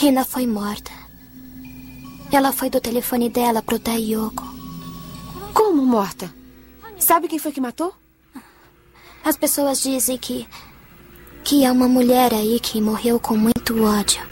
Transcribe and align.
Rina 0.00 0.24
foi 0.24 0.46
morta. 0.46 0.92
Ela 2.30 2.52
foi 2.52 2.70
do 2.70 2.80
telefone 2.80 3.28
dela 3.28 3.60
pro 3.60 3.80
Taiyoko. 3.80 4.44
Como 5.52 5.84
morta? 5.84 6.32
Sabe 7.00 7.26
quem 7.26 7.40
foi 7.40 7.50
que 7.50 7.60
matou? 7.60 7.92
As 9.24 9.36
pessoas 9.36 9.82
dizem 9.82 10.16
que. 10.16 10.46
que 11.42 11.66
há 11.66 11.72
uma 11.72 11.88
mulher 11.88 12.32
aí 12.32 12.60
que 12.60 12.80
morreu 12.80 13.18
com 13.18 13.36
muito 13.36 13.82
ódio. 13.82 14.22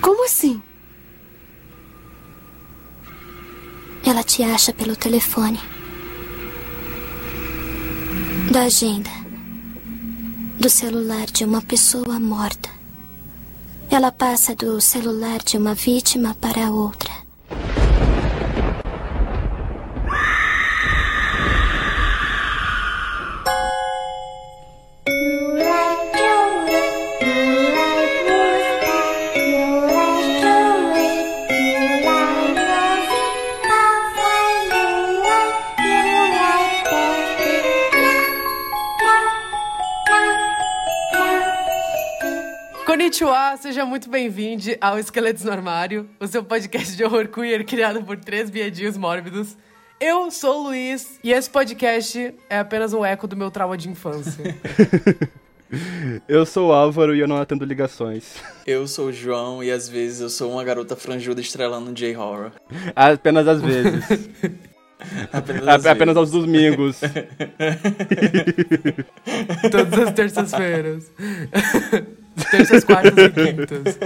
Como 0.00 0.24
assim? 0.24 0.62
Ela 4.02 4.22
te 4.24 4.42
acha 4.42 4.72
pelo 4.72 4.96
telefone. 4.96 5.60
Da 8.50 8.62
agenda. 8.62 9.10
Do 10.58 10.70
celular 10.70 11.26
de 11.26 11.44
uma 11.44 11.60
pessoa 11.60 12.18
morta. 12.18 12.75
Ela 13.90 14.10
passa 14.10 14.54
do 14.54 14.80
celular 14.80 15.38
de 15.42 15.56
uma 15.56 15.74
vítima 15.74 16.36
para 16.40 16.70
outra. 16.70 17.05
Seja 43.60 43.86
muito 43.86 44.08
bem-vindo 44.10 44.62
ao 44.80 44.98
Esqueletos 44.98 45.42
no 45.42 45.50
Armário, 45.50 46.08
o 46.20 46.26
seu 46.26 46.44
podcast 46.44 46.94
de 46.96 47.02
horror 47.02 47.26
queer 47.28 47.64
criado 47.64 48.02
por 48.02 48.16
três 48.16 48.50
viadinhos 48.50 48.96
mórbidos. 48.96 49.56
Eu 50.00 50.30
sou 50.30 50.60
o 50.60 50.62
Luiz 50.68 51.18
e 51.24 51.32
esse 51.32 51.48
podcast 51.48 52.34
é 52.50 52.58
apenas 52.58 52.92
um 52.92 53.04
eco 53.04 53.26
do 53.26 53.36
meu 53.36 53.50
trauma 53.50 53.76
de 53.76 53.88
infância. 53.88 54.54
Eu 56.28 56.46
sou 56.46 56.68
o 56.68 56.72
Álvaro 56.72 57.12
e 57.12 57.18
eu 57.18 57.26
não 57.26 57.38
atendo 57.38 57.64
ligações. 57.64 58.36
Eu 58.64 58.86
sou 58.86 59.08
o 59.08 59.12
João 59.12 59.64
e 59.64 59.70
às 59.72 59.88
vezes 59.88 60.20
eu 60.20 60.30
sou 60.30 60.52
uma 60.52 60.62
garota 60.62 60.94
franjuda 60.94 61.40
estrelando 61.40 61.92
J-Horror. 61.92 62.52
Apenas 62.94 63.48
às 63.48 63.60
vezes. 63.60 64.28
Apenas, 65.32 65.66
às 65.66 65.86
Apenas 65.86 66.14
vezes. 66.14 66.16
aos 66.16 66.30
domingos. 66.30 67.00
Todas 69.72 69.98
as 69.98 70.14
terças-feiras. 70.14 71.10
Terças, 72.50 72.84
quartas 72.84 73.12
e 73.16 73.30
quintas. 73.32 73.98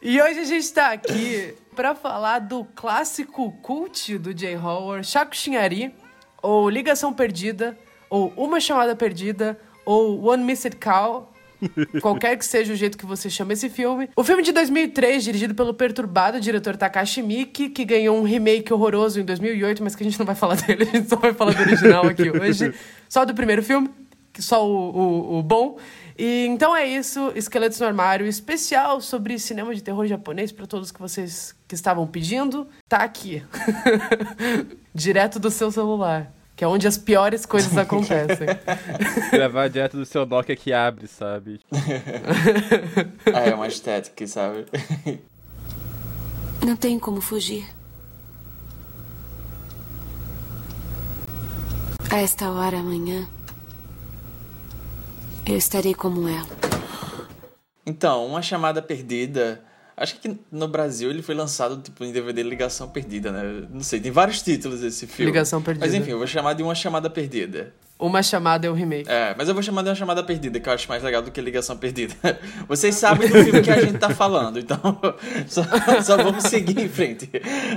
e 0.00 0.20
hoje 0.20 0.40
a 0.40 0.44
gente 0.44 0.72
tá 0.72 0.92
aqui 0.92 1.54
pra 1.76 1.94
falar 1.94 2.40
do 2.40 2.64
clássico 2.74 3.52
cult 3.62 4.18
do 4.18 4.32
J. 4.32 4.56
Howard, 4.56 5.06
Chaco 5.06 5.36
Chinhari, 5.36 5.94
ou 6.42 6.68
Ligação 6.68 7.12
Perdida, 7.12 7.76
ou 8.08 8.32
Uma 8.36 8.60
Chamada 8.60 8.96
Perdida, 8.96 9.58
ou 9.84 10.24
One 10.24 10.42
Missed 10.42 10.76
Call. 10.76 11.32
Qualquer 12.00 12.36
que 12.36 12.44
seja 12.44 12.72
o 12.72 12.76
jeito 12.76 12.96
que 12.96 13.04
você 13.04 13.28
chama 13.28 13.52
esse 13.52 13.68
filme. 13.68 14.08
O 14.16 14.22
filme 14.22 14.42
de 14.42 14.52
2003, 14.52 15.24
dirigido 15.24 15.54
pelo 15.54 15.74
perturbado 15.74 16.40
diretor 16.40 16.76
Takashi 16.76 17.20
Miike, 17.20 17.68
que 17.68 17.84
ganhou 17.84 18.16
um 18.16 18.22
remake 18.22 18.72
horroroso 18.72 19.20
em 19.20 19.24
2008, 19.24 19.82
mas 19.82 19.96
que 19.96 20.02
a 20.02 20.06
gente 20.06 20.18
não 20.18 20.26
vai 20.26 20.36
falar 20.36 20.54
dele, 20.54 20.84
a 20.88 20.96
gente 20.96 21.08
só 21.08 21.16
vai 21.16 21.34
falar 21.34 21.52
do 21.52 21.60
original 21.60 22.06
aqui 22.06 22.30
hoje. 22.30 22.72
Só 23.08 23.24
do 23.24 23.34
primeiro 23.34 23.62
filme, 23.62 23.90
só 24.38 24.64
o, 24.66 24.72
o, 24.72 25.38
o 25.38 25.42
bom. 25.42 25.78
E 26.18 26.46
então 26.46 26.74
é 26.74 26.84
isso, 26.84 27.30
Esqueletos 27.36 27.78
no 27.78 27.86
Armário, 27.86 28.26
especial 28.26 29.00
sobre 29.00 29.38
cinema 29.38 29.72
de 29.72 29.80
terror 29.80 30.04
japonês 30.04 30.50
para 30.50 30.66
todos 30.66 30.90
que 30.90 30.98
vocês 30.98 31.54
que 31.68 31.76
estavam 31.76 32.08
pedindo, 32.08 32.66
tá 32.88 32.98
aqui. 32.98 33.40
Direto 34.92 35.38
do 35.38 35.48
seu 35.48 35.70
celular, 35.70 36.32
que 36.56 36.64
é 36.64 36.66
onde 36.66 36.88
as 36.88 36.98
piores 36.98 37.46
coisas 37.46 37.76
acontecem. 37.78 38.48
Gravar 39.30 39.68
direto 39.68 39.96
do 39.96 40.04
seu 40.04 40.26
Nokia 40.26 40.56
que 40.56 40.72
abre, 40.72 41.06
sabe? 41.06 41.60
Ah, 43.32 43.40
é 43.40 43.54
uma 43.54 43.68
estética, 43.68 44.26
sabe? 44.26 44.66
Não 46.66 46.74
tem 46.74 46.98
como 46.98 47.20
fugir. 47.20 47.64
A 52.10 52.16
esta 52.16 52.50
hora 52.50 52.78
amanhã, 52.78 53.28
eu 55.48 55.56
estarei 55.56 55.94
como 55.94 56.28
ela. 56.28 56.46
Então, 57.86 58.26
uma 58.26 58.42
chamada 58.42 58.82
perdida. 58.82 59.64
Acho 59.96 60.20
que 60.20 60.38
no 60.52 60.68
Brasil 60.68 61.10
ele 61.10 61.22
foi 61.22 61.34
lançado 61.34 61.80
tipo 61.82 62.04
em 62.04 62.12
DVD 62.12 62.42
Ligação 62.42 62.88
Perdida, 62.88 63.32
né? 63.32 63.66
Não 63.70 63.82
sei, 63.82 63.98
tem 63.98 64.12
vários 64.12 64.42
títulos 64.42 64.82
esse 64.82 65.06
filme. 65.06 65.32
Ligação 65.32 65.60
Perdida. 65.60 65.84
Mas 65.84 65.94
enfim, 65.94 66.10
eu 66.10 66.18
vou 66.18 66.26
chamar 66.26 66.52
de 66.52 66.62
uma 66.62 66.74
chamada 66.74 67.10
perdida. 67.10 67.74
Uma 67.98 68.22
chamada 68.22 68.64
é 68.64 68.70
o 68.70 68.74
remake. 68.74 69.10
É, 69.10 69.34
mas 69.36 69.48
eu 69.48 69.54
vou 69.54 69.62
chamar 69.62 69.82
de 69.82 69.88
uma 69.88 69.94
chamada 69.96 70.22
perdida, 70.22 70.60
que 70.60 70.68
eu 70.68 70.72
acho 70.72 70.88
mais 70.88 71.02
legal 71.02 71.20
do 71.20 71.32
que 71.32 71.40
ligação 71.40 71.76
perdida. 71.76 72.14
Vocês 72.68 72.94
sabem 72.94 73.28
do 73.28 73.42
filme 73.42 73.60
que 73.60 73.70
a 73.70 73.80
gente 73.80 73.98
tá 73.98 74.10
falando, 74.10 74.58
então 74.60 74.78
só, 75.48 75.62
só 76.02 76.16
vamos 76.16 76.44
seguir 76.44 76.78
em 76.78 76.88
frente. 76.88 77.28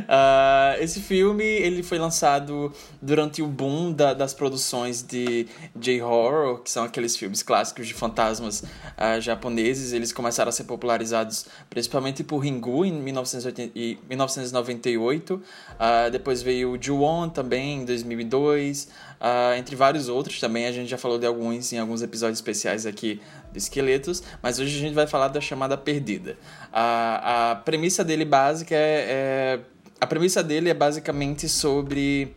Ah, 0.08 0.76
esse 0.80 1.00
filme, 1.00 1.44
ele 1.44 1.82
foi 1.82 1.98
lançado 1.98 2.72
durante 3.02 3.42
o 3.42 3.48
boom 3.48 3.92
da- 3.92 4.14
das 4.14 4.32
produções 4.34 5.02
de 5.02 5.48
J-Horror, 5.76 6.60
que 6.60 6.70
são 6.70 6.84
aqueles 6.84 7.16
filmes 7.18 7.42
clássicos 7.42 7.88
de 7.88 7.94
fantasmas 7.96 8.64
ah, 8.96 9.20
japoneses. 9.20 9.92
Eles 9.92 10.14
começaram 10.14 10.50
a 10.50 10.52
ser 10.52 10.66
popularizados 10.66 11.48
principalmente 11.68 12.24
por 12.24 12.38
Ringu, 12.40 12.86
em 12.86 12.94
1980 12.94 13.72
e 13.76 13.98
1998. 14.08 15.42
Ah, 15.80 16.10
depois 16.10 16.44
veio 16.44 16.74
o 16.74 16.78
Ju-On 16.80 17.28
também, 17.30 17.82
em 17.82 17.86
2002. 17.86 18.88
Ah, 19.24 19.56
entre 19.56 19.76
vários 19.76 20.10
outros 20.10 20.40
também, 20.40 20.66
a 20.66 20.72
gente 20.72 20.90
já 20.90 20.98
falou 20.98 21.20
de 21.20 21.28
alguns 21.28 21.72
em 21.72 21.78
alguns 21.78 22.02
episódios 22.02 22.40
especiais 22.40 22.88
aqui 22.88 23.22
de 23.52 23.60
Esqueletos, 23.60 24.24
mas 24.42 24.58
hoje 24.58 24.76
a 24.76 24.80
gente 24.80 24.96
vai 24.96 25.06
falar 25.06 25.28
da 25.28 25.40
chamada 25.40 25.78
Perdida. 25.78 26.38
A, 26.74 27.52
a 27.52 27.56
premissa 27.58 28.04
dele 28.04 28.26
básica 28.26 28.74
é, 28.74 29.06
é- 29.08 29.60
A 30.00 30.08
premissa 30.08 30.42
dele 30.42 30.70
é 30.70 30.74
basicamente 30.74 31.48
sobre 31.48 32.34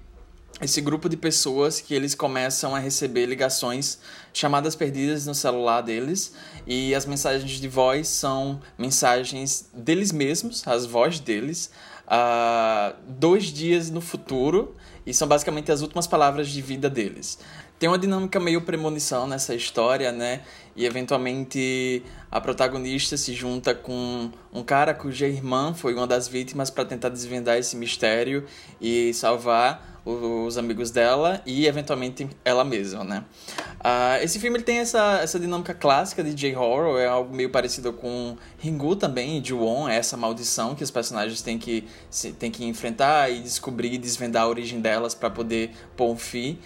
esse 0.61 0.81
grupo 0.83 1.09
de 1.09 1.17
pessoas 1.17 1.81
que 1.81 1.95
eles 1.95 2.15
começam 2.15 2.75
a 2.77 2.79
receber 2.79 3.25
ligações, 3.27 3.99
chamadas 4.33 4.77
perdidas 4.77 5.27
no 5.27 5.35
celular 5.35 5.81
deles, 5.81 6.35
e 6.67 6.95
as 6.95 7.07
mensagens 7.07 7.59
de 7.59 7.67
voz 7.69 8.07
são 8.09 8.61
mensagens 8.79 9.69
deles 9.75 10.13
mesmos, 10.13 10.63
as 10.69 10.85
vozes 10.87 11.19
deles, 11.21 11.71
ah, 12.07 12.95
dois 13.09 13.45
dias 13.47 13.91
no 13.91 14.01
futuro, 14.03 14.77
e 15.07 15.13
são 15.13 15.29
basicamente 15.29 15.71
as 15.71 15.81
últimas 15.81 16.07
palavras 16.07 16.49
de 16.49 16.61
vida 16.63 16.89
deles. 16.89 17.39
Tem 17.85 17.89
uma 17.91 17.99
dinâmica 17.99 18.41
meio 18.41 18.63
premonição 18.63 19.27
nessa 19.27 19.55
história, 19.55 20.11
né? 20.11 20.41
E 20.75 20.87
eventualmente 20.87 22.03
a 22.31 22.41
protagonista 22.41 23.15
se 23.15 23.35
junta 23.35 23.75
com 23.75 24.31
um 24.51 24.63
cara 24.63 24.95
cuja 24.95 25.29
irmã 25.29 25.75
foi 25.75 25.93
uma 25.93 26.07
das 26.07 26.27
vítimas 26.27 26.71
para 26.71 26.87
tentar 26.87 27.11
desvendar 27.11 27.59
esse 27.59 27.77
mistério 27.77 28.47
e 28.81 29.13
salvar 29.13 30.01
os 30.03 30.57
amigos 30.59 30.91
dela 30.91 31.43
e 31.45 31.67
eventualmente 31.67 32.27
ela 32.43 32.65
mesma, 32.65 33.05
né? 33.05 33.25
Ah, 33.81 34.19
esse 34.23 34.39
filme 34.39 34.57
ele 34.57 34.65
tem 34.65 34.79
essa, 34.79 35.19
essa 35.23 35.39
dinâmica 35.39 35.75
clássica 35.75 36.25
de 36.25 36.33
J-horror, 36.33 36.99
é 36.99 37.07
algo 37.07 37.35
meio 37.35 37.51
parecido 37.51 37.93
com 37.93 38.37
Ringu 38.59 38.97
também, 38.97 39.39
e 39.39 39.45
Ju-on, 39.47 39.89
é 39.89 39.97
essa 39.97 40.17
maldição 40.17 40.75
que 40.75 40.83
os 40.83 40.91
personagens 40.91 41.43
têm 41.43 41.59
que, 41.59 41.87
se- 42.11 42.33
têm 42.33 42.51
que 42.51 42.65
enfrentar 42.65 43.31
e 43.31 43.41
descobrir 43.41 43.93
e 43.93 43.99
desvendar 43.99 44.45
a 44.45 44.49
origem 44.49 44.81
delas 44.81 45.15
para 45.15 45.29
poder 45.29 45.71
pôr 45.97 46.11
um 46.11 46.17
fim. 46.17 46.59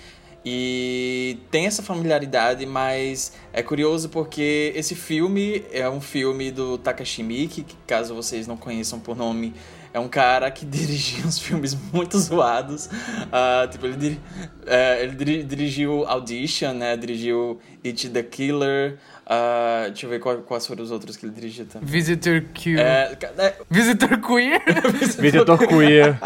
E 0.44 1.38
tem 1.50 1.66
essa 1.66 1.82
familiaridade, 1.82 2.65
mas 2.65 3.32
é 3.53 3.62
curioso 3.62 4.09
porque 4.09 4.72
esse 4.75 4.94
filme 4.94 5.65
é 5.72 5.88
um 5.91 6.00
filme 6.00 6.50
do 6.50 6.78
Takashi 6.78 7.22
Miike, 7.22 7.62
que 7.65 7.76
caso 7.87 8.14
vocês 8.14 8.46
não 8.46 8.56
conheçam 8.56 8.99
por 9.00 9.17
nome, 9.17 9.52
é 9.93 9.99
um 9.99 10.08
cara 10.08 10.50
que 10.50 10.64
dirigia 10.67 11.26
uns 11.26 11.38
filmes 11.38 11.76
muito 11.93 12.19
zoados. 12.19 12.88
Ah, 13.32 13.69
tipo, 13.70 13.87
ele, 13.87 13.96
diri- 13.96 14.20
é, 14.67 15.02
ele 15.02 15.14
diri- 15.17 15.43
dirigiu 15.43 16.05
Audition, 16.06 16.73
né? 16.73 16.96
Dirigiu 16.96 17.58
It 17.84 18.08
the 18.08 18.23
Killer. 18.23 18.96
ah, 19.26 19.84
deixa 19.88 20.06
eu 20.06 20.11
ver 20.11 20.20
qual- 20.20 20.38
quais 20.38 20.67
foram 20.67 20.82
os 20.84 20.91
outros 20.91 21.17
que 21.17 21.26
ele 21.26 21.32
dirigiu 21.34 21.67
também. 21.67 21.87
Visitor 21.88 22.43
Q. 22.55 22.79
É, 22.79 23.17
ca- 23.17 23.32
é, 23.38 23.55
Visitor 23.69 24.19
Queer? 24.20 24.62
Visitor 25.19 25.58
Queer. 25.67 26.19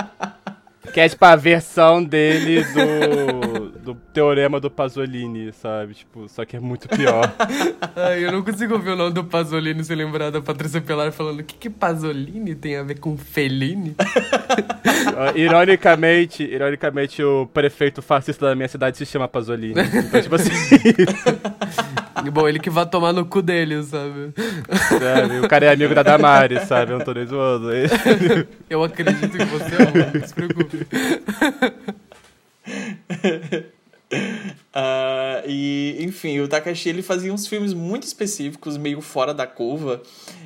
Que 0.92 1.00
é 1.00 1.08
tipo 1.08 1.24
a 1.24 1.36
versão 1.36 2.02
dele 2.04 2.64
do, 2.64 3.70
do 3.82 3.94
teorema 3.94 4.60
do 4.60 4.70
Pasolini, 4.70 5.52
sabe? 5.52 5.94
Tipo, 5.94 6.28
só 6.28 6.44
que 6.44 6.56
é 6.56 6.60
muito 6.60 6.88
pior. 6.88 7.32
Ai, 7.96 8.24
eu 8.24 8.32
não 8.32 8.42
consigo 8.42 8.74
ouvir 8.74 8.90
o 8.90 8.96
nome 8.96 9.12
do 9.12 9.24
Pasolini 9.24 9.84
sem 9.84 9.96
lembrar 9.96 10.30
da 10.30 10.40
Patrícia 10.40 10.80
Pilar 10.80 11.10
falando 11.12 11.40
o 11.40 11.44
que, 11.44 11.56
que 11.56 11.68
Pasolini 11.68 12.54
tem 12.54 12.76
a 12.76 12.82
ver 12.82 12.98
com 12.98 13.16
Fellini? 13.16 13.96
Ironicamente, 15.34 16.42
ironicamente, 16.42 17.22
o 17.22 17.46
prefeito 17.46 18.00
fascista 18.00 18.46
da 18.46 18.54
minha 18.54 18.68
cidade 18.68 18.96
se 18.96 19.04
chama 19.04 19.28
Pasolini. 19.28 19.74
Então, 19.80 20.22
tipo 20.22 20.34
assim. 20.34 20.50
Bom, 22.32 22.48
ele 22.48 22.60
que 22.60 22.70
vai 22.70 22.86
tomar 22.86 23.12
no 23.12 23.26
cu 23.26 23.42
dele, 23.42 23.82
sabe? 23.82 24.32
Sabe? 24.88 25.40
O 25.44 25.48
cara 25.48 25.66
é 25.66 25.72
amigo 25.72 25.94
da 25.94 26.02
Damares, 26.02 26.62
sabe? 26.62 26.92
Eu 26.92 26.98
não 26.98 27.04
tô 27.04 27.12
nem 27.12 27.26
zoando. 27.26 27.68
Eu 28.70 28.84
acredito 28.84 29.36
que 29.36 29.44
você 29.44 29.74
é 29.74 30.18
não 30.18 30.26
se 30.26 30.34
preocupe. 30.34 30.86
Uh, 34.74 35.44
e, 35.46 35.98
enfim, 36.00 36.40
o 36.40 36.48
Takashi 36.48 36.88
ele 36.88 37.02
fazia 37.02 37.32
uns 37.32 37.46
filmes 37.46 37.74
muito 37.74 38.04
específicos, 38.04 38.78
meio 38.78 39.00
fora 39.02 39.34
da 39.34 39.46
curva. 39.46 40.02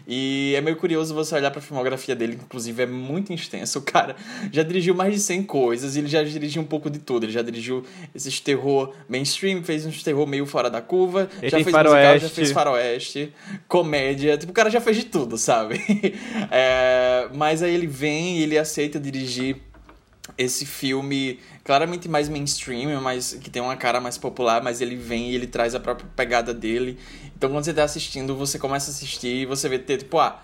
E 0.09 0.55
é 0.57 0.61
meio 0.61 0.77
curioso 0.77 1.15
você 1.15 1.35
olhar 1.35 1.51
pra 1.51 1.61
filmografia 1.61 2.15
dele, 2.15 2.39
inclusive 2.41 2.83
é 2.83 2.87
muito 2.87 3.33
extenso. 3.33 3.79
O 3.79 3.83
cara 3.87 4.17
já 4.53 4.63
dirigiu 4.63 4.95
mais 4.95 5.15
de 5.15 5.21
100 5.21 5.45
coisas, 5.45 5.97
ele 5.97 6.09
já 6.09 6.23
dirigiu 6.23 6.61
um 6.63 6.65
pouco 6.65 6.91
de 6.91 6.99
tudo. 6.99 7.25
Ele 7.25 7.33
já 7.33 7.43
dirigiu 7.43 7.85
esses 8.15 8.41
terror 8.41 8.93
mainstream, 9.09 9.63
fez 9.63 9.87
uns 9.87 10.03
terror 10.03 10.27
meio 10.27 10.47
fora 10.47 10.69
da 10.69 10.81
curva, 10.81 11.29
ele 11.41 11.51
já 11.51 11.59
fez 11.59 11.71
faroeste. 11.71 12.13
musical, 12.13 12.19
já 12.19 12.35
fez 12.35 12.53
faroeste, 12.53 13.33
comédia. 13.69 14.37
Tipo, 14.37 14.51
o 14.51 14.55
cara 14.55 14.71
já 14.71 14.81
fez 14.81 14.97
de 14.97 15.05
tudo, 15.05 15.39
sabe? 15.39 15.81
é, 16.51 17.29
mas 17.33 17.63
aí 17.63 17.75
ele 17.75 17.87
vem 17.87 18.39
e 18.39 18.43
ele 18.43 18.59
aceita 18.59 18.99
dirigir 18.99 19.57
esse 20.39 20.67
filme 20.67 21.41
claramente 21.65 22.09
mais 22.09 22.29
mainstream, 22.29 23.01
mas 23.01 23.35
que 23.35 23.51
tem 23.51 23.63
uma 23.63 23.77
cara 23.77 24.01
mais 24.01 24.19
popular, 24.19 24.63
mas 24.63 24.81
ele 24.81 24.97
vem 24.97 25.31
e 25.31 25.35
ele 25.35 25.47
traz 25.47 25.75
a 25.75 25.81
própria 25.81 26.09
pegada 26.15 26.53
dele. 26.53 26.99
Então 27.37 27.51
quando 27.51 27.65
você 27.65 27.75
tá 27.75 27.85
assistindo, 27.85 28.37
você 28.37 28.59
começa 28.59 28.91
a 28.91 28.95
assistir 28.95 29.43
e 29.43 29.47
você 29.47 29.69
vê 29.69 29.79
tipo, 29.79 30.19
ah, 30.19 30.43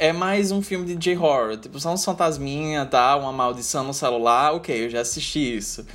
é 0.00 0.14
mais 0.14 0.50
um 0.50 0.62
filme 0.62 0.86
de 0.86 0.96
J-horror, 0.96 1.58
tipo, 1.58 1.78
só 1.78 1.92
uns 1.92 2.02
fantasminha, 2.02 2.86
tá, 2.86 3.16
uma 3.16 3.30
maldição 3.30 3.84
no 3.84 3.92
celular, 3.92 4.54
ok, 4.54 4.86
eu 4.86 4.88
já 4.88 5.02
assisti 5.02 5.58
isso. 5.58 5.86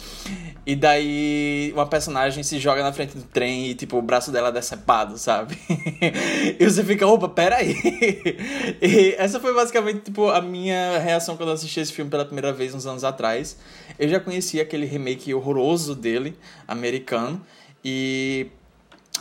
E 0.64 0.76
daí 0.76 1.72
uma 1.74 1.88
personagem 1.88 2.44
se 2.44 2.60
joga 2.60 2.84
na 2.84 2.94
frente 2.94 3.18
do 3.18 3.24
trem 3.24 3.72
e, 3.72 3.74
tipo, 3.74 3.98
o 3.98 4.04
braço 4.04 4.32
dela 4.32 4.50
é 4.50 4.52
decepado, 4.52 5.18
sabe? 5.18 5.58
e 6.60 6.64
você 6.64 6.84
fica, 6.84 7.08
opa, 7.08 7.28
peraí. 7.28 7.76
e 8.80 9.16
essa 9.18 9.40
foi 9.40 9.56
basicamente, 9.56 10.02
tipo, 10.02 10.30
a 10.30 10.40
minha 10.40 11.00
reação 11.00 11.36
quando 11.36 11.50
eu 11.50 11.56
assisti 11.56 11.80
esse 11.80 11.92
filme 11.92 12.12
pela 12.12 12.26
primeira 12.26 12.54
vez 12.54 12.76
uns 12.76 12.86
anos 12.86 13.04
atrás. 13.04 13.58
Eu 13.98 14.08
já 14.08 14.20
conhecia 14.20 14.62
aquele 14.62 14.86
remake 14.86 15.34
horroroso 15.34 15.96
dele, 15.96 16.38
americano, 16.68 17.42
e 17.84 18.52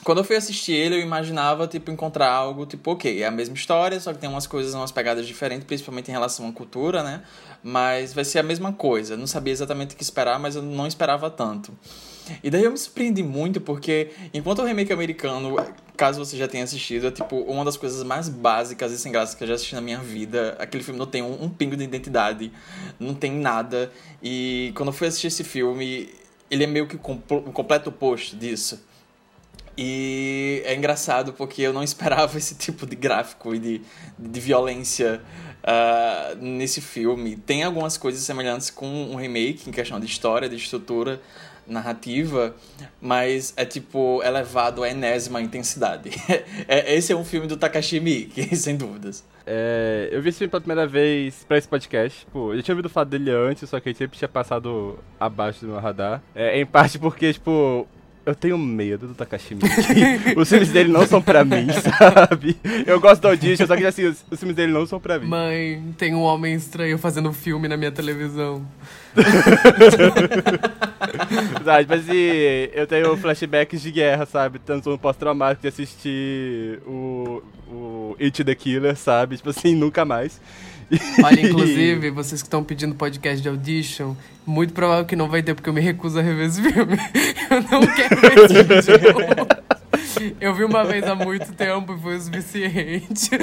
quando 0.02 0.18
eu 0.18 0.24
fui 0.24 0.36
assistir 0.36 0.72
ele, 0.72 0.96
eu 0.96 1.00
imaginava, 1.00 1.66
tipo, 1.66 1.90
encontrar 1.90 2.30
algo, 2.30 2.66
tipo, 2.66 2.90
ok, 2.92 3.22
é 3.22 3.26
a 3.26 3.30
mesma 3.30 3.54
história, 3.54 3.98
só 4.00 4.12
que 4.12 4.18
tem 4.18 4.28
umas 4.28 4.46
coisas, 4.46 4.74
umas 4.74 4.90
pegadas 4.90 5.26
diferentes, 5.26 5.66
principalmente 5.66 6.08
em 6.08 6.12
relação 6.12 6.48
à 6.48 6.52
cultura, 6.52 7.02
né? 7.02 7.22
Mas 7.62 8.12
vai 8.12 8.24
ser 8.24 8.38
a 8.38 8.42
mesma 8.42 8.72
coisa. 8.72 9.16
Não 9.16 9.26
sabia 9.26 9.52
exatamente 9.52 9.94
o 9.94 9.96
que 9.96 10.02
esperar, 10.02 10.38
mas 10.38 10.56
eu 10.56 10.62
não 10.62 10.86
esperava 10.86 11.30
tanto. 11.30 11.72
E 12.42 12.50
daí 12.50 12.64
eu 12.64 12.70
me 12.70 12.78
surpreendi 12.78 13.22
muito, 13.22 13.60
porque 13.60 14.10
enquanto 14.32 14.60
o 14.60 14.64
remake 14.64 14.92
americano, 14.92 15.56
caso 15.96 16.24
você 16.24 16.36
já 16.36 16.48
tenha 16.48 16.64
assistido, 16.64 17.06
é 17.06 17.10
tipo 17.10 17.36
uma 17.36 17.64
das 17.64 17.76
coisas 17.76 18.02
mais 18.02 18.28
básicas 18.28 18.92
e 18.92 18.98
sem 18.98 19.12
graça 19.12 19.36
que 19.36 19.44
eu 19.44 19.48
já 19.48 19.54
assisti 19.54 19.74
na 19.74 19.80
minha 19.80 19.98
vida. 19.98 20.56
Aquele 20.58 20.82
filme 20.82 20.98
não 20.98 21.06
tem 21.06 21.22
um, 21.22 21.44
um 21.44 21.48
pingo 21.48 21.76
de 21.76 21.84
identidade, 21.84 22.50
não 22.98 23.14
tem 23.14 23.32
nada. 23.32 23.92
E 24.22 24.72
quando 24.74 24.88
eu 24.88 24.92
fui 24.92 25.06
assistir 25.06 25.26
esse 25.26 25.44
filme, 25.44 26.08
ele 26.50 26.64
é 26.64 26.66
meio 26.66 26.86
que 26.86 26.96
o 26.96 26.98
completo 26.98 27.90
oposto 27.90 28.36
disso. 28.36 28.80
E 29.76 30.62
é 30.64 30.74
engraçado 30.74 31.32
porque 31.32 31.62
eu 31.62 31.72
não 31.72 31.82
esperava 31.84 32.36
esse 32.38 32.54
tipo 32.54 32.86
de 32.86 32.96
gráfico 32.96 33.54
e 33.54 33.58
de, 33.58 33.82
de 34.18 34.40
violência 34.40 35.20
uh, 35.64 36.36
nesse 36.40 36.80
filme. 36.80 37.36
Tem 37.36 37.62
algumas 37.62 37.96
coisas 37.96 38.22
semelhantes 38.22 38.70
com 38.70 38.86
um 38.86 39.16
remake 39.16 39.68
em 39.68 39.72
questão 39.72 39.98
de 39.98 40.06
história, 40.06 40.48
de 40.48 40.56
estrutura 40.56 41.20
narrativa, 41.66 42.54
mas 43.00 43.54
é 43.56 43.64
tipo 43.64 44.22
elevado 44.22 44.82
à 44.82 44.88
enésima 44.90 45.40
intensidade. 45.40 46.10
é, 46.68 46.94
esse 46.94 47.12
é 47.12 47.16
um 47.16 47.24
filme 47.24 47.46
do 47.46 47.56
Takashi 47.56 48.00
Miike, 48.00 48.54
sem 48.56 48.76
dúvidas. 48.76 49.24
É, 49.46 50.08
eu 50.10 50.22
vi 50.22 50.30
esse 50.30 50.38
filme 50.38 50.50
pela 50.50 50.60
primeira 50.60 50.86
vez 50.86 51.44
pra 51.46 51.58
esse 51.58 51.68
podcast. 51.68 52.26
Pô, 52.32 52.52
eu 52.52 52.56
já 52.58 52.62
tinha 52.62 52.74
ouvido 52.74 52.88
falar 52.88 53.04
dele 53.04 53.30
antes, 53.30 53.68
só 53.68 53.78
que 53.78 53.88
ele 53.90 53.96
sempre 53.96 54.16
tinha 54.16 54.28
passado 54.28 54.98
abaixo 55.20 55.60
do 55.60 55.72
meu 55.72 55.80
radar. 55.80 56.22
É, 56.34 56.58
em 56.58 56.66
parte 56.66 56.98
porque, 56.98 57.32
tipo, 57.32 57.86
eu 58.26 58.34
tenho 58.34 58.56
medo 58.56 59.06
do 59.08 59.14
Takashi 59.14 59.54
Miike. 59.54 60.34
os 60.40 60.48
filmes 60.48 60.70
dele 60.70 60.90
não 60.90 61.06
são 61.06 61.20
pra 61.20 61.44
mim, 61.44 61.66
sabe? 61.98 62.56
Eu 62.86 62.98
gosto 62.98 63.20
do 63.22 63.28
Audition, 63.28 63.66
só 63.66 63.76
que 63.76 63.84
assim, 63.84 64.04
os, 64.04 64.24
os, 64.30 64.38
filmes 64.38 64.56
dele 64.56 64.72
não 64.72 64.86
são 64.86 64.98
pra 64.98 65.18
mim. 65.18 65.26
Mãe, 65.26 65.94
tem 65.98 66.14
um 66.14 66.22
homem 66.22 66.54
estranho 66.54 66.96
fazendo 66.96 67.32
filme 67.32 67.68
na 67.68 67.76
minha 67.76 67.92
televisão. 67.92 68.66
Verdade, 71.52 71.86
mas 71.88 72.08
e, 72.08 72.70
eu 72.72 72.86
tenho 72.86 73.16
flashbacks 73.16 73.82
de 73.82 73.90
guerra, 73.90 74.24
sabe? 74.26 74.58
Tanto 74.58 74.90
no 74.90 74.98
pós-traumático 74.98 75.62
de 75.62 75.68
assistir 75.68 76.80
o, 76.86 77.42
o 77.68 78.16
It 78.20 78.42
the 78.42 78.54
Killer, 78.54 78.96
sabe? 78.96 79.36
Tipo 79.36 79.50
assim, 79.50 79.74
nunca 79.74 80.04
mais. 80.04 80.40
Olha, 81.24 81.40
inclusive, 81.40 82.10
vocês 82.10 82.42
que 82.42 82.46
estão 82.46 82.62
pedindo 82.62 82.94
podcast 82.94 83.42
de 83.42 83.48
audition, 83.48 84.14
muito 84.46 84.72
provável 84.72 85.04
que 85.04 85.16
não 85.16 85.28
vai 85.28 85.42
ter, 85.42 85.54
porque 85.54 85.68
eu 85.68 85.72
me 85.72 85.80
recuso 85.80 86.18
a 86.18 86.22
rever 86.22 86.46
esse 86.46 86.62
filme. 86.62 86.96
Eu 87.50 87.62
não 87.62 87.86
quero 87.86 88.20
ver 88.20 88.78
esse 88.78 88.98
filme. 88.98 89.24
Eu 90.40 90.54
vi 90.54 90.64
uma 90.64 90.84
vez 90.84 91.04
há 91.04 91.14
muito 91.14 91.52
tempo 91.52 91.94
e 91.94 92.00
foi 92.00 92.16
o 92.16 92.20
suficiente. 92.20 93.30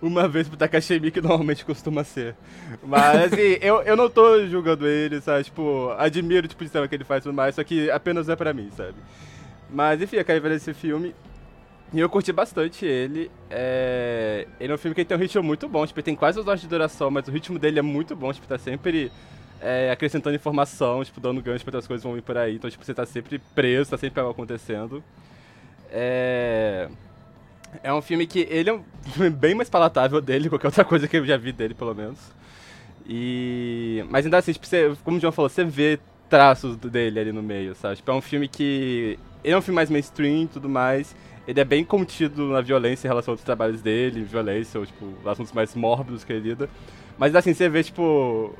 uma 0.00 0.28
vez 0.28 0.48
pro 0.48 0.56
Takashi 0.56 1.10
que 1.10 1.20
normalmente 1.20 1.64
costuma 1.64 2.04
ser. 2.04 2.34
Mas, 2.82 3.32
assim, 3.32 3.58
eu, 3.60 3.82
eu 3.82 3.96
não 3.96 4.10
tô 4.10 4.46
julgando 4.46 4.86
ele, 4.86 5.20
sabe? 5.20 5.44
Tipo, 5.44 5.94
admiro 5.98 6.46
tipo, 6.46 6.62
o 6.62 6.66
de 6.66 6.88
que 6.88 6.94
ele 6.94 7.04
faz 7.04 7.20
e 7.20 7.22
tudo 7.24 7.34
mais, 7.34 7.54
só 7.54 7.64
que 7.64 7.90
apenas 7.90 8.28
é 8.28 8.36
pra 8.36 8.52
mim, 8.52 8.70
sabe? 8.76 8.94
Mas, 9.70 10.02
enfim, 10.02 10.16
eu 10.16 10.24
quero 10.24 10.42
ver 10.42 10.52
esse 10.52 10.74
filme. 10.74 11.14
E 11.92 12.00
eu 12.00 12.08
curti 12.08 12.32
bastante 12.32 12.84
ele. 12.84 13.30
É... 13.50 14.46
Ele 14.58 14.72
é 14.72 14.74
um 14.74 14.78
filme 14.78 14.94
que 14.94 15.04
tem 15.04 15.16
um 15.16 15.20
ritmo 15.20 15.42
muito 15.42 15.68
bom, 15.68 15.86
tipo, 15.86 15.98
ele 15.98 16.04
tem 16.04 16.16
quase 16.16 16.36
duas 16.36 16.48
horas 16.48 16.60
de 16.60 16.66
duração, 16.66 17.10
mas 17.10 17.28
o 17.28 17.30
ritmo 17.30 17.58
dele 17.58 17.78
é 17.78 17.82
muito 17.82 18.16
bom, 18.16 18.32
tipo, 18.32 18.46
tá 18.46 18.58
sempre 18.58 19.12
é, 19.60 19.90
acrescentando 19.90 20.36
informação, 20.36 21.02
tipo, 21.04 21.20
dando 21.20 21.40
gancho 21.40 21.64
pra 21.64 21.70
outras 21.70 21.86
coisas 21.86 22.04
vão 22.04 22.14
vir 22.14 22.22
por 22.22 22.36
aí. 22.36 22.56
Então, 22.56 22.68
tipo, 22.68 22.84
você 22.84 22.92
tá 22.92 23.06
sempre 23.06 23.38
preso, 23.54 23.90
tá 23.90 23.98
sempre 23.98 24.20
algo 24.20 24.32
acontecendo. 24.32 25.02
É... 25.90 26.88
É 27.82 27.92
um 27.92 28.02
filme 28.02 28.26
que 28.26 28.46
ele 28.50 28.70
é 28.70 28.72
um 28.74 28.82
filme 29.12 29.30
bem 29.30 29.54
mais 29.54 29.70
palatável 29.70 30.20
dele, 30.20 30.48
qualquer 30.48 30.68
outra 30.68 30.84
coisa 30.84 31.08
que 31.08 31.16
eu 31.16 31.24
já 31.24 31.36
vi 31.36 31.52
dele, 31.52 31.74
pelo 31.74 31.94
menos. 31.94 32.18
E... 33.06 34.04
Mas 34.10 34.24
ainda 34.26 34.38
assim, 34.38 34.52
tipo, 34.52 34.66
você, 34.66 34.94
como 35.02 35.16
o 35.16 35.20
João 35.20 35.32
falou, 35.32 35.48
você 35.48 35.64
vê 35.64 35.98
traços 36.28 36.76
dele 36.76 37.20
ali 37.20 37.32
no 37.32 37.42
meio, 37.42 37.74
sabe? 37.74 37.96
Tipo, 37.96 38.10
é 38.10 38.14
um 38.14 38.20
filme 38.20 38.48
que... 38.48 39.18
Ele 39.42 39.54
é 39.54 39.58
um 39.58 39.62
filme 39.62 39.76
mais 39.76 39.90
mainstream 39.90 40.44
e 40.44 40.46
tudo 40.46 40.68
mais, 40.68 41.14
ele 41.46 41.60
é 41.60 41.64
bem 41.64 41.84
contido 41.84 42.48
na 42.48 42.60
violência 42.60 43.06
em 43.06 43.10
relação 43.10 43.32
aos 43.32 43.42
trabalhos 43.42 43.82
dele, 43.82 44.22
violência, 44.22 44.80
ou, 44.80 44.86
tipo, 44.86 45.06
assuntos 45.28 45.52
mais 45.52 45.74
mórbidos 45.74 46.24
que 46.24 46.32
ele 46.32 46.48
lida. 46.48 46.68
Mas 47.18 47.34
assim, 47.34 47.52
você 47.52 47.68
vê, 47.68 47.82
tipo, 47.82 48.54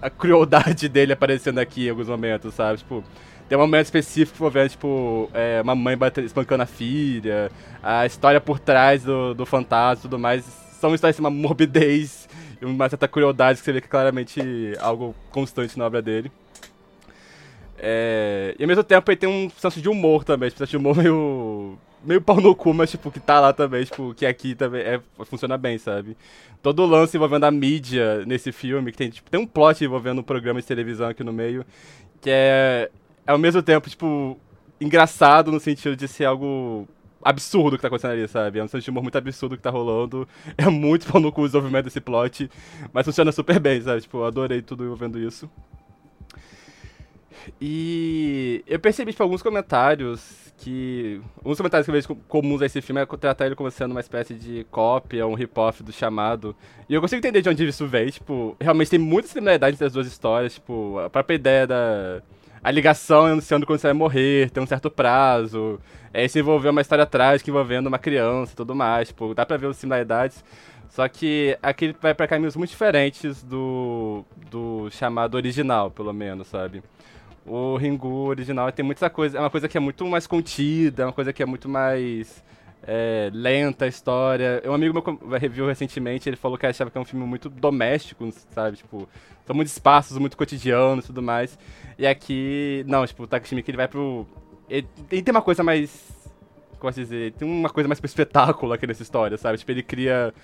a 0.00 0.08
crueldade 0.08 0.86
dele 0.90 1.12
aparecendo 1.12 1.58
aqui 1.58 1.86
em 1.86 1.90
alguns 1.90 2.08
momentos, 2.08 2.54
sabe? 2.54 2.78
Tipo, 2.78 3.02
tem 3.48 3.58
um 3.58 3.60
momento 3.60 3.86
específico 3.86 4.36
envolvendo, 4.38 4.70
tipo, 4.70 5.28
é, 5.34 5.60
uma 5.62 5.74
mãe 5.74 5.98
espancando 6.24 6.62
a 6.62 6.66
filha, 6.66 7.50
a 7.82 8.06
história 8.06 8.40
por 8.40 8.58
trás 8.58 9.02
do, 9.02 9.34
do 9.34 9.44
fantasma 9.44 10.00
e 10.00 10.02
tudo 10.02 10.18
mais. 10.18 10.44
São 10.80 10.94
histórias 10.94 11.16
de 11.16 11.20
uma 11.20 11.30
morbidez 11.30 12.28
e 12.60 12.64
uma 12.64 12.88
certa 12.88 13.06
crueldade 13.06 13.58
que 13.58 13.64
você 13.64 13.72
vê 13.72 13.80
que 13.80 13.86
é 13.86 13.90
claramente 13.90 14.40
algo 14.80 15.14
constante 15.30 15.78
na 15.78 15.86
obra 15.86 16.00
dele. 16.00 16.30
É, 17.78 18.54
e 18.58 18.62
ao 18.62 18.68
mesmo 18.68 18.84
tempo 18.84 19.10
ele 19.10 19.16
tem 19.16 19.28
um 19.28 19.50
senso 19.50 19.80
de 19.80 19.88
humor 19.88 20.22
também, 20.22 20.48
tipo, 20.48 20.58
senso 20.58 20.70
de 20.70 20.76
humor 20.76 20.94
meio 20.96 21.76
meio 22.04 22.20
pau 22.20 22.40
no 22.40 22.54
cu, 22.54 22.72
mas, 22.74 22.90
tipo, 22.90 23.10
que 23.10 23.20
tá 23.20 23.40
lá 23.40 23.52
também, 23.52 23.84
tipo, 23.84 24.14
que 24.14 24.26
aqui 24.26 24.54
também 24.54 24.82
é, 24.82 25.00
funciona 25.24 25.56
bem, 25.56 25.78
sabe? 25.78 26.16
Todo 26.62 26.82
o 26.82 26.86
lance 26.86 27.16
envolvendo 27.16 27.44
a 27.44 27.50
mídia 27.50 28.24
nesse 28.26 28.52
filme, 28.52 28.92
que 28.92 28.98
tem, 28.98 29.10
tipo, 29.10 29.30
tem 29.30 29.40
um 29.40 29.46
plot 29.46 29.84
envolvendo 29.84 30.20
um 30.20 30.24
programa 30.24 30.60
de 30.60 30.66
televisão 30.66 31.08
aqui 31.08 31.24
no 31.24 31.32
meio, 31.32 31.64
que 32.20 32.30
é, 32.30 32.90
é 33.26 33.32
ao 33.32 33.38
mesmo 33.38 33.62
tempo, 33.62 33.88
tipo, 33.88 34.38
engraçado 34.80 35.52
no 35.52 35.60
sentido 35.60 35.96
de 35.96 36.08
ser 36.08 36.24
algo 36.24 36.86
absurdo 37.22 37.76
que 37.76 37.82
tá 37.82 37.88
acontecendo 37.88 38.12
ali, 38.12 38.28
sabe? 38.28 38.58
É 38.58 38.64
um 38.64 38.68
senso 38.68 38.84
de 38.84 38.90
humor 38.90 39.02
muito 39.02 39.16
absurdo 39.16 39.56
que 39.56 39.62
tá 39.62 39.70
rolando. 39.70 40.28
É 40.58 40.68
muito 40.68 41.06
pau 41.06 41.20
no 41.20 41.32
cu 41.32 41.42
o 41.42 41.46
desenvolvimento 41.46 41.84
desse 41.84 42.00
plot, 42.00 42.50
mas 42.92 43.06
funciona 43.06 43.32
super 43.32 43.58
bem, 43.60 43.80
sabe? 43.80 44.00
Tipo, 44.02 44.24
adorei 44.24 44.60
tudo 44.60 44.84
envolvendo 44.84 45.18
isso. 45.18 45.48
E 47.60 48.62
eu 48.66 48.78
percebi, 48.78 49.12
tipo, 49.12 49.22
alguns 49.22 49.42
comentários 49.42 50.51
que. 50.62 51.20
Um 51.44 51.50
dos 51.50 51.58
comentários 51.58 51.84
que 51.84 51.90
eu 51.90 51.94
vejo 51.94 52.14
comuns 52.28 52.62
a 52.62 52.66
esse 52.66 52.80
filme 52.80 53.00
é 53.00 53.06
tratar 53.06 53.46
ele 53.46 53.56
como 53.56 53.70
sendo 53.70 53.90
uma 53.90 54.00
espécie 54.00 54.34
de 54.34 54.64
cópia, 54.70 55.26
um 55.26 55.34
rip-off 55.34 55.82
do 55.82 55.92
chamado. 55.92 56.54
E 56.88 56.94
eu 56.94 57.00
consigo 57.00 57.18
entender 57.18 57.42
de 57.42 57.48
onde 57.48 57.66
isso 57.66 57.86
vem, 57.86 58.08
tipo, 58.10 58.56
realmente 58.60 58.90
tem 58.90 58.98
muita 58.98 59.28
similaridade 59.28 59.74
entre 59.74 59.86
as 59.86 59.92
duas 59.92 60.06
histórias, 60.06 60.54
tipo, 60.54 60.98
a 60.98 61.10
própria 61.10 61.34
ideia 61.34 61.66
da. 61.66 62.22
A 62.62 62.70
ligação 62.70 63.26
anunciando 63.26 63.66
quando 63.66 63.80
você 63.80 63.88
vai 63.88 63.94
morrer, 63.94 64.50
tem 64.50 64.62
um 64.62 64.66
certo 64.66 64.88
prazo, 64.88 65.80
é, 66.14 66.28
se 66.28 66.38
envolver 66.38 66.68
uma 66.68 66.80
história 66.80 67.04
trágica 67.04 67.50
envolvendo 67.50 67.88
uma 67.88 67.98
criança 67.98 68.52
e 68.52 68.56
tudo 68.56 68.72
mais, 68.72 69.08
tipo, 69.08 69.34
dá 69.34 69.44
pra 69.44 69.56
ver 69.56 69.66
as 69.66 69.76
similaridades. 69.76 70.44
Só 70.88 71.08
que 71.08 71.58
aqui 71.62 71.94
vai 72.00 72.14
pra 72.14 72.28
caminhos 72.28 72.54
muito 72.54 72.70
diferentes 72.70 73.42
do, 73.42 74.24
do 74.50 74.88
chamado 74.90 75.34
original, 75.34 75.90
pelo 75.90 76.12
menos, 76.12 76.46
sabe? 76.46 76.82
O 77.46 77.76
Ringu 77.76 78.26
original 78.26 78.70
tem 78.72 78.84
muita 78.84 79.10
coisa, 79.10 79.38
é 79.38 79.40
uma 79.40 79.50
coisa 79.50 79.68
que 79.68 79.76
é 79.76 79.80
muito 79.80 80.06
mais 80.06 80.26
contida, 80.26 81.02
é 81.02 81.06
uma 81.06 81.12
coisa 81.12 81.32
que 81.32 81.42
é 81.42 81.46
muito 81.46 81.68
mais 81.68 82.42
é, 82.86 83.30
lenta 83.32 83.84
a 83.84 83.88
história. 83.88 84.62
Um 84.66 84.72
amigo 84.72 84.94
meu 84.94 85.38
review 85.38 85.66
recentemente, 85.66 86.28
ele 86.28 86.36
falou 86.36 86.58
que 86.58 86.66
achava 86.66 86.90
que 86.90 86.98
é 86.98 87.00
um 87.00 87.04
filme 87.04 87.26
muito 87.26 87.48
doméstico, 87.48 88.28
sabe? 88.50 88.76
Tipo, 88.76 89.08
são 89.46 89.54
muitos 89.54 89.72
espaços, 89.72 90.18
muito 90.18 90.36
cotidianos 90.36 91.04
e 91.04 91.08
tudo 91.08 91.22
mais. 91.22 91.58
E 91.98 92.06
aqui, 92.06 92.84
não, 92.86 93.06
tipo, 93.06 93.24
o 93.24 93.26
Takashi 93.26 93.54
Miike, 93.54 93.70
ele 93.70 93.76
vai 93.76 93.88
pro... 93.88 94.26
Ele, 94.68 94.86
ele 95.10 95.22
tem 95.22 95.32
uma 95.32 95.42
coisa 95.42 95.62
mais... 95.62 96.10
Como 96.78 96.90
posso 96.90 97.00
dizer? 97.00 97.32
Tem 97.32 97.46
uma 97.46 97.70
coisa 97.70 97.86
mais 97.86 98.00
pro 98.00 98.06
espetáculo 98.06 98.72
aqui 98.72 98.86
nessa 98.86 99.02
história, 99.02 99.36
sabe? 99.36 99.58
Tipo, 99.58 99.70
ele 99.70 99.82
cria 99.82 100.34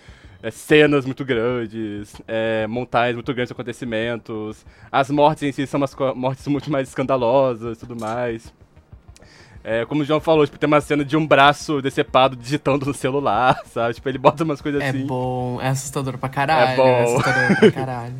é, 0.43 0.51
cenas 0.51 1.05
muito 1.05 1.25
grandes, 1.25 2.15
é, 2.27 2.67
montagens 2.67 3.15
muito 3.15 3.33
grandes 3.33 3.49
de 3.49 3.53
acontecimentos. 3.53 4.65
As 4.91 5.11
mortes 5.11 5.43
em 5.43 5.53
si 5.53 5.67
são 5.67 5.79
umas 5.79 5.95
mortes 6.15 6.47
muito 6.47 6.71
mais 6.71 6.89
escandalosas 6.89 7.77
e 7.77 7.81
tudo 7.81 8.01
mais. 8.01 8.53
É, 9.65 9.85
como 9.85 10.03
o 10.03 10.05
João 10.05 10.21
falou, 10.21 10.47
tipo, 10.47 10.57
tem 10.59 10.67
uma 10.67 10.81
cena 10.81 11.05
de 11.05 11.17
um 11.17 11.27
braço 11.27 11.83
decepado 11.83 12.37
digitando 12.37 12.87
no 12.87 12.95
celular, 12.95 13.61
sabe? 13.67 13.95
Tipo, 13.95 14.09
ele 14.09 14.17
bota 14.17 14.45
umas 14.45 14.63
coisas 14.63 14.81
é 14.81 14.89
assim. 14.89 15.03
É 15.03 15.05
bom, 15.05 15.61
é 15.61 15.69
assustador 15.69 16.17
pra 16.17 16.29
caralho. 16.29 16.71
É 16.71 16.77
bom. 16.77 16.87
É 16.87 17.03
assustador 17.03 17.57
pra 17.59 17.73
caralho. 17.73 18.15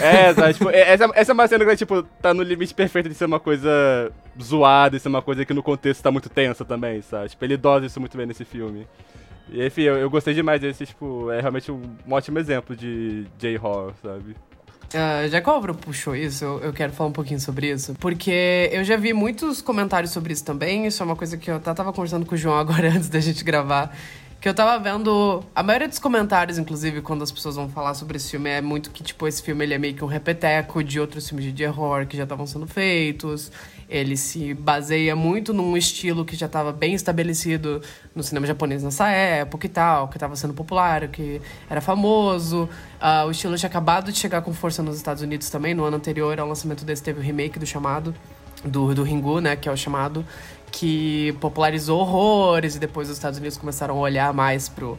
é, 0.00 0.32
sabe? 0.32 0.54
Tipo, 0.54 0.70
essa, 0.70 1.10
essa 1.14 1.32
é 1.32 1.34
uma 1.34 1.48
cena 1.48 1.64
que, 1.64 1.76
tipo, 1.76 2.02
tá 2.02 2.32
no 2.32 2.42
limite 2.42 2.72
perfeito 2.72 3.08
de 3.08 3.14
ser 3.14 3.24
uma 3.24 3.40
coisa 3.40 4.10
zoada, 4.40 4.96
de 4.96 5.02
ser 5.02 5.08
uma 5.08 5.20
coisa 5.20 5.44
que 5.44 5.52
no 5.52 5.62
contexto 5.62 6.02
tá 6.02 6.10
muito 6.10 6.28
tensa 6.30 6.64
também, 6.64 7.02
sabe? 7.02 7.28
Tipo, 7.28 7.44
ele 7.44 7.56
dosa 7.56 7.86
isso 7.86 8.00
muito 8.00 8.16
bem 8.16 8.26
nesse 8.26 8.44
filme. 8.44 8.86
E 9.50 9.64
enfim, 9.64 9.82
eu, 9.82 9.96
eu 9.96 10.10
gostei 10.10 10.34
demais 10.34 10.60
desse, 10.60 10.86
tipo, 10.86 11.30
é 11.30 11.40
realmente 11.40 11.70
um, 11.70 11.82
ótimo 12.10 12.38
exemplo 12.38 12.74
de 12.74 13.26
J-horror, 13.38 13.92
sabe? 14.02 14.36
Uh, 14.86 15.28
já 15.28 15.40
que 15.40 15.48
o 15.48 15.52
Álvaro 15.52 15.74
puxou 15.74 16.14
isso, 16.14 16.44
eu, 16.44 16.60
eu, 16.60 16.72
quero 16.72 16.92
falar 16.92 17.10
um 17.10 17.12
pouquinho 17.12 17.40
sobre 17.40 17.70
isso. 17.70 17.94
Porque 17.94 18.70
eu 18.72 18.84
já 18.84 18.96
vi 18.96 19.12
muitos 19.12 19.60
comentários 19.60 20.12
sobre 20.12 20.32
isso 20.32 20.44
também. 20.44 20.86
Isso 20.86 21.02
é 21.02 21.06
uma 21.06 21.16
coisa 21.16 21.36
que 21.36 21.50
eu 21.50 21.58
tava 21.58 21.92
conversando 21.92 22.24
com 22.24 22.34
o 22.34 22.38
João 22.38 22.56
agora 22.56 22.88
antes 22.94 23.08
da 23.08 23.20
gente 23.20 23.42
gravar. 23.42 23.96
Que 24.40 24.48
eu 24.48 24.54
tava 24.54 24.78
vendo. 24.78 25.42
A 25.54 25.62
maioria 25.62 25.88
dos 25.88 25.98
comentários, 25.98 26.58
inclusive, 26.58 27.00
quando 27.00 27.22
as 27.22 27.32
pessoas 27.32 27.56
vão 27.56 27.68
falar 27.68 27.94
sobre 27.94 28.16
esse 28.16 28.30
filme, 28.30 28.50
é 28.50 28.60
muito 28.60 28.90
que, 28.90 29.02
tipo, 29.02 29.26
esse 29.26 29.42
filme 29.42 29.64
ele 29.64 29.74
é 29.74 29.78
meio 29.78 29.94
que 29.94 30.04
um 30.04 30.06
repeteco 30.06 30.84
de 30.84 31.00
outros 31.00 31.26
filmes 31.28 31.46
de 31.46 31.52
terror 31.52 32.06
que 32.06 32.16
já 32.16 32.24
estavam 32.24 32.46
sendo 32.46 32.66
feitos. 32.66 33.50
Ele 33.88 34.16
se 34.16 34.52
baseia 34.52 35.16
muito 35.16 35.54
num 35.54 35.76
estilo 35.76 36.24
que 36.24 36.36
já 36.36 36.46
estava 36.46 36.72
bem 36.72 36.94
estabelecido 36.94 37.80
no 38.14 38.22
cinema 38.22 38.46
japonês 38.46 38.82
nessa 38.82 39.08
época 39.08 39.66
e 39.66 39.68
tal, 39.68 40.08
que 40.08 40.16
estava 40.16 40.36
sendo 40.36 40.52
popular, 40.52 41.08
que 41.08 41.40
era 41.70 41.80
famoso. 41.80 42.68
Uh, 43.00 43.26
o 43.26 43.30
estilo 43.30 43.56
tinha 43.56 43.68
acabado 43.68 44.12
de 44.12 44.18
chegar 44.18 44.42
com 44.42 44.52
força 44.52 44.82
nos 44.82 44.96
Estados 44.96 45.22
Unidos 45.22 45.48
também. 45.50 45.72
No 45.72 45.84
ano 45.84 45.96
anterior 45.96 46.38
ao 46.38 46.46
lançamento 46.46 46.84
desse, 46.84 47.02
teve 47.02 47.20
o 47.20 47.22
remake 47.22 47.58
do 47.58 47.66
chamado, 47.66 48.14
do, 48.64 48.94
do 48.94 49.02
Ringu, 49.02 49.40
né, 49.40 49.54
que 49.54 49.68
é 49.68 49.72
o 49.72 49.76
chamado, 49.76 50.24
que 50.76 51.34
popularizou 51.40 52.00
horrores 52.00 52.76
e 52.76 52.78
depois 52.78 53.08
os 53.08 53.16
Estados 53.16 53.38
Unidos 53.38 53.56
começaram 53.56 53.96
a 53.96 54.00
olhar 54.00 54.32
mais 54.34 54.68
pro, 54.68 54.98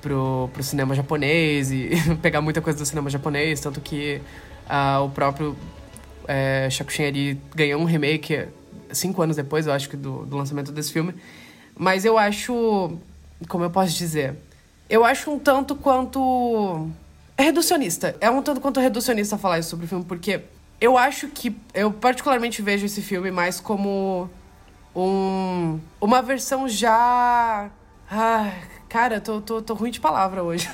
pro, 0.00 0.48
pro 0.52 0.62
cinema 0.62 0.94
japonês 0.94 1.70
e 1.70 1.90
pegar 2.22 2.40
muita 2.40 2.62
coisa 2.62 2.78
do 2.78 2.86
cinema 2.86 3.10
japonês, 3.10 3.60
tanto 3.60 3.78
que 3.78 4.22
uh, 4.66 5.04
o 5.04 5.10
próprio 5.10 5.54
é, 6.26 6.68
Shakushin 6.70 7.38
ganhou 7.54 7.80
um 7.80 7.84
remake 7.84 8.48
cinco 8.92 9.20
anos 9.20 9.36
depois, 9.36 9.66
eu 9.66 9.72
acho 9.72 9.88
que, 9.88 9.96
do, 9.96 10.24
do 10.24 10.36
lançamento 10.36 10.72
desse 10.72 10.92
filme. 10.92 11.14
Mas 11.76 12.04
eu 12.04 12.18
acho. 12.18 12.98
Como 13.48 13.64
eu 13.64 13.70
posso 13.70 13.96
dizer? 13.96 14.34
Eu 14.88 15.04
acho 15.04 15.30
um 15.30 15.38
tanto 15.38 15.76
quanto. 15.76 16.88
É 17.36 17.42
reducionista. 17.42 18.16
É 18.20 18.30
um 18.30 18.42
tanto 18.42 18.60
quanto 18.60 18.80
reducionista 18.80 19.38
falar 19.38 19.58
isso 19.58 19.70
sobre 19.70 19.86
o 19.86 19.88
filme, 19.88 20.04
porque 20.04 20.40
eu 20.80 20.96
acho 20.96 21.28
que. 21.28 21.54
Eu 21.74 21.92
particularmente 21.92 22.62
vejo 22.62 22.86
esse 22.86 23.02
filme 23.02 23.30
mais 23.30 23.60
como. 23.60 24.30
Um, 24.94 25.78
uma 26.00 26.22
versão 26.22 26.68
já. 26.68 27.70
Ah, 28.10 28.52
Cara, 28.88 29.20
tô, 29.20 29.40
tô, 29.42 29.60
tô 29.60 29.74
ruim 29.74 29.90
de 29.90 30.00
palavra 30.00 30.42
hoje. 30.42 30.66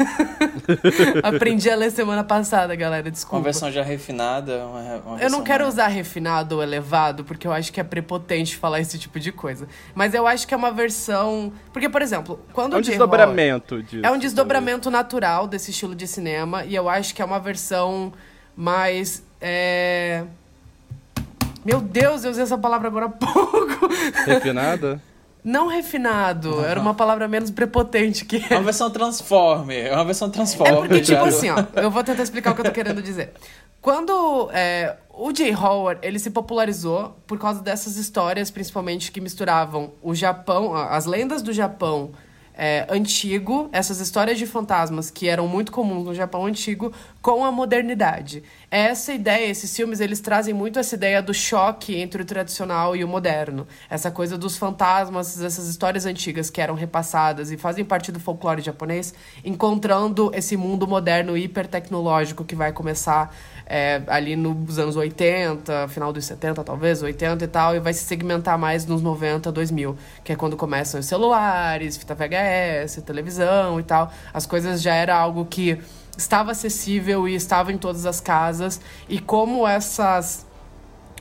Aprendi 1.21 1.69
a 1.69 1.75
ler 1.75 1.91
semana 1.91 2.23
passada, 2.23 2.75
galera. 2.77 3.11
Desculpa. 3.11 3.39
Uma 3.39 3.43
versão 3.43 3.73
já 3.73 3.83
refinada. 3.83 4.65
Uma, 4.67 4.97
uma 4.99 5.21
eu 5.21 5.29
não 5.29 5.43
quero 5.43 5.65
mais... 5.65 5.75
usar 5.75 5.89
refinado 5.89 6.57
ou 6.57 6.63
elevado, 6.63 7.25
porque 7.25 7.45
eu 7.45 7.53
acho 7.53 7.73
que 7.73 7.81
é 7.81 7.85
prepotente 7.85 8.57
falar 8.57 8.79
esse 8.79 8.99
tipo 9.01 9.19
de 9.19 9.33
coisa. 9.33 9.67
Mas 9.97 10.15
eu 10.15 10.29
acho 10.29 10.47
que 10.47 10.55
é 10.55 10.57
uma 10.57 10.71
versão. 10.71 11.53
Porque, 11.73 11.89
por 11.89 12.03
exemplo, 12.03 12.39
quando 12.53 12.75
é 12.75 12.77
um 12.77 12.79
o 12.79 12.83
desdobramento 12.83 13.83
disso. 13.83 14.07
É 14.07 14.11
um 14.13 14.19
desdobramento 14.19 14.91
natural 14.93 15.49
desse 15.49 15.73
estilo 15.73 15.95
de 15.95 16.07
cinema. 16.07 16.65
E 16.65 16.75
eu 16.75 16.89
acho 16.89 17.13
que 17.17 17.21
é 17.21 17.25
uma 17.25 17.41
versão 17.41 18.13
mais. 18.55 19.25
É... 19.41 20.25
Meu 21.65 21.81
Deus, 21.81 22.25
eu 22.25 22.31
usei 22.31 22.43
essa 22.43 22.59
palavra 22.59 22.89
agora 22.89 23.07
há 23.07 23.09
pouco. 23.09 23.89
Refinada? 24.27 25.01
Não 25.43 25.67
refinado, 25.67 26.55
uhum. 26.55 26.65
era 26.65 26.81
uma 26.81 26.95
palavra 26.95 27.29
menos 27.29 27.51
prepotente 27.51 28.25
que. 28.25 28.43
É 28.49 28.57
uma 28.57 28.65
versão 28.65 28.91
Transformer, 28.91 29.89
é 29.89 29.95
uma 29.95 30.05
versão 30.05 30.31
Transformer. 30.31 30.75
É 30.75 30.79
porque, 30.79 31.01
tipo 31.03 31.23
assim, 31.23 31.51
ó, 31.51 31.63
eu 31.77 31.91
vou 31.91 32.03
tentar 32.03 32.23
explicar 32.23 32.53
o 32.53 32.55
que 32.55 32.63
eu 32.63 32.65
tô 32.65 32.73
querendo 32.73 33.03
dizer. 33.03 33.33
Quando 33.79 34.49
é, 34.55 34.97
o 35.11 35.31
J. 35.31 35.55
Howard, 35.55 36.01
ele 36.03 36.19
se 36.19 36.31
popularizou 36.31 37.15
por 37.27 37.39
causa 37.39 37.61
dessas 37.61 37.99
histórias, 37.99 38.51
principalmente 38.51 39.13
que 39.13 39.21
misturavam 39.21 39.93
o 40.03 40.15
Japão, 40.15 40.75
as 40.75 41.05
lendas 41.05 41.43
do 41.43 41.53
Japão 41.53 42.13
é, 42.57 42.87
antigo, 42.89 43.69
essas 43.73 44.01
histórias 44.01 44.39
de 44.39 44.47
fantasmas 44.47 45.11
que 45.11 45.29
eram 45.29 45.49
muito 45.49 45.73
comuns 45.73 46.05
no 46.05 46.15
Japão 46.15 46.47
antigo, 46.47 46.93
com 47.21 47.45
a 47.45 47.51
modernidade. 47.51 48.43
Essa 48.71 49.13
ideia, 49.13 49.47
esses 49.47 49.75
filmes, 49.75 50.01
eles 50.01 50.21
trazem 50.21 50.55
muito 50.55 50.79
essa 50.79 50.95
ideia 50.95 51.21
do 51.21 51.35
choque 51.35 51.97
entre 51.97 52.23
o 52.23 52.25
tradicional 52.25 52.95
e 52.95 53.03
o 53.03 53.09
moderno. 53.09 53.67
Essa 53.91 54.11
coisa 54.11 54.39
dos 54.39 54.57
fantasmas, 54.57 55.41
essas 55.41 55.69
histórias 55.69 56.07
antigas 56.07 56.51
que 56.51 56.61
eram 56.61 56.75
repassadas 56.75 57.51
e 57.51 57.57
fazem 57.57 57.85
parte 57.85 58.13
do 58.13 58.21
folclore 58.21 58.63
japonês, 58.63 59.15
encontrando 59.45 60.31
esse 60.35 60.57
mundo 60.57 60.87
moderno 60.87 61.37
hipertecnológico 61.37 62.45
que 62.45 62.55
vai 62.55 62.73
começar 62.73 63.35
é, 63.67 64.03
ali 64.07 64.37
nos 64.37 64.79
anos 64.79 64.97
80, 64.97 65.89
final 65.89 66.13
dos 66.13 66.25
70 66.25 66.63
talvez, 66.63 67.03
80 67.03 67.45
e 67.45 67.49
tal, 67.49 67.75
e 67.75 67.81
vai 67.81 67.93
se 67.93 68.05
segmentar 68.05 68.59
mais 68.59 68.87
nos 68.87 69.01
90, 69.03 69.51
2000, 69.51 69.97
que 70.23 70.33
é 70.33 70.37
quando 70.37 70.57
começam 70.57 71.01
os 71.01 71.07
celulares, 71.07 71.97
fita 71.97 72.15
VHS, 72.15 73.03
televisão 73.05 73.81
e 73.81 73.83
tal. 73.83 74.13
As 74.33 74.47
coisas 74.47 74.83
já 74.83 74.95
era 74.95 75.17
algo 75.17 75.45
que 75.47 75.79
estava 76.17 76.53
acessível 76.53 77.29
e 77.29 77.35
estava 77.35 77.73
em 77.73 77.79
todas 77.79 78.07
as 78.07 78.21
casas, 78.21 78.81
e 79.09 79.19
como 79.19 79.67
essas 79.67 80.47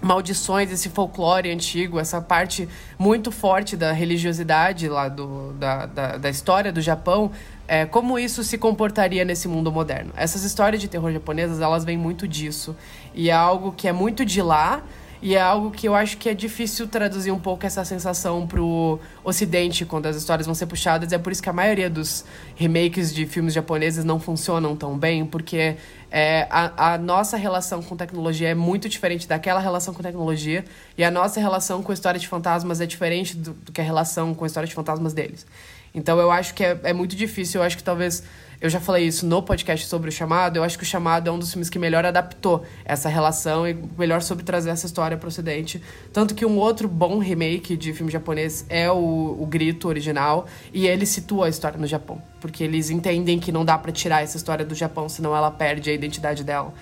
maldições, 0.03 0.69
esse 0.69 0.89
folclore 0.89 1.49
antigo, 1.49 1.97
essa 1.97 2.21
parte 2.21 2.67
muito 2.99 3.31
forte 3.31 3.77
da 3.77 3.93
religiosidade 3.93 4.89
lá 4.89 5.07
do, 5.07 5.53
da, 5.53 5.85
da, 5.85 6.17
da 6.17 6.29
história 6.29 6.73
do 6.73 6.81
Japão, 6.81 7.31
é, 7.67 7.85
como 7.85 8.19
isso 8.19 8.43
se 8.43 8.57
comportaria 8.57 9.23
nesse 9.23 9.47
mundo 9.47 9.71
moderno. 9.71 10.11
Essas 10.15 10.43
histórias 10.43 10.81
de 10.81 10.87
terror 10.87 11.11
japonesas, 11.11 11.61
elas 11.61 11.85
vêm 11.85 11.97
muito 11.97 12.27
disso. 12.27 12.75
E 13.13 13.29
é 13.29 13.33
algo 13.33 13.71
que 13.71 13.87
é 13.87 13.91
muito 13.93 14.25
de 14.25 14.41
lá, 14.41 14.83
e 15.21 15.35
é 15.35 15.41
algo 15.41 15.71
que 15.71 15.87
eu 15.87 15.95
acho 15.95 16.17
que 16.17 16.27
é 16.27 16.33
difícil 16.33 16.85
traduzir 16.85 17.31
um 17.31 17.39
pouco 17.39 17.65
essa 17.65 17.85
sensação 17.85 18.45
pro 18.45 18.99
ocidente 19.23 19.85
quando 19.85 20.05
as 20.07 20.17
histórias 20.17 20.45
vão 20.45 20.53
ser 20.53 20.65
puxadas. 20.65 21.13
É 21.13 21.17
por 21.17 21.31
isso 21.31 21.41
que 21.41 21.47
a 21.47 21.53
maioria 21.53 21.89
dos 21.89 22.25
remakes 22.57 23.13
de 23.13 23.25
filmes 23.25 23.53
japoneses 23.53 24.03
não 24.03 24.19
funcionam 24.19 24.75
tão 24.75 24.97
bem, 24.97 25.25
porque 25.25 25.77
é, 26.11 26.45
a, 26.49 26.95
a 26.95 26.97
nossa 26.97 27.37
relação 27.37 27.81
com 27.81 27.95
tecnologia 27.95 28.49
é 28.49 28.53
muito 28.53 28.89
diferente 28.89 29.25
daquela 29.25 29.61
relação 29.61 29.93
com 29.93 30.03
tecnologia, 30.03 30.65
e 30.97 31.05
a 31.05 31.09
nossa 31.09 31.39
relação 31.39 31.81
com 31.81 31.93
a 31.93 31.95
história 31.95 32.19
de 32.19 32.27
fantasmas 32.27 32.81
é 32.81 32.85
diferente 32.85 33.37
do, 33.37 33.53
do 33.53 33.71
que 33.71 33.79
a 33.79 33.83
relação 33.83 34.33
com 34.33 34.43
a 34.43 34.47
história 34.47 34.67
de 34.67 34.75
fantasmas 34.75 35.13
deles. 35.13 35.45
Então 35.93 36.19
eu 36.19 36.31
acho 36.31 36.53
que 36.53 36.63
é, 36.63 36.79
é 36.83 36.93
muito 36.93 37.15
difícil. 37.15 37.61
Eu 37.61 37.65
acho 37.65 37.77
que 37.77 37.83
talvez. 37.83 38.23
Eu 38.59 38.69
já 38.69 38.79
falei 38.79 39.05
isso 39.05 39.25
no 39.25 39.43
podcast 39.43 39.85
sobre 39.87 40.07
o 40.07 40.11
chamado. 40.11 40.55
Eu 40.55 40.63
acho 40.63 40.77
que 40.77 40.85
o 40.85 40.87
chamado 40.87 41.29
é 41.29 41.31
um 41.31 41.37
dos 41.37 41.51
filmes 41.51 41.69
que 41.69 41.77
melhor 41.77 42.05
adaptou 42.05 42.63
essa 42.85 43.09
relação 43.09 43.67
e 43.67 43.73
melhor 43.97 44.21
soube 44.21 44.41
trazer 44.41 44.69
essa 44.69 44.85
história 44.85 45.17
para 45.17 45.25
o 45.25 45.27
Ocidente. 45.27 45.83
Tanto 46.13 46.33
que 46.33 46.45
um 46.45 46.57
outro 46.57 46.87
bom 46.87 47.19
remake 47.19 47.75
de 47.75 47.91
filme 47.91 48.09
japonês 48.09 48.65
é 48.69 48.89
o, 48.89 49.37
o 49.37 49.45
Grito 49.45 49.89
original. 49.89 50.47
E 50.73 50.87
ele 50.87 51.05
situa 51.05 51.47
a 51.47 51.49
história 51.49 51.77
no 51.77 51.85
Japão. 51.85 52.21
Porque 52.39 52.63
eles 52.63 52.89
entendem 52.89 53.37
que 53.37 53.51
não 53.51 53.65
dá 53.65 53.77
para 53.77 53.91
tirar 53.91 54.23
essa 54.23 54.37
história 54.37 54.63
do 54.63 54.73
Japão, 54.73 55.09
senão 55.09 55.35
ela 55.35 55.51
perde 55.51 55.89
a 55.89 55.93
identidade 55.93 56.43
dela. 56.43 56.73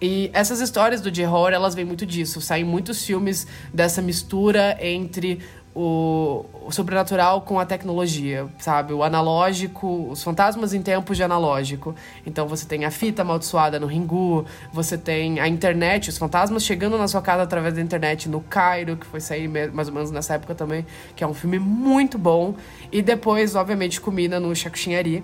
E 0.00 0.30
essas 0.34 0.60
histórias 0.60 1.00
do 1.00 1.10
J-Horror, 1.10 1.52
elas 1.52 1.74
vêm 1.74 1.84
muito 1.84 2.04
disso. 2.04 2.40
Saem 2.40 2.64
muitos 2.64 3.04
filmes 3.04 3.46
dessa 3.72 4.02
mistura 4.02 4.76
entre 4.80 5.40
o, 5.76 6.46
o, 6.64 6.72
sobrenatural 6.72 7.42
com 7.42 7.60
a 7.60 7.66
tecnologia, 7.66 8.46
sabe? 8.58 8.94
O 8.94 9.02
analógico, 9.02 10.08
os 10.10 10.22
fantasmas 10.22 10.72
em 10.72 10.80
tempos 10.80 11.18
de 11.18 11.22
analógico. 11.22 11.94
Então 12.24 12.48
você 12.48 12.64
tem 12.66 12.86
a 12.86 12.90
fita 12.90 13.20
amaldiçoada 13.20 13.78
no 13.78 13.86
Ringu, 13.86 14.46
você 14.72 14.96
tem 14.96 15.38
a 15.38 15.46
internet, 15.46 16.08
os 16.08 16.16
fantasmas 16.16 16.64
chegando 16.64 16.96
na 16.96 17.06
sua 17.06 17.20
casa 17.20 17.42
através 17.42 17.74
da 17.74 17.82
internet 17.82 18.26
no 18.26 18.40
Cairo, 18.40 18.96
que 18.96 19.04
foi 19.04 19.20
sair 19.20 19.48
mais 19.48 19.88
ou 19.88 19.94
menos 19.94 20.10
nessa 20.10 20.34
época 20.34 20.54
também, 20.54 20.86
que 21.14 21.22
é 21.22 21.26
um 21.26 21.34
filme 21.34 21.58
muito 21.58 22.16
bom. 22.16 22.54
E 22.90 23.02
depois, 23.02 23.54
obviamente, 23.54 24.00
culmina 24.00 24.40
no 24.40 24.56
Shakushinari, 24.56 25.22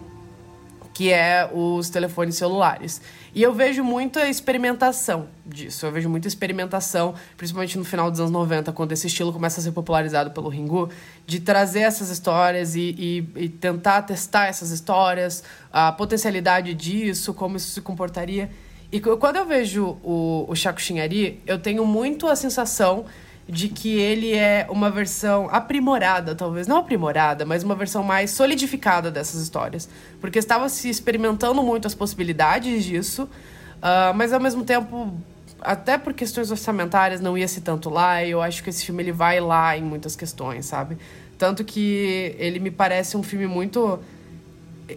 que 0.93 1.11
é 1.11 1.49
os 1.53 1.89
telefones 1.89 2.37
celulares. 2.37 3.01
E 3.35 3.43
eu 3.43 3.55
vejo 3.55 3.83
muita 3.83 4.29
experimentação 4.29 5.27
disso. 5.45 5.87
Eu 5.87 5.93
vejo 5.93 6.09
muita 6.09 6.29
experimentação, 6.29 7.15
principalmente 7.37 7.79
no 7.79 7.85
final 7.85 8.11
dos 8.11 8.21
anos 8.21 8.31
90, 8.31 8.73
quando 8.73 8.93
esse 8.93 9.07
estilo 9.07 9.33
começa 9.33 9.61
a 9.61 9.63
ser 9.63 9.73
popularizado 9.73 10.31
pelo 10.33 10.49
Ringu, 10.49 10.91
de 11.27 11.41
trazer 11.41 11.81
essas 11.81 12.11
histórias 12.11 12.75
e, 12.75 12.95
e, 12.99 13.45
e 13.45 13.49
tentar 13.49 14.03
testar 14.03 14.47
essas 14.47 14.71
histórias, 14.71 15.43
a 15.73 15.91
potencialidade 15.93 16.75
disso, 16.75 17.33
como 17.33 17.57
isso 17.57 17.71
se 17.71 17.81
comportaria. 17.81 18.51
E 18.91 19.01
quando 19.01 19.37
eu 19.37 19.47
vejo 19.47 19.99
o, 20.03 20.45
o 20.47 20.55
Chaco 20.55 20.79
Chinhari, 20.79 21.41
eu 21.47 21.59
tenho 21.59 21.87
muito 21.87 22.27
a 22.27 22.37
sensação 22.37 23.07
de 23.49 23.69
que 23.69 23.97
ele 23.97 24.35
é 24.35 24.67
uma 24.71 24.91
versão 24.91 25.49
aprimorada, 25.51 26.35
talvez 26.35 26.67
não 26.67 26.79
aprimorada, 26.79 27.45
mas 27.45 27.63
uma 27.63 27.75
versão 27.75 28.03
mais 28.03 28.31
solidificada 28.31 29.11
dessas 29.11 29.43
histórias, 29.43 29.89
porque 30.21 30.39
estava 30.39 30.69
se 30.69 30.89
experimentando 30.89 31.63
muito 31.63 31.87
as 31.87 31.95
possibilidades 31.95 32.85
disso, 32.85 33.25
uh, 33.25 34.15
mas 34.15 34.33
ao 34.33 34.41
mesmo 34.41 34.65
tempo, 34.65 35.13
até 35.61 35.99
por 35.99 36.13
questões 36.13 36.51
orçamentárias, 36.51 37.21
não 37.21 37.37
ia 37.37 37.49
se 37.49 37.61
tanto 37.61 37.91
lá. 37.91 38.23
E 38.25 38.31
eu 38.31 38.41
acho 38.41 38.63
que 38.63 38.71
esse 38.71 38.85
filme 38.85 39.03
ele 39.03 39.13
vai 39.13 39.41
lá 39.41 39.77
em 39.77 39.83
muitas 39.83 40.15
questões, 40.17 40.67
sabe? 40.67 40.97
Tanto 41.37 41.65
que 41.65 42.37
ele 42.39 42.59
me 42.59 42.71
parece 42.71 43.17
um 43.17 43.23
filme 43.23 43.47
muito 43.47 43.99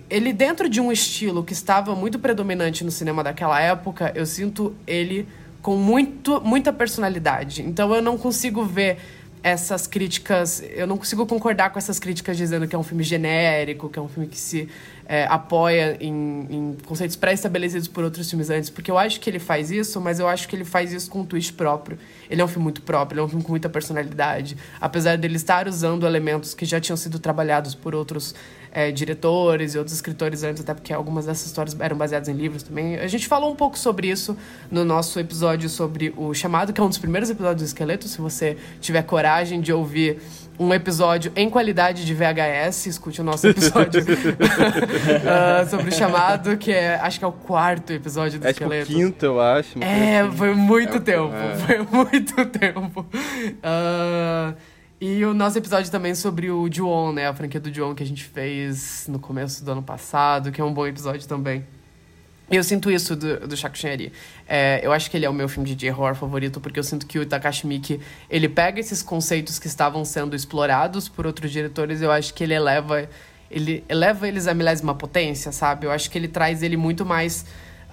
ele 0.09 0.33
dentro 0.33 0.67
de 0.67 0.81
um 0.81 0.91
estilo 0.91 1.43
que 1.43 1.53
estava 1.53 1.95
muito 1.95 2.19
predominante 2.19 2.83
no 2.83 2.91
cinema 2.91 3.23
daquela 3.23 3.61
época, 3.61 4.11
eu 4.15 4.25
sinto 4.25 4.75
ele 4.85 5.27
com 5.65 5.77
muito, 5.77 6.39
muita 6.41 6.71
personalidade. 6.71 7.63
Então 7.63 7.91
eu 7.95 7.99
não 7.99 8.19
consigo 8.19 8.63
ver 8.63 8.99
essas 9.41 9.87
críticas, 9.87 10.63
eu 10.75 10.85
não 10.85 10.95
consigo 10.95 11.25
concordar 11.25 11.71
com 11.71 11.79
essas 11.79 11.97
críticas 11.97 12.37
dizendo 12.37 12.67
que 12.67 12.75
é 12.75 12.77
um 12.77 12.83
filme 12.83 13.03
genérico, 13.03 13.89
que 13.89 13.97
é 13.97 14.01
um 14.01 14.07
filme 14.07 14.27
que 14.27 14.37
se 14.37 14.69
é, 15.07 15.25
apoia 15.25 15.97
em, 15.99 16.47
em 16.51 16.77
conceitos 16.85 17.15
pré-estabelecidos 17.15 17.87
por 17.87 18.03
outros 18.03 18.29
filmes 18.29 18.51
antes, 18.51 18.69
porque 18.69 18.91
eu 18.91 18.97
acho 18.97 19.19
que 19.19 19.27
ele 19.27 19.39
faz 19.39 19.71
isso, 19.71 19.99
mas 19.99 20.19
eu 20.19 20.27
acho 20.27 20.47
que 20.47 20.55
ele 20.55 20.65
faz 20.65 20.93
isso 20.93 21.09
com 21.09 21.21
um 21.21 21.25
twist 21.25 21.53
próprio. 21.53 21.97
Ele 22.29 22.41
é 22.41 22.45
um 22.45 22.47
filme 22.47 22.63
muito 22.63 22.83
próprio, 22.83 23.15
ele 23.15 23.21
é 23.21 23.23
um 23.23 23.27
filme 23.27 23.43
com 23.43 23.51
muita 23.51 23.69
personalidade, 23.69 24.55
apesar 24.79 25.17
dele 25.17 25.35
estar 25.35 25.67
usando 25.67 26.05
elementos 26.05 26.53
que 26.53 26.63
já 26.65 26.79
tinham 26.79 26.97
sido 26.97 27.17
trabalhados 27.17 27.73
por 27.73 27.95
outros 27.95 28.35
é, 28.75 28.91
diretores 28.91 29.73
e 29.73 29.77
outros 29.77 29.95
escritores 29.95 30.43
antes, 30.43 30.61
até 30.61 30.73
porque 30.73 30.91
algumas 30.91 31.25
dessas 31.25 31.45
histórias 31.45 31.73
eram 31.79 31.95
baseadas 31.95 32.27
em 32.27 32.33
livros 32.33 32.61
também. 32.61 32.97
A 32.97 33.07
gente 33.07 33.25
falou 33.25 33.49
um 33.49 33.55
pouco 33.55 33.79
sobre 33.79 34.09
isso 34.09 34.35
no 34.69 34.83
nosso 34.83 35.17
episódio 35.17 35.69
sobre 35.69 36.13
o 36.17 36.33
Chamado, 36.33 36.73
que 36.73 36.81
é 36.81 36.83
um 36.83 36.89
dos 36.89 36.97
primeiros 36.97 37.29
episódios 37.29 37.61
do 37.61 37.65
Esqueleto. 37.65 38.05
Se 38.09 38.19
você 38.19 38.57
tiver 38.81 39.01
coragem 39.03 39.61
de 39.61 39.71
ouvir 39.71 40.21
um 40.59 40.73
episódio 40.73 41.31
em 41.37 41.49
qualidade 41.49 42.05
de 42.05 42.13
VHS, 42.13 42.87
escute 42.87 43.21
o 43.21 43.23
nosso 43.23 43.47
episódio 43.47 44.01
uh, 44.01 44.05
sobre 45.71 45.87
o 45.87 45.91
Chamado, 45.93 46.57
que 46.57 46.73
é, 46.73 46.95
acho 46.95 47.17
que 47.17 47.23
é 47.23 47.27
o 47.29 47.31
quarto 47.31 47.93
episódio 47.93 48.41
do 48.41 48.45
é 48.45 48.51
Esqueleto. 48.51 48.87
Tipo 48.87 48.99
quinto, 48.99 49.25
eu 49.25 49.39
acho. 49.39 49.81
É, 49.81 50.19
assim. 50.19 50.35
foi 50.35 50.53
muito 50.53 50.97
é, 50.97 50.99
tempo, 50.99 51.33
é. 51.33 51.55
foi 51.55 51.79
muito 51.79 52.45
tempo. 52.47 53.05
Uh, 53.63 54.53
e 54.99 55.25
o 55.25 55.33
nosso 55.33 55.57
episódio 55.57 55.91
também 55.91 56.15
sobre 56.15 56.49
o 56.49 56.69
Ju-On, 56.71 57.11
né? 57.11 57.27
A 57.27 57.33
franquia 57.33 57.59
do 57.59 57.73
Ju-On 57.73 57.93
que 57.93 58.03
a 58.03 58.05
gente 58.05 58.23
fez 58.23 59.05
no 59.07 59.19
começo 59.19 59.63
do 59.63 59.71
ano 59.71 59.83
passado, 59.83 60.51
que 60.51 60.61
é 60.61 60.63
um 60.63 60.73
bom 60.73 60.87
episódio 60.87 61.27
também. 61.27 61.65
Eu 62.49 62.63
sinto 62.63 62.91
isso 62.91 63.15
do, 63.15 63.47
do 63.47 63.57
Shaku 63.57 63.77
Shinari. 63.77 64.13
É, 64.47 64.79
eu 64.83 64.93
acho 64.93 65.09
que 65.09 65.17
ele 65.17 65.25
é 65.25 65.29
o 65.29 65.33
meu 65.33 65.49
filme 65.49 65.67
de 65.67 65.75
J-horror 65.75 66.15
favorito, 66.15 66.61
porque 66.61 66.79
eu 66.79 66.83
sinto 66.83 67.07
que 67.07 67.17
o 67.17 67.25
Takashi 67.25 67.65
Miike, 67.65 67.99
ele 68.29 68.47
pega 68.47 68.79
esses 68.79 69.01
conceitos 69.01 69.57
que 69.57 69.67
estavam 69.67 70.05
sendo 70.05 70.35
explorados 70.35 71.09
por 71.09 71.25
outros 71.25 71.51
diretores, 71.51 72.01
eu 72.01 72.11
acho 72.11 72.33
que 72.33 72.43
ele 72.43 72.53
eleva, 72.53 73.09
ele 73.49 73.83
eleva 73.89 74.27
eles 74.27 74.47
à 74.47 74.53
milésima 74.53 74.93
potência, 74.93 75.51
sabe? 75.51 75.87
Eu 75.87 75.91
acho 75.91 76.09
que 76.09 76.17
ele 76.17 76.27
traz 76.27 76.61
ele 76.61 76.77
muito 76.77 77.03
mais 77.03 77.45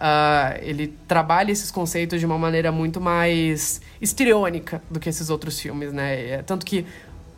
Uh, 0.03 0.59
ele 0.63 0.89
trabalha 1.07 1.53
esses 1.53 1.71
conceitos 1.71 2.19
de 2.19 2.27
uma 2.27 2.37
maneira 2.37 2.73
muito 2.73 3.01
mais 3.01 3.81
histriônica 4.01 4.83
do 4.91 4.99
que 4.99 5.09
esses 5.09 5.31
outros 5.31 5.61
filmes, 5.61 5.93
né? 5.93 6.29
É, 6.29 6.43
tanto 6.43 6.67
que 6.67 6.85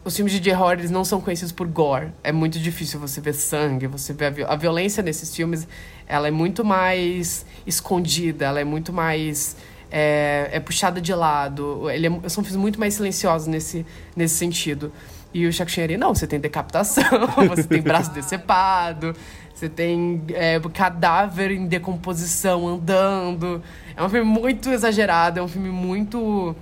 os 0.03 0.17
filmes 0.17 0.33
de 0.33 0.41
J-horror 0.41 0.73
eles 0.73 0.91
não 0.91 1.05
são 1.05 1.21
conhecidos 1.21 1.53
por 1.53 1.67
gore. 1.67 2.09
É 2.23 2.33
muito 2.33 2.59
difícil 2.59 2.99
você 2.99 3.21
ver 3.21 3.35
sangue, 3.35 3.87
você 3.87 4.15
ver 4.15 4.47
a, 4.47 4.55
a, 4.55 4.57
violência 4.57 5.03
nesses 5.03 5.37
filmes. 5.37 5.69
Ela 6.07 6.29
é 6.29 6.31
muito 6.31 6.65
mais 6.65 7.45
escondida, 7.67 8.47
ela 8.47 8.61
é 8.61 8.65
muito 8.65 8.95
mais 8.95 9.59
é, 9.91 10.49
é 10.51 10.59
puxada 10.59 11.03
de 11.03 11.13
lado. 11.13 11.91
Ele 11.91 12.07
é, 12.07 12.29
são 12.31 12.43
filmes 12.43 12.57
muito 12.57 12.81
mais 12.81 12.95
silenciosos 12.95 13.47
nesse, 13.47 13.85
nesse 14.17 14.37
sentido. 14.37 14.91
E 15.35 15.47
o 15.47 15.53
Shakespeare, 15.53 15.99
não, 15.99 16.15
você 16.15 16.27
tem 16.27 16.41
decapitação, 16.41 17.05
você 17.49 17.65
tem 17.65 17.83
braço 17.83 18.11
decepado, 18.13 19.15
você 19.55 19.69
tem 19.69 20.21
é, 20.31 20.61
cadáver 20.73 21.53
em 21.53 21.67
decomposição 21.67 22.67
andando. 22.67 23.63
É 23.97 24.03
um 24.03 24.09
filme 24.09 24.27
muito 24.27 24.69
exagerado, 24.71 25.39
é 25.39 25.43
um 25.43 25.47
filme 25.47 25.71
muito. 25.71 26.57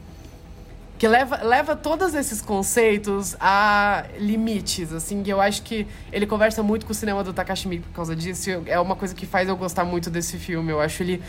que 0.98 1.08
leva, 1.08 1.42
leva 1.42 1.74
todos 1.74 2.14
esses 2.14 2.42
conceitos 2.42 3.34
a 3.40 4.04
limites, 4.18 4.92
assim. 4.92 5.22
Eu 5.26 5.40
acho 5.40 5.62
que 5.62 5.86
ele 6.12 6.26
conversa 6.26 6.62
muito 6.62 6.84
com 6.84 6.92
o 6.92 6.94
cinema 6.94 7.24
do 7.24 7.32
Takashi 7.32 7.66
Miike 7.66 7.84
por 7.84 7.94
causa 7.94 8.14
disso. 8.14 8.50
É 8.66 8.78
uma 8.78 8.94
coisa 8.94 9.14
que 9.14 9.24
faz 9.24 9.48
eu 9.48 9.56
gostar 9.56 9.84
muito 9.84 10.10
desse 10.10 10.36
filme. 10.36 10.70
Eu 10.70 10.80
acho 10.80 11.02
ele 11.02 11.22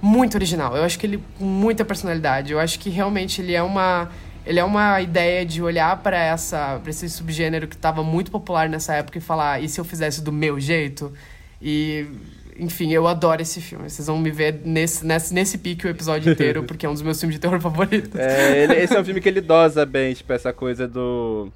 muito 0.00 0.36
original. 0.36 0.74
Eu 0.74 0.84
acho 0.84 0.98
que 0.98 1.06
ele 1.06 1.22
com 1.38 1.44
muita 1.44 1.84
personalidade. 1.84 2.50
Eu 2.50 2.58
acho 2.58 2.78
que 2.78 2.88
realmente 2.88 3.42
ele 3.42 3.52
é 3.52 3.62
uma 3.62 4.08
ele 4.46 4.58
é 4.58 4.64
uma 4.64 5.00
ideia 5.00 5.44
de 5.44 5.62
olhar 5.62 5.96
para 6.02 6.18
essa 6.18 6.78
pra 6.80 6.90
esse 6.90 7.08
subgênero 7.08 7.68
que 7.68 7.74
estava 7.74 8.02
muito 8.02 8.30
popular 8.30 8.68
nessa 8.68 8.94
época 8.94 9.18
e 9.18 9.20
falar, 9.20 9.62
e 9.62 9.68
se 9.68 9.80
eu 9.80 9.84
fizesse 9.84 10.22
do 10.22 10.32
meu 10.32 10.58
jeito? 10.58 11.12
E 11.60 12.06
enfim, 12.58 12.92
eu 12.92 13.06
adoro 13.06 13.40
esse 13.40 13.60
filme. 13.60 13.88
Vocês 13.88 14.06
vão 14.06 14.18
me 14.18 14.30
ver 14.30 14.60
nesse, 14.64 15.04
nesse, 15.04 15.32
nesse 15.32 15.58
pique 15.58 15.86
o 15.86 15.90
episódio 15.90 16.30
inteiro, 16.32 16.62
porque 16.64 16.84
é 16.84 16.88
um 16.88 16.92
dos 16.92 17.02
meus 17.02 17.18
filmes 17.18 17.36
de 17.36 17.40
terror 17.40 17.58
favoritos. 17.60 18.18
É, 18.18 18.64
ele, 18.64 18.74
esse 18.74 18.94
é 18.94 19.00
um 19.00 19.04
filme 19.04 19.20
que 19.20 19.28
ele 19.28 19.40
dosa 19.40 19.86
bem, 19.86 20.12
tipo, 20.12 20.30
essa 20.32 20.52
coisa 20.52 20.86
do. 20.86 21.50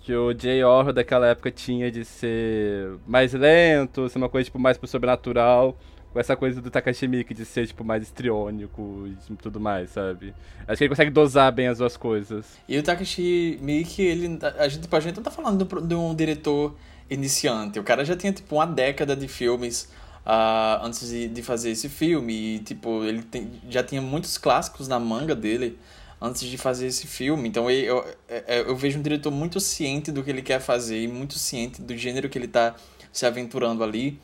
que 0.00 0.14
o 0.14 0.32
J. 0.32 0.64
Horror 0.64 0.94
daquela 0.94 1.26
época 1.26 1.50
tinha 1.50 1.90
de 1.90 2.04
ser 2.04 2.92
mais 3.06 3.34
lento, 3.34 4.08
ser 4.08 4.16
uma 4.16 4.30
coisa, 4.30 4.46
tipo, 4.46 4.58
mais 4.58 4.78
pro 4.78 4.88
sobrenatural 4.88 5.76
essa 6.18 6.36
coisa 6.36 6.60
do 6.60 6.70
Takashi 6.70 7.06
Miike 7.06 7.34
de 7.34 7.44
ser, 7.44 7.66
tipo, 7.66 7.84
mais 7.84 8.02
estriônico 8.02 9.08
e 9.30 9.34
tudo 9.36 9.60
mais, 9.60 9.90
sabe? 9.90 10.34
Acho 10.66 10.78
que 10.78 10.84
ele 10.84 10.88
consegue 10.88 11.10
dosar 11.10 11.52
bem 11.52 11.68
as 11.68 11.78
duas 11.78 11.96
coisas. 11.96 12.46
E 12.68 12.78
o 12.78 12.82
Takashi 12.82 13.58
Miike, 13.60 14.02
ele, 14.02 14.38
a 14.58 14.68
gente, 14.68 14.82
tipo, 14.82 14.96
a 14.96 15.00
gente 15.00 15.16
não 15.16 15.22
tá 15.22 15.30
falando 15.30 15.64
de 15.86 15.94
um 15.94 16.14
diretor 16.14 16.76
iniciante. 17.08 17.78
O 17.78 17.84
cara 17.84 18.04
já 18.04 18.16
tinha, 18.16 18.32
tipo, 18.32 18.56
uma 18.56 18.66
década 18.66 19.14
de 19.14 19.28
filmes 19.28 19.90
uh, 20.24 20.84
antes 20.84 21.08
de, 21.08 21.28
de 21.28 21.42
fazer 21.42 21.70
esse 21.70 21.88
filme. 21.88 22.56
E, 22.56 22.58
tipo, 22.60 23.04
ele 23.04 23.22
tem, 23.22 23.50
já 23.68 23.82
tinha 23.82 24.02
muitos 24.02 24.36
clássicos 24.38 24.88
na 24.88 24.98
manga 24.98 25.34
dele 25.34 25.78
antes 26.20 26.42
de 26.42 26.58
fazer 26.58 26.86
esse 26.86 27.06
filme. 27.06 27.48
Então 27.48 27.70
eu, 27.70 27.84
eu, 27.84 28.14
é, 28.28 28.44
é, 28.46 28.60
eu, 28.60 28.76
vejo 28.76 28.98
um 28.98 29.02
diretor 29.02 29.30
muito 29.30 29.60
ciente 29.60 30.10
do 30.10 30.22
que 30.22 30.30
ele 30.30 30.42
quer 30.42 30.60
fazer 30.60 31.02
e 31.02 31.08
muito 31.08 31.38
ciente 31.38 31.80
do 31.80 31.96
gênero 31.96 32.28
que 32.28 32.38
ele 32.38 32.46
está 32.46 32.74
se 33.12 33.26
aventurando 33.26 33.84
ali. 33.84 34.18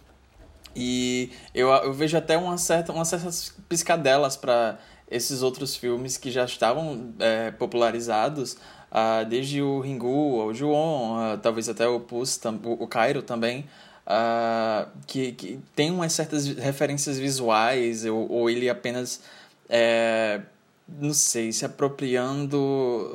E 0.75 1.31
eu, 1.55 1.69
eu 1.69 1.93
vejo 1.93 2.17
até 2.17 2.37
uma 2.37 2.57
certa, 2.59 2.93
umas 2.93 3.09
certas 3.09 3.55
piscadelas 3.69 4.37
para 4.37 4.79
esses 5.11 5.43
outros 5.43 5.77
filmes 5.77 6.17
que 6.17 6.31
já 6.31 6.45
estavam 6.45 7.13
é, 7.19 7.51
popularizados, 7.51 8.57
uh, 8.91 9.25
desde 9.29 9.61
o 9.61 9.81
Ringu, 9.81 10.45
o 10.45 10.55
Juon, 10.55 11.35
uh, 11.35 11.39
talvez 11.39 11.69
até 11.69 11.87
o 11.87 12.01
Pus, 12.01 12.41
o, 12.65 12.85
o 12.85 12.87
Cairo 12.87 13.23
também, 13.23 13.67
uh, 14.07 14.89
que, 15.07 15.33
que 15.33 15.61
tem 15.77 15.91
umas 15.91 16.13
certas 16.13 16.47
referências 16.47 17.19
visuais, 17.19 18.05
ou, 18.07 18.31
ou 18.31 18.51
ele 18.51 18.71
apenas, 18.71 19.21
é, 19.69 20.41
não 20.89 21.13
sei, 21.13 21.53
se 21.53 21.65
apropriando 21.65 23.11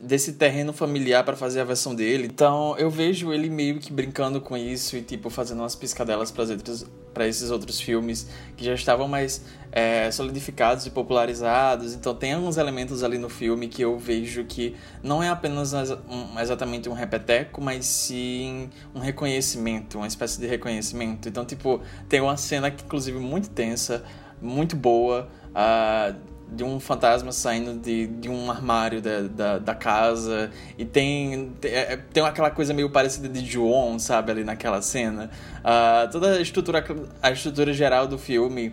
desse 0.00 0.34
terreno 0.34 0.72
familiar 0.72 1.24
para 1.24 1.36
fazer 1.36 1.60
a 1.60 1.64
versão 1.64 1.94
dele. 1.94 2.26
Então 2.26 2.76
eu 2.78 2.88
vejo 2.88 3.32
ele 3.32 3.50
meio 3.50 3.78
que 3.78 3.92
brincando 3.92 4.40
com 4.40 4.56
isso 4.56 4.96
e 4.96 5.02
tipo 5.02 5.28
fazendo 5.28 5.60
umas 5.60 5.74
piscadelas 5.74 6.30
para 6.30 7.26
esses 7.26 7.50
outros 7.50 7.80
filmes 7.80 8.28
que 8.56 8.64
já 8.64 8.74
estavam 8.74 9.08
mais 9.08 9.44
é, 9.72 10.08
solidificados 10.10 10.86
e 10.86 10.90
popularizados. 10.90 11.94
Então 11.94 12.14
tem 12.14 12.34
alguns 12.34 12.56
elementos 12.56 13.02
ali 13.02 13.18
no 13.18 13.28
filme 13.28 13.66
que 13.66 13.82
eu 13.82 13.98
vejo 13.98 14.44
que 14.44 14.76
não 15.02 15.20
é 15.20 15.28
apenas 15.28 15.72
um, 15.72 16.38
exatamente 16.38 16.88
um 16.88 16.94
repeteco, 16.94 17.60
mas 17.60 17.84
sim 17.84 18.70
um 18.94 19.00
reconhecimento, 19.00 19.98
uma 19.98 20.06
espécie 20.06 20.40
de 20.40 20.46
reconhecimento. 20.46 21.28
Então 21.28 21.44
tipo 21.44 21.82
tem 22.08 22.20
uma 22.20 22.36
cena 22.36 22.70
que 22.70 22.84
inclusive 22.84 23.18
muito 23.18 23.50
tensa, 23.50 24.04
muito 24.40 24.76
boa. 24.76 25.28
Uh, 25.48 26.37
de 26.50 26.64
um 26.64 26.80
fantasma 26.80 27.30
saindo 27.32 27.78
de, 27.78 28.06
de 28.06 28.28
um 28.28 28.50
armário 28.50 29.00
da, 29.02 29.22
da, 29.22 29.58
da 29.58 29.74
casa. 29.74 30.50
E 30.76 30.84
tem, 30.84 31.52
é, 31.62 31.96
tem 31.96 32.24
aquela 32.24 32.50
coisa 32.50 32.72
meio 32.72 32.90
parecida 32.90 33.28
de 33.28 33.44
Joon, 33.44 33.98
sabe, 33.98 34.32
ali 34.32 34.44
naquela 34.44 34.80
cena. 34.80 35.30
Uh, 35.58 36.10
toda 36.10 36.36
a 36.36 36.40
estrutura, 36.40 36.84
a 37.22 37.30
estrutura 37.30 37.72
geral 37.72 38.06
do 38.06 38.18
filme. 38.18 38.72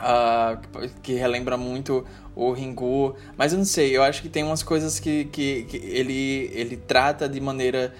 Uh, 0.00 0.88
que 1.02 1.12
relembra 1.12 1.58
muito 1.58 2.06
o 2.34 2.52
Ringu, 2.52 3.16
mas 3.36 3.52
eu 3.52 3.58
não 3.58 3.66
sei, 3.66 3.94
eu 3.94 4.02
acho 4.02 4.22
que 4.22 4.30
tem 4.30 4.42
umas 4.42 4.62
coisas 4.62 4.98
que, 4.98 5.26
que, 5.26 5.64
que 5.64 5.76
ele, 5.76 6.50
ele 6.54 6.74
trata 6.78 7.28
de 7.28 7.38
maneira 7.38 7.92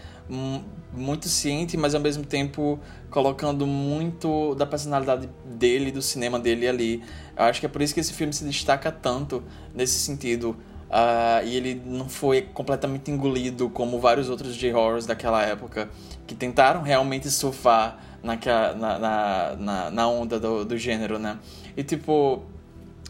muito 0.93 1.29
ciente, 1.29 1.77
mas 1.77 1.95
ao 1.95 2.01
mesmo 2.01 2.25
tempo 2.25 2.79
colocando 3.11 3.67
muito 3.67 4.55
da 4.55 4.65
personalidade 4.65 5.29
dele, 5.45 5.91
do 5.91 6.01
cinema 6.01 6.39
dele 6.39 6.69
ali. 6.69 7.03
Eu 7.41 7.47
acho 7.47 7.59
que 7.59 7.65
é 7.65 7.69
por 7.71 7.81
isso 7.81 7.95
que 7.95 8.01
esse 8.01 8.13
filme 8.13 8.35
se 8.35 8.45
destaca 8.45 8.93
tanto 8.93 9.43
nesse 9.75 9.99
sentido. 9.99 10.51
Uh, 10.91 11.47
e 11.47 11.57
ele 11.57 11.81
não 11.87 12.07
foi 12.09 12.43
completamente 12.43 13.11
engolido 13.11 13.71
como 13.71 13.99
vários 13.99 14.29
outros 14.29 14.55
J-horrors 14.57 15.07
daquela 15.07 15.43
época 15.43 15.89
que 16.27 16.35
tentaram 16.35 16.83
realmente 16.83 17.31
surfar 17.31 17.99
naquela, 18.23 18.75
na, 18.75 18.99
na, 18.99 19.57
na, 19.57 19.91
na 19.91 20.09
onda 20.09 20.39
do, 20.39 20.65
do 20.67 20.77
gênero, 20.77 21.19
né? 21.19 21.39
E 21.77 21.83
tipo, 21.83 22.43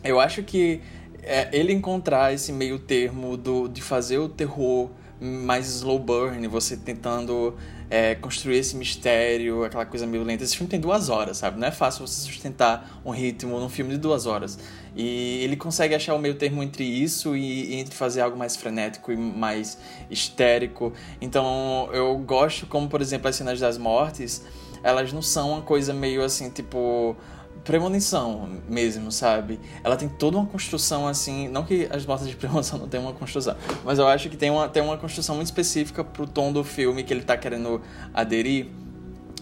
eu 0.04 0.20
acho 0.20 0.44
que 0.44 0.80
é, 1.22 1.48
ele 1.52 1.72
encontrar 1.72 2.32
esse 2.32 2.52
meio 2.52 2.78
termo 2.78 3.36
do, 3.36 3.66
de 3.66 3.82
fazer 3.82 4.18
o 4.18 4.28
terror 4.28 4.90
mais 5.20 5.66
slow 5.66 5.98
burn, 5.98 6.46
você 6.46 6.76
tentando 6.76 7.56
é, 7.90 8.14
construir 8.14 8.58
esse 8.58 8.76
mistério, 8.76 9.64
aquela 9.64 9.84
coisa 9.84 10.06
meio 10.06 10.22
lenta. 10.22 10.44
Esse 10.44 10.56
filme 10.56 10.70
tem 10.70 10.78
duas 10.78 11.08
horas, 11.08 11.38
sabe? 11.38 11.58
Não 11.58 11.66
é 11.66 11.72
fácil 11.72 12.06
você 12.06 12.20
sustentar 12.20 13.00
um 13.04 13.10
ritmo 13.10 13.58
num 13.58 13.68
filme 13.68 13.90
de 13.90 13.98
duas 13.98 14.26
horas. 14.26 14.56
E 14.94 15.42
ele 15.42 15.56
consegue 15.56 15.94
achar 15.94 16.14
o 16.14 16.18
meio 16.18 16.36
termo 16.36 16.62
entre 16.62 16.84
isso 16.84 17.36
e, 17.36 17.74
e 17.74 17.74
entre 17.80 17.94
fazer 17.94 18.20
algo 18.20 18.38
mais 18.38 18.54
frenético 18.56 19.10
e 19.10 19.16
mais 19.16 19.76
histérico. 20.08 20.92
Então 21.20 21.90
eu 21.92 22.16
gosto 22.18 22.64
como, 22.66 22.88
por 22.88 23.00
exemplo, 23.00 23.28
as 23.28 23.34
cenas 23.34 23.58
das 23.58 23.76
mortes, 23.76 24.44
elas 24.84 25.12
não 25.12 25.20
são 25.20 25.50
uma 25.52 25.62
coisa 25.62 25.92
meio 25.92 26.22
assim, 26.22 26.48
tipo 26.48 27.16
premonição 27.64 28.48
mesmo, 28.68 29.12
sabe? 29.12 29.60
Ela 29.84 29.96
tem 29.96 30.08
toda 30.08 30.36
uma 30.36 30.46
construção 30.46 31.06
assim, 31.06 31.48
não 31.48 31.64
que 31.64 31.88
as 31.90 32.04
botas 32.04 32.28
de 32.28 32.36
premonição 32.36 32.78
não 32.78 32.88
tenham 32.88 33.04
uma 33.04 33.12
construção, 33.12 33.54
mas 33.84 33.98
eu 33.98 34.06
acho 34.06 34.28
que 34.28 34.36
tem 34.36 34.50
uma, 34.50 34.68
tem 34.68 34.82
uma 34.82 34.96
construção 34.96 35.36
muito 35.36 35.46
específica 35.46 36.02
pro 36.02 36.26
tom 36.26 36.52
do 36.52 36.64
filme 36.64 37.02
que 37.02 37.12
ele 37.12 37.22
tá 37.22 37.36
querendo 37.36 37.80
aderir. 38.14 38.68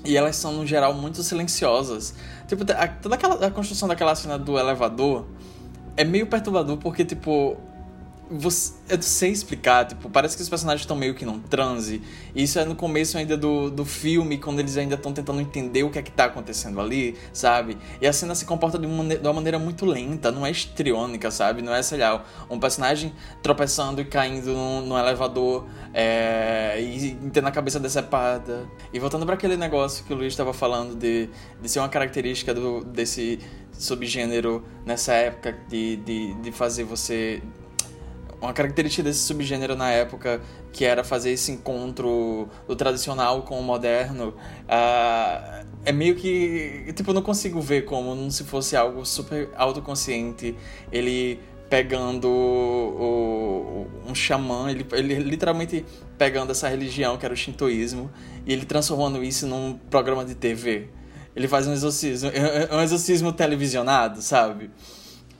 E 0.04 0.16
elas 0.16 0.37
são, 0.37 0.52
no 0.52 0.64
geral, 0.64 0.94
muito 0.94 1.22
silenciosas. 1.22 2.14
Tipo, 2.46 2.64
a, 2.72 2.87
toda 2.87 3.16
aquela, 3.16 3.46
a 3.46 3.50
construção 3.50 3.88
daquela 3.88 4.14
cena 4.14 4.38
do 4.38 4.57
elevador 4.57 5.26
é 5.96 6.04
meio 6.04 6.26
perturbador, 6.26 6.76
porque, 6.76 7.04
tipo, 7.04 7.57
você, 8.31 8.75
eu 8.88 8.97
não 8.97 9.03
sei 9.03 9.31
explicar, 9.31 9.87
tipo, 9.87 10.11
parece 10.11 10.37
que 10.37 10.43
os 10.43 10.49
personagens 10.49 10.83
estão 10.83 10.97
meio 10.97 11.14
que 11.14 11.25
num 11.25 11.38
transe. 11.38 12.03
Isso 12.35 12.59
é 12.59 12.64
no 12.64 12.75
começo 12.75 13.17
ainda 13.17 13.37
do, 13.37 13.71
do 13.71 13.85
filme, 13.85 14.38
quando 14.38 14.61
eles 14.61 14.77
ainda 14.77 14.97
estão 14.97 15.12
tentando 15.12 15.41
entender 15.41 15.83
o 15.83 15.91
que 15.91 15.99
é 15.99 16.03
que 16.03 16.11
tá 16.11 16.27
acontecendo 16.27 16.81
ali, 16.81 17.17
sabe? 17.33 17.79
E 18.01 18.07
a 18.07 18.12
cena 18.12 18.35
se 18.35 18.45
comporta 18.45 18.79
de 18.79 18.87
uma, 18.87 19.05
de 19.05 19.27
uma 19.27 19.33
maneira 19.33 19.59
muito 19.59 19.87
lenta, 19.87 20.31
não 20.31 20.45
é 20.45 20.51
estriônica, 20.51 21.31
sabe? 21.31 21.62
Não 21.62 21.75
é, 21.75 21.83
sei 21.83 21.99
lá, 21.99 22.25
um 22.51 22.59
personagem 22.59 23.12
tropeçando 23.43 24.01
e 24.01 24.05
caindo 24.05 24.53
num, 24.53 24.83
num 24.83 24.99
elevador 24.99 25.67
é, 25.95 26.81
e 26.81 27.14
tendo 27.33 27.49
a 27.49 27.51
cabeça 27.51 27.81
decepada. 27.81 28.69
E 28.93 28.99
voltando 28.99 29.25
para 29.25 29.35
aquele 29.35 29.57
negócio 29.57 30.05
que 30.05 30.12
o 30.12 30.17
Luiz 30.17 30.33
estava 30.33 30.53
falando 30.53 30.95
de, 30.95 31.31
de 31.61 31.69
ser 31.69 31.79
uma 31.79 31.88
característica 31.88 32.53
do, 32.53 32.85
desse 32.85 33.38
subgênero 33.73 34.64
nessa 34.85 35.12
época 35.12 35.57
de, 35.69 35.97
de, 35.97 36.35
de 36.35 36.53
fazer 36.53 36.85
você 36.85 37.43
uma 38.40 38.53
característica 38.53 39.03
desse 39.03 39.20
subgênero 39.20 39.74
na 39.74 39.90
época, 39.90 40.40
que 40.72 40.85
era 40.85 41.03
fazer 41.03 41.31
esse 41.31 41.51
encontro 41.51 42.48
do 42.66 42.77
tradicional 42.77 43.42
com 43.42 43.59
o 43.59 43.62
moderno, 43.62 44.29
uh, 44.64 45.66
é 45.85 45.92
meio 45.92 46.14
que. 46.14 46.92
Tipo, 46.94 47.12
não 47.12 47.22
consigo 47.22 47.61
ver 47.61 47.85
como 47.85 48.31
se 48.31 48.44
fosse 48.44 48.77
algo 48.77 49.05
super 49.05 49.48
autoconsciente. 49.57 50.55
Ele 50.92 51.40
pegando 51.68 52.29
o, 52.29 53.87
o, 54.07 54.11
um 54.11 54.14
xamã, 54.14 54.70
ele, 54.70 54.87
ele 54.92 55.14
literalmente 55.16 55.85
pegando 56.16 56.51
essa 56.51 56.66
religião 56.68 57.18
que 57.18 57.27
era 57.27 57.35
o 57.35 57.37
shintoísmo 57.37 58.11
e 58.46 58.53
ele 58.53 58.64
transformando 58.64 59.22
isso 59.22 59.46
num 59.46 59.79
programa 59.90 60.24
de 60.24 60.35
TV. 60.35 60.88
Ele 61.37 61.46
faz 61.46 61.66
um 61.68 61.72
exorcismo, 61.72 62.31
um 62.72 62.81
exorcismo 62.81 63.33
televisionado, 63.33 64.22
sabe? 64.22 64.70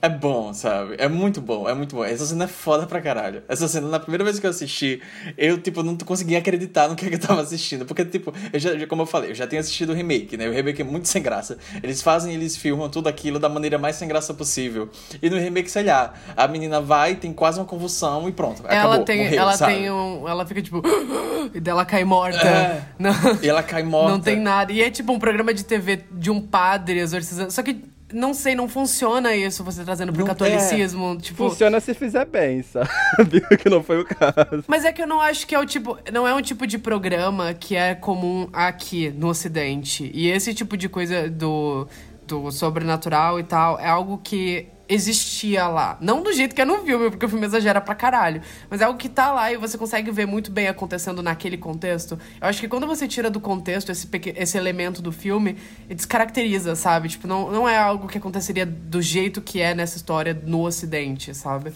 É 0.01 0.07
bom, 0.07 0.53
sabe? 0.53 0.95
É 0.97 1.09
muito 1.09 1.41
bom, 1.41 1.67
é 1.67 1.73
muito 1.73 1.93
bom. 1.93 2.05
Essa 2.05 2.25
cena 2.25 2.45
é 2.45 2.47
foda 2.47 2.87
pra 2.87 3.01
caralho. 3.01 3.43
Essa 3.49 3.67
cena, 3.67 3.87
na 3.89 3.99
primeira 3.99 4.23
vez 4.23 4.39
que 4.39 4.45
eu 4.45 4.49
assisti, 4.49 5.01
eu, 5.37 5.57
tipo, 5.61 5.83
não 5.83 5.97
conseguia 5.97 6.37
acreditar 6.37 6.87
no 6.87 6.95
que, 6.95 7.05
é 7.05 7.09
que 7.09 7.15
eu 7.15 7.19
tava 7.19 7.41
assistindo. 7.41 7.85
Porque, 7.85 8.05
tipo, 8.05 8.33
eu 8.53 8.59
já, 8.59 8.87
como 8.87 9.01
eu 9.01 9.05
falei, 9.05 9.31
eu 9.31 9.35
já 9.35 9.45
tinha 9.45 9.59
assistido 9.59 9.89
o 9.89 9.93
remake, 9.93 10.37
né? 10.37 10.47
O 10.47 10.53
remake 10.53 10.81
é 10.81 10.85
muito 10.85 11.09
sem 11.09 11.21
graça. 11.21 11.57
Eles 11.83 12.01
fazem, 12.01 12.33
eles 12.33 12.55
filmam 12.55 12.89
tudo 12.89 13.09
aquilo 13.09 13.39
da 13.39 13.49
maneira 13.49 13.77
mais 13.77 13.97
sem 13.97 14.07
graça 14.07 14.33
possível. 14.33 14.89
E 15.21 15.29
no 15.29 15.37
remake, 15.37 15.69
sei 15.69 15.83
lá, 15.83 16.13
a 16.35 16.47
menina 16.47 16.79
vai, 16.79 17.15
tem 17.15 17.33
quase 17.33 17.59
uma 17.59 17.65
convulsão 17.65 18.29
e 18.29 18.31
pronto. 18.31 18.63
Ela 18.65 18.79
acabou, 18.79 19.05
tem, 19.05 19.23
morreu, 19.23 19.39
ela 19.41 19.57
sabe? 19.57 19.73
tem 19.73 19.91
um. 19.91 20.27
Ela 20.27 20.45
fica 20.45 20.61
tipo. 20.61 20.81
E 21.51 21.59
dela 21.59 21.83
cai 21.83 22.03
morta. 22.03 22.47
É. 22.47 22.83
Não, 22.99 23.11
E 23.41 23.49
ela 23.49 23.63
cai 23.63 23.81
morta. 23.81 24.11
não 24.11 24.19
tem 24.19 24.39
nada. 24.39 24.71
E 24.71 24.81
é 24.83 24.91
tipo 24.91 25.11
um 25.11 25.17
programa 25.17 25.51
de 25.53 25.63
TV 25.63 26.01
de 26.11 26.29
um 26.29 26.39
padre 26.39 26.99
exorcizando. 26.99 27.49
Só 27.49 27.63
que 27.63 27.81
não 28.13 28.33
sei, 28.33 28.55
não 28.55 28.67
funciona 28.67 29.35
isso, 29.35 29.63
você 29.63 29.83
trazendo 29.83 30.11
pro 30.11 30.21
Não- 30.21 30.27
catolicismo. 30.27 31.17
Tipo. 31.21 31.49
Funciona 31.49 31.79
se 31.79 31.93
fizer 31.93 32.25
bem, 32.25 32.61
sabe? 32.63 32.89
que 33.61 33.69
não 33.69 33.83
foi 33.83 34.01
o 34.01 34.05
caso. 34.05 34.63
Mas 34.67 34.85
é 34.85 34.91
que 34.91 35.01
eu 35.01 35.07
não 35.07 35.21
acho 35.21 35.45
que 35.45 35.53
é 35.53 35.59
o 35.59 35.65
tipo. 35.65 35.97
Não 36.11 36.27
é 36.27 36.33
um 36.33 36.41
tipo 36.41 36.65
de 36.65 36.77
programa 36.77 37.53
que 37.53 37.75
é 37.75 37.95
comum 37.95 38.49
aqui 38.51 39.09
no 39.09 39.27
Ocidente. 39.27 40.09
E 40.13 40.27
esse 40.29 40.53
tipo 40.53 40.75
de 40.75 40.89
coisa 40.89 41.29
do, 41.29 41.87
do 42.27 42.51
sobrenatural 42.51 43.39
e 43.39 43.43
tal 43.43 43.79
é 43.79 43.87
algo 43.87 44.19
que 44.23 44.67
existia 44.89 45.67
lá. 45.67 45.97
Não 46.01 46.23
do 46.23 46.33
jeito 46.33 46.55
que 46.55 46.61
é 46.61 46.65
no 46.65 46.83
filme, 46.83 47.11
porque 47.11 47.25
o 47.25 47.29
filme 47.29 47.45
exagera 47.45 47.79
pra 47.79 47.93
caralho. 47.93 48.41
Mas 48.69 48.81
é 48.81 48.85
algo 48.85 48.97
que 48.97 49.07
tá 49.07 49.31
lá 49.31 49.53
e 49.53 49.57
você 49.57 49.77
consegue 49.77 50.09
ver 50.11 50.25
muito 50.25 50.51
bem 50.51 50.67
acontecendo 50.67 51.21
naquele 51.21 51.57
contexto. 51.57 52.19
Eu 52.41 52.47
acho 52.47 52.59
que 52.59 52.67
quando 52.67 52.87
você 52.87 53.07
tira 53.07 53.29
do 53.29 53.39
contexto 53.39 53.91
esse, 53.91 54.09
esse 54.35 54.57
elemento 54.57 55.01
do 55.01 55.11
filme, 55.11 55.55
descaracteriza, 55.87 56.75
sabe? 56.75 57.07
Tipo, 57.07 57.27
não, 57.27 57.51
não 57.51 57.69
é 57.69 57.77
algo 57.77 58.07
que 58.07 58.17
aconteceria 58.17 58.65
do 58.65 59.01
jeito 59.01 59.41
que 59.41 59.61
é 59.61 59.75
nessa 59.75 59.95
história 59.95 60.33
no 60.45 60.65
Ocidente, 60.65 61.35
sabe? 61.35 61.71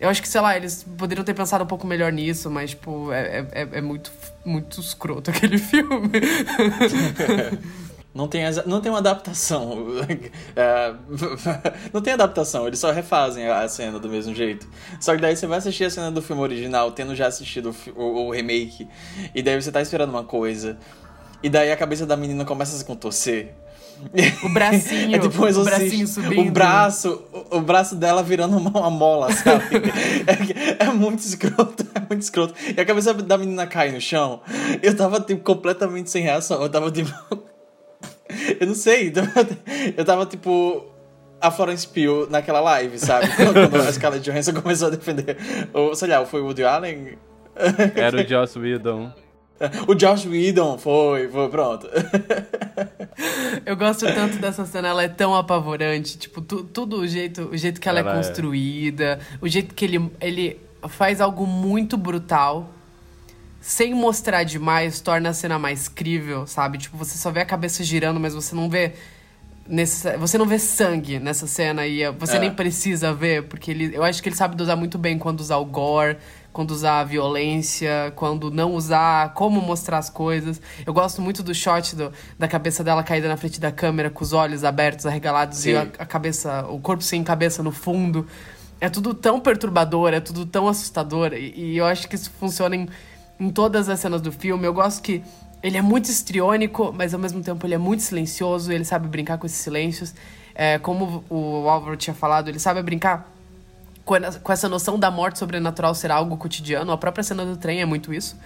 Eu 0.00 0.08
acho 0.08 0.20
que, 0.20 0.28
sei 0.28 0.40
lá, 0.40 0.56
eles 0.56 0.84
poderiam 0.98 1.24
ter 1.24 1.34
pensado 1.34 1.62
um 1.62 1.66
pouco 1.68 1.86
melhor 1.86 2.12
nisso, 2.12 2.50
mas, 2.50 2.70
tipo, 2.70 3.12
é, 3.12 3.46
é, 3.52 3.68
é 3.74 3.80
muito, 3.80 4.10
muito 4.44 4.80
escroto 4.80 5.30
aquele 5.32 5.56
filme. 5.56 6.10
Não 8.14 8.28
tem, 8.28 8.42
não 8.66 8.80
tem 8.80 8.92
uma 8.92 8.98
adaptação. 8.98 9.76
É, 10.56 10.94
não 11.92 12.00
tem 12.00 12.12
adaptação, 12.12 12.66
eles 12.68 12.78
só 12.78 12.92
refazem 12.92 13.48
a 13.48 13.66
cena 13.68 13.98
do 13.98 14.08
mesmo 14.08 14.32
jeito. 14.34 14.68
Só 15.00 15.14
que 15.16 15.20
daí 15.20 15.36
você 15.36 15.46
vai 15.48 15.58
assistir 15.58 15.84
a 15.84 15.90
cena 15.90 16.10
do 16.12 16.22
filme 16.22 16.40
original, 16.42 16.92
tendo 16.92 17.14
já 17.16 17.26
assistido 17.26 17.74
o, 17.96 18.00
o- 18.00 18.26
o 18.28 18.30
remake, 18.30 18.86
e 19.34 19.42
daí 19.42 19.60
você 19.60 19.72
tá 19.72 19.82
esperando 19.82 20.10
uma 20.10 20.22
coisa. 20.22 20.78
E 21.42 21.48
daí 21.50 21.72
a 21.72 21.76
cabeça 21.76 22.06
da 22.06 22.16
menina 22.16 22.44
começa 22.44 22.74
a 22.76 22.78
se 22.78 22.84
contorcer. 22.84 23.52
O 24.42 24.48
bracinho, 24.48 25.14
É 25.16 25.18
tipo 25.18 25.44
um 25.44 25.60
o 25.60 25.64
bracinho 25.64 26.06
subindo. 26.06 26.48
O 26.48 26.50
braço, 26.50 27.22
o, 27.50 27.58
o 27.58 27.60
braço 27.60 27.94
dela 27.96 28.22
virando 28.22 28.56
uma, 28.56 28.70
uma 28.70 28.90
mola, 28.90 29.32
sabe? 29.32 29.64
é, 30.78 30.84
é 30.84 30.90
muito 30.90 31.20
escroto, 31.20 31.84
é 31.94 32.00
muito 32.00 32.22
escroto. 32.22 32.54
E 32.76 32.80
a 32.80 32.84
cabeça 32.84 33.12
da 33.14 33.38
menina 33.38 33.66
cai 33.66 33.90
no 33.92 34.00
chão. 34.00 34.40
Eu 34.82 34.96
tava, 34.96 35.20
tipo, 35.20 35.42
completamente 35.42 36.10
sem 36.10 36.22
reação. 36.22 36.62
Eu 36.62 36.68
tava, 36.68 36.90
tipo... 36.90 37.12
eu 38.60 38.66
não 38.66 38.74
sei. 38.74 39.12
Eu 39.96 40.04
tava, 40.04 40.26
tipo... 40.26 40.84
A 41.40 41.50
Florence 41.50 41.86
Pugh 41.86 42.26
naquela 42.30 42.60
live, 42.60 42.98
sabe? 42.98 43.26
Quando 43.36 43.76
a 43.76 43.92
Scarlett 43.92 44.24
Johansson 44.24 44.54
começou 44.54 44.88
a 44.88 44.90
defender... 44.92 45.36
Ou, 45.74 45.94
sei 45.94 46.08
lá, 46.08 46.24
foi 46.24 46.40
o 46.40 46.44
Woody 46.44 46.64
Allen... 46.64 47.18
Era 47.94 48.16
o 48.16 48.26
Joss 48.26 48.58
Whedon. 48.58 49.12
O 49.86 49.94
Josh 49.94 50.26
Whedon 50.26 50.78
foi, 50.78 51.28
foi, 51.28 51.48
pronto. 51.48 51.86
Eu 53.64 53.76
gosto 53.76 54.04
tanto 54.06 54.38
dessa 54.38 54.64
cena, 54.66 54.88
ela 54.88 55.02
é 55.04 55.08
tão 55.08 55.34
apavorante. 55.34 56.18
Tipo, 56.18 56.40
tu- 56.40 56.64
tudo 56.64 56.98
o 57.00 57.06
jeito, 57.06 57.48
o 57.52 57.56
jeito 57.56 57.80
que 57.80 57.88
ela, 57.88 58.00
Ela 58.00 58.10
é 58.10 58.12
é. 58.12 58.16
construída, 58.16 59.18
o 59.40 59.48
jeito 59.48 59.74
que 59.74 59.84
ele, 59.84 60.10
ele 60.20 60.60
faz 60.88 61.20
algo 61.20 61.46
muito 61.46 61.96
brutal. 61.96 62.68
Sem 63.66 63.94
mostrar 63.94 64.42
demais, 64.44 65.00
torna 65.00 65.30
a 65.30 65.32
cena 65.32 65.58
mais 65.58 65.88
crível, 65.88 66.46
sabe? 66.46 66.76
Tipo, 66.76 66.98
você 66.98 67.16
só 67.16 67.30
vê 67.30 67.40
a 67.40 67.46
cabeça 67.46 67.82
girando, 67.82 68.20
mas 68.20 68.34
você 68.34 68.54
não 68.54 68.68
vê. 68.68 68.92
Nesse, 69.66 70.14
você 70.18 70.36
não 70.36 70.44
vê 70.44 70.58
sangue 70.58 71.18
nessa 71.18 71.46
cena 71.46 71.86
e 71.86 72.06
você 72.12 72.36
É. 72.36 72.40
nem 72.40 72.50
precisa 72.50 73.14
ver, 73.14 73.44
porque 73.44 73.70
ele, 73.70 73.96
eu 73.96 74.04
acho 74.04 74.22
que 74.22 74.28
ele 74.28 74.36
sabe 74.36 74.54
dosar 74.54 74.76
muito 74.76 74.98
bem 74.98 75.18
quando 75.18 75.40
usar 75.40 75.56
o 75.56 75.64
gore, 75.64 76.18
quando 76.52 76.72
usar 76.72 77.00
a 77.00 77.04
violência, 77.04 78.12
quando 78.14 78.50
não 78.50 78.74
usar, 78.74 79.32
como 79.32 79.62
mostrar 79.62 79.96
as 79.96 80.10
coisas. 80.10 80.60
Eu 80.84 80.92
gosto 80.92 81.22
muito 81.22 81.42
do 81.42 81.54
shot 81.54 81.96
do- 81.96 82.12
da 82.38 82.46
cabeça 82.46 82.84
dela 82.84 83.02
caída 83.02 83.26
na 83.28 83.38
frente 83.38 83.58
da 83.58 83.72
câmera, 83.72 84.10
com 84.10 84.22
os 84.22 84.34
olhos 84.34 84.62
abertos, 84.62 85.06
arregalados 85.06 85.56
Sim. 85.60 85.70
e 85.70 85.76
a, 85.78 85.82
a 86.00 86.04
cabeça, 86.04 86.66
o 86.68 86.78
corpo 86.78 87.02
sem 87.02 87.24
cabeça 87.24 87.62
no 87.62 87.72
fundo. 87.72 88.26
É 88.78 88.90
tudo 88.90 89.14
tão 89.14 89.40
perturbador, 89.40 90.12
é 90.12 90.20
tudo 90.20 90.44
tão 90.44 90.68
assustador. 90.68 91.32
E, 91.32 91.54
e 91.72 91.76
eu 91.78 91.86
acho 91.86 92.06
que 92.06 92.16
isso 92.16 92.30
funciona 92.38 92.76
em, 92.76 92.86
em 93.38 93.50
todas 93.50 93.88
as 93.88 94.00
cenas 94.00 94.20
do 94.20 94.32
filme. 94.32 94.66
Eu 94.66 94.74
gosto 94.74 95.02
que 95.02 95.22
ele 95.62 95.78
é 95.78 95.82
muito 95.82 96.10
estriônico, 96.10 96.92
mas 96.92 97.14
ao 97.14 97.20
mesmo 97.20 97.42
tempo 97.42 97.66
ele 97.66 97.74
é 97.74 97.78
muito 97.78 98.02
silencioso, 98.02 98.70
ele 98.70 98.84
sabe 98.84 99.08
brincar 99.08 99.38
com 99.38 99.46
esses 99.46 99.58
silêncios. 99.58 100.14
É, 100.54 100.78
como 100.78 101.24
o 101.28 101.68
Álvaro 101.68 101.96
tinha 101.96 102.14
falado, 102.14 102.48
ele 102.48 102.58
sabe 102.58 102.82
brincar 102.82 103.30
com 104.04 104.52
essa 104.52 104.68
noção 104.68 104.98
da 104.98 105.10
morte 105.10 105.38
sobrenatural 105.38 105.94
ser 105.94 106.10
algo 106.10 106.36
cotidiano. 106.36 106.92
A 106.92 106.98
própria 106.98 107.24
cena 107.24 107.44
do 107.46 107.56
trem 107.56 107.80
é 107.80 107.86
muito 107.86 108.12
isso. 108.12 108.38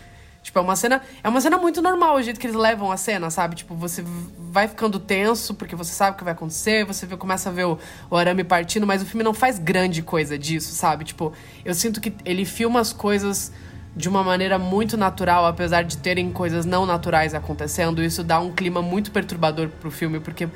Tipo, 0.43 0.61
é 0.61 0.63
uma 0.63 0.77
cena. 0.77 1.03
É 1.23 1.29
uma 1.29 1.41
cena 1.41 1.59
muito 1.59 1.83
normal 1.83 2.17
o 2.17 2.23
jeito 2.23 2.39
que 2.39 2.47
eles 2.47 2.57
levam 2.57 2.93
a 2.93 2.97
cena, 2.97 3.29
sabe? 3.31 3.57
Tipo, 3.57 3.75
você 3.75 4.05
vai 4.39 4.69
ficando 4.69 4.99
tenso 4.99 5.55
porque 5.55 5.75
você 5.75 5.93
sabe 5.93 6.15
o 6.15 6.19
que 6.19 6.25
vai 6.25 6.33
acontecer, 6.33 6.85
você 6.85 7.05
vê, 7.05 7.17
começa 7.17 7.49
a 7.49 7.53
ver 7.53 7.67
o, 7.67 7.79
o 8.09 8.17
arame 8.17 8.45
partindo, 8.45 8.87
mas 8.87 9.03
o 9.03 9.05
filme 9.05 9.25
não 9.25 9.35
faz 9.35 9.59
grande 9.59 10.03
coisa 10.03 10.39
disso, 10.39 10.73
sabe? 10.75 11.05
Tipo, 11.05 11.33
eu 11.65 11.75
sinto 11.75 12.01
que 12.01 12.15
ele 12.25 12.45
filma 12.45 12.81
as 12.81 12.93
coisas 12.93 13.53
de 13.99 14.09
uma 14.09 14.23
maneira 14.23 14.59
muito 14.59 14.97
natural, 14.97 15.45
apesar 15.45 15.83
de 15.83 15.99
terem 15.99 16.31
coisas 16.31 16.65
não 16.65 16.87
naturais 16.87 17.35
acontecendo. 17.35 18.01
Isso 18.03 18.23
dá 18.23 18.39
um 18.39 18.53
clima 18.53 18.81
muito 18.81 19.11
perturbador 19.11 19.69
pro 19.69 19.91
filme, 19.91 20.21
porque 20.21 20.49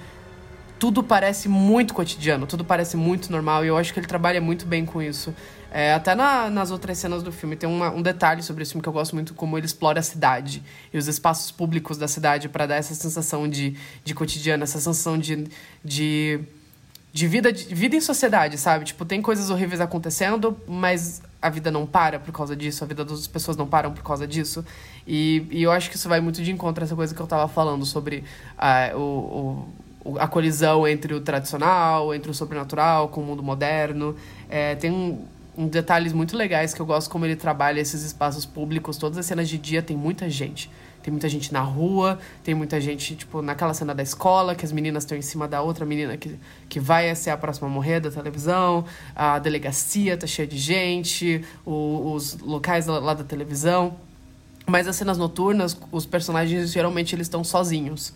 tudo 0.78 1.02
parece 1.02 1.48
muito 1.48 1.92
cotidiano, 1.92 2.46
tudo 2.46 2.64
parece 2.64 2.96
muito 2.96 3.32
normal, 3.32 3.64
e 3.64 3.68
eu 3.68 3.76
acho 3.76 3.92
que 3.92 3.98
ele 3.98 4.06
trabalha 4.06 4.40
muito 4.40 4.64
bem 4.64 4.86
com 4.86 5.02
isso. 5.02 5.34
É, 5.72 5.92
até 5.92 6.14
na, 6.14 6.50
nas 6.50 6.70
outras 6.70 6.98
cenas 6.98 7.22
do 7.22 7.32
filme 7.32 7.56
tem 7.56 7.68
uma, 7.68 7.90
um 7.90 8.00
detalhe 8.02 8.42
sobre 8.42 8.62
esse 8.62 8.72
filme 8.72 8.82
que 8.82 8.88
eu 8.88 8.92
gosto 8.92 9.14
muito, 9.14 9.34
como 9.34 9.58
ele 9.58 9.66
explora 9.66 9.98
a 9.98 10.02
cidade 10.02 10.62
e 10.92 10.98
os 10.98 11.08
espaços 11.08 11.50
públicos 11.50 11.98
da 11.98 12.06
cidade 12.06 12.48
para 12.48 12.66
dar 12.66 12.76
essa 12.76 12.94
sensação 12.94 13.48
de, 13.48 13.76
de 14.04 14.14
cotidiano, 14.14 14.62
essa 14.62 14.78
sensação 14.78 15.18
de, 15.18 15.48
de, 15.84 16.40
de, 17.12 17.28
vida, 17.28 17.52
de 17.52 17.74
vida 17.74 17.94
em 17.94 18.00
sociedade, 18.00 18.56
sabe? 18.56 18.86
Tipo, 18.86 19.04
tem 19.04 19.20
coisas 19.20 19.50
horríveis 19.50 19.80
acontecendo, 19.80 20.56
mas 20.66 21.22
a 21.40 21.50
vida 21.50 21.70
não 21.70 21.84
para 21.84 22.18
por 22.18 22.32
causa 22.32 22.56
disso, 22.56 22.82
a 22.84 22.86
vida 22.86 23.04
das 23.04 23.26
pessoas 23.26 23.56
não 23.56 23.66
param 23.66 23.92
por 23.92 24.02
causa 24.02 24.26
disso. 24.26 24.64
E, 25.06 25.46
e 25.50 25.62
eu 25.62 25.70
acho 25.70 25.90
que 25.90 25.96
isso 25.96 26.08
vai 26.08 26.20
muito 26.20 26.42
de 26.42 26.50
encontro 26.50 26.82
a 26.82 26.86
essa 26.86 26.96
coisa 26.96 27.14
que 27.14 27.20
eu 27.20 27.26
tava 27.26 27.46
falando 27.48 27.84
sobre 27.84 28.24
uh, 28.56 28.98
o, 28.98 29.68
o, 30.04 30.18
a 30.18 30.26
colisão 30.26 30.88
entre 30.88 31.12
o 31.12 31.20
tradicional, 31.20 32.14
entre 32.14 32.30
o 32.30 32.34
sobrenatural 32.34 33.08
com 33.08 33.20
o 33.20 33.24
mundo 33.24 33.42
moderno. 33.42 34.16
É, 34.48 34.74
tem 34.76 34.90
um, 34.90 35.26
um 35.56 35.68
detalhes 35.68 36.14
muito 36.14 36.34
legais 36.34 36.72
que 36.72 36.80
eu 36.80 36.86
gosto 36.86 37.10
como 37.10 37.26
ele 37.26 37.36
trabalha 37.36 37.80
esses 37.80 38.02
espaços 38.02 38.46
públicos. 38.46 38.96
Todas 38.96 39.18
as 39.18 39.26
cenas 39.26 39.50
de 39.50 39.58
dia 39.58 39.82
tem 39.82 39.96
muita 39.96 40.30
gente. 40.30 40.70
Tem 41.02 41.10
muita 41.10 41.28
gente 41.28 41.52
na 41.52 41.60
rua, 41.60 42.18
tem 42.44 42.54
muita 42.54 42.80
gente, 42.80 43.16
tipo, 43.16 43.42
naquela 43.42 43.74
cena 43.74 43.94
da 43.94 44.02
escola, 44.02 44.54
que 44.54 44.64
as 44.64 44.72
meninas 44.72 45.02
estão 45.02 45.18
em 45.18 45.22
cima 45.22 45.48
da 45.48 45.60
outra 45.60 45.84
menina 45.84 46.16
que, 46.16 46.38
que 46.68 46.78
vai 46.78 47.14
ser 47.16 47.30
a 47.30 47.36
próxima 47.36 47.66
a 47.66 47.70
morrer 47.70 48.00
da 48.00 48.10
televisão. 48.10 48.84
A 49.14 49.38
delegacia 49.38 50.16
tá 50.16 50.26
cheia 50.26 50.46
de 50.46 50.58
gente, 50.58 51.44
o, 51.66 52.12
os 52.12 52.38
locais 52.38 52.86
lá, 52.86 52.98
lá 52.98 53.14
da 53.14 53.24
televisão. 53.24 53.96
Mas 54.66 54.86
as 54.86 54.94
cenas 54.94 55.18
noturnas, 55.18 55.76
os 55.90 56.06
personagens 56.06 56.72
geralmente 56.72 57.14
eles 57.14 57.26
estão 57.26 57.42
sozinhos. 57.42 58.12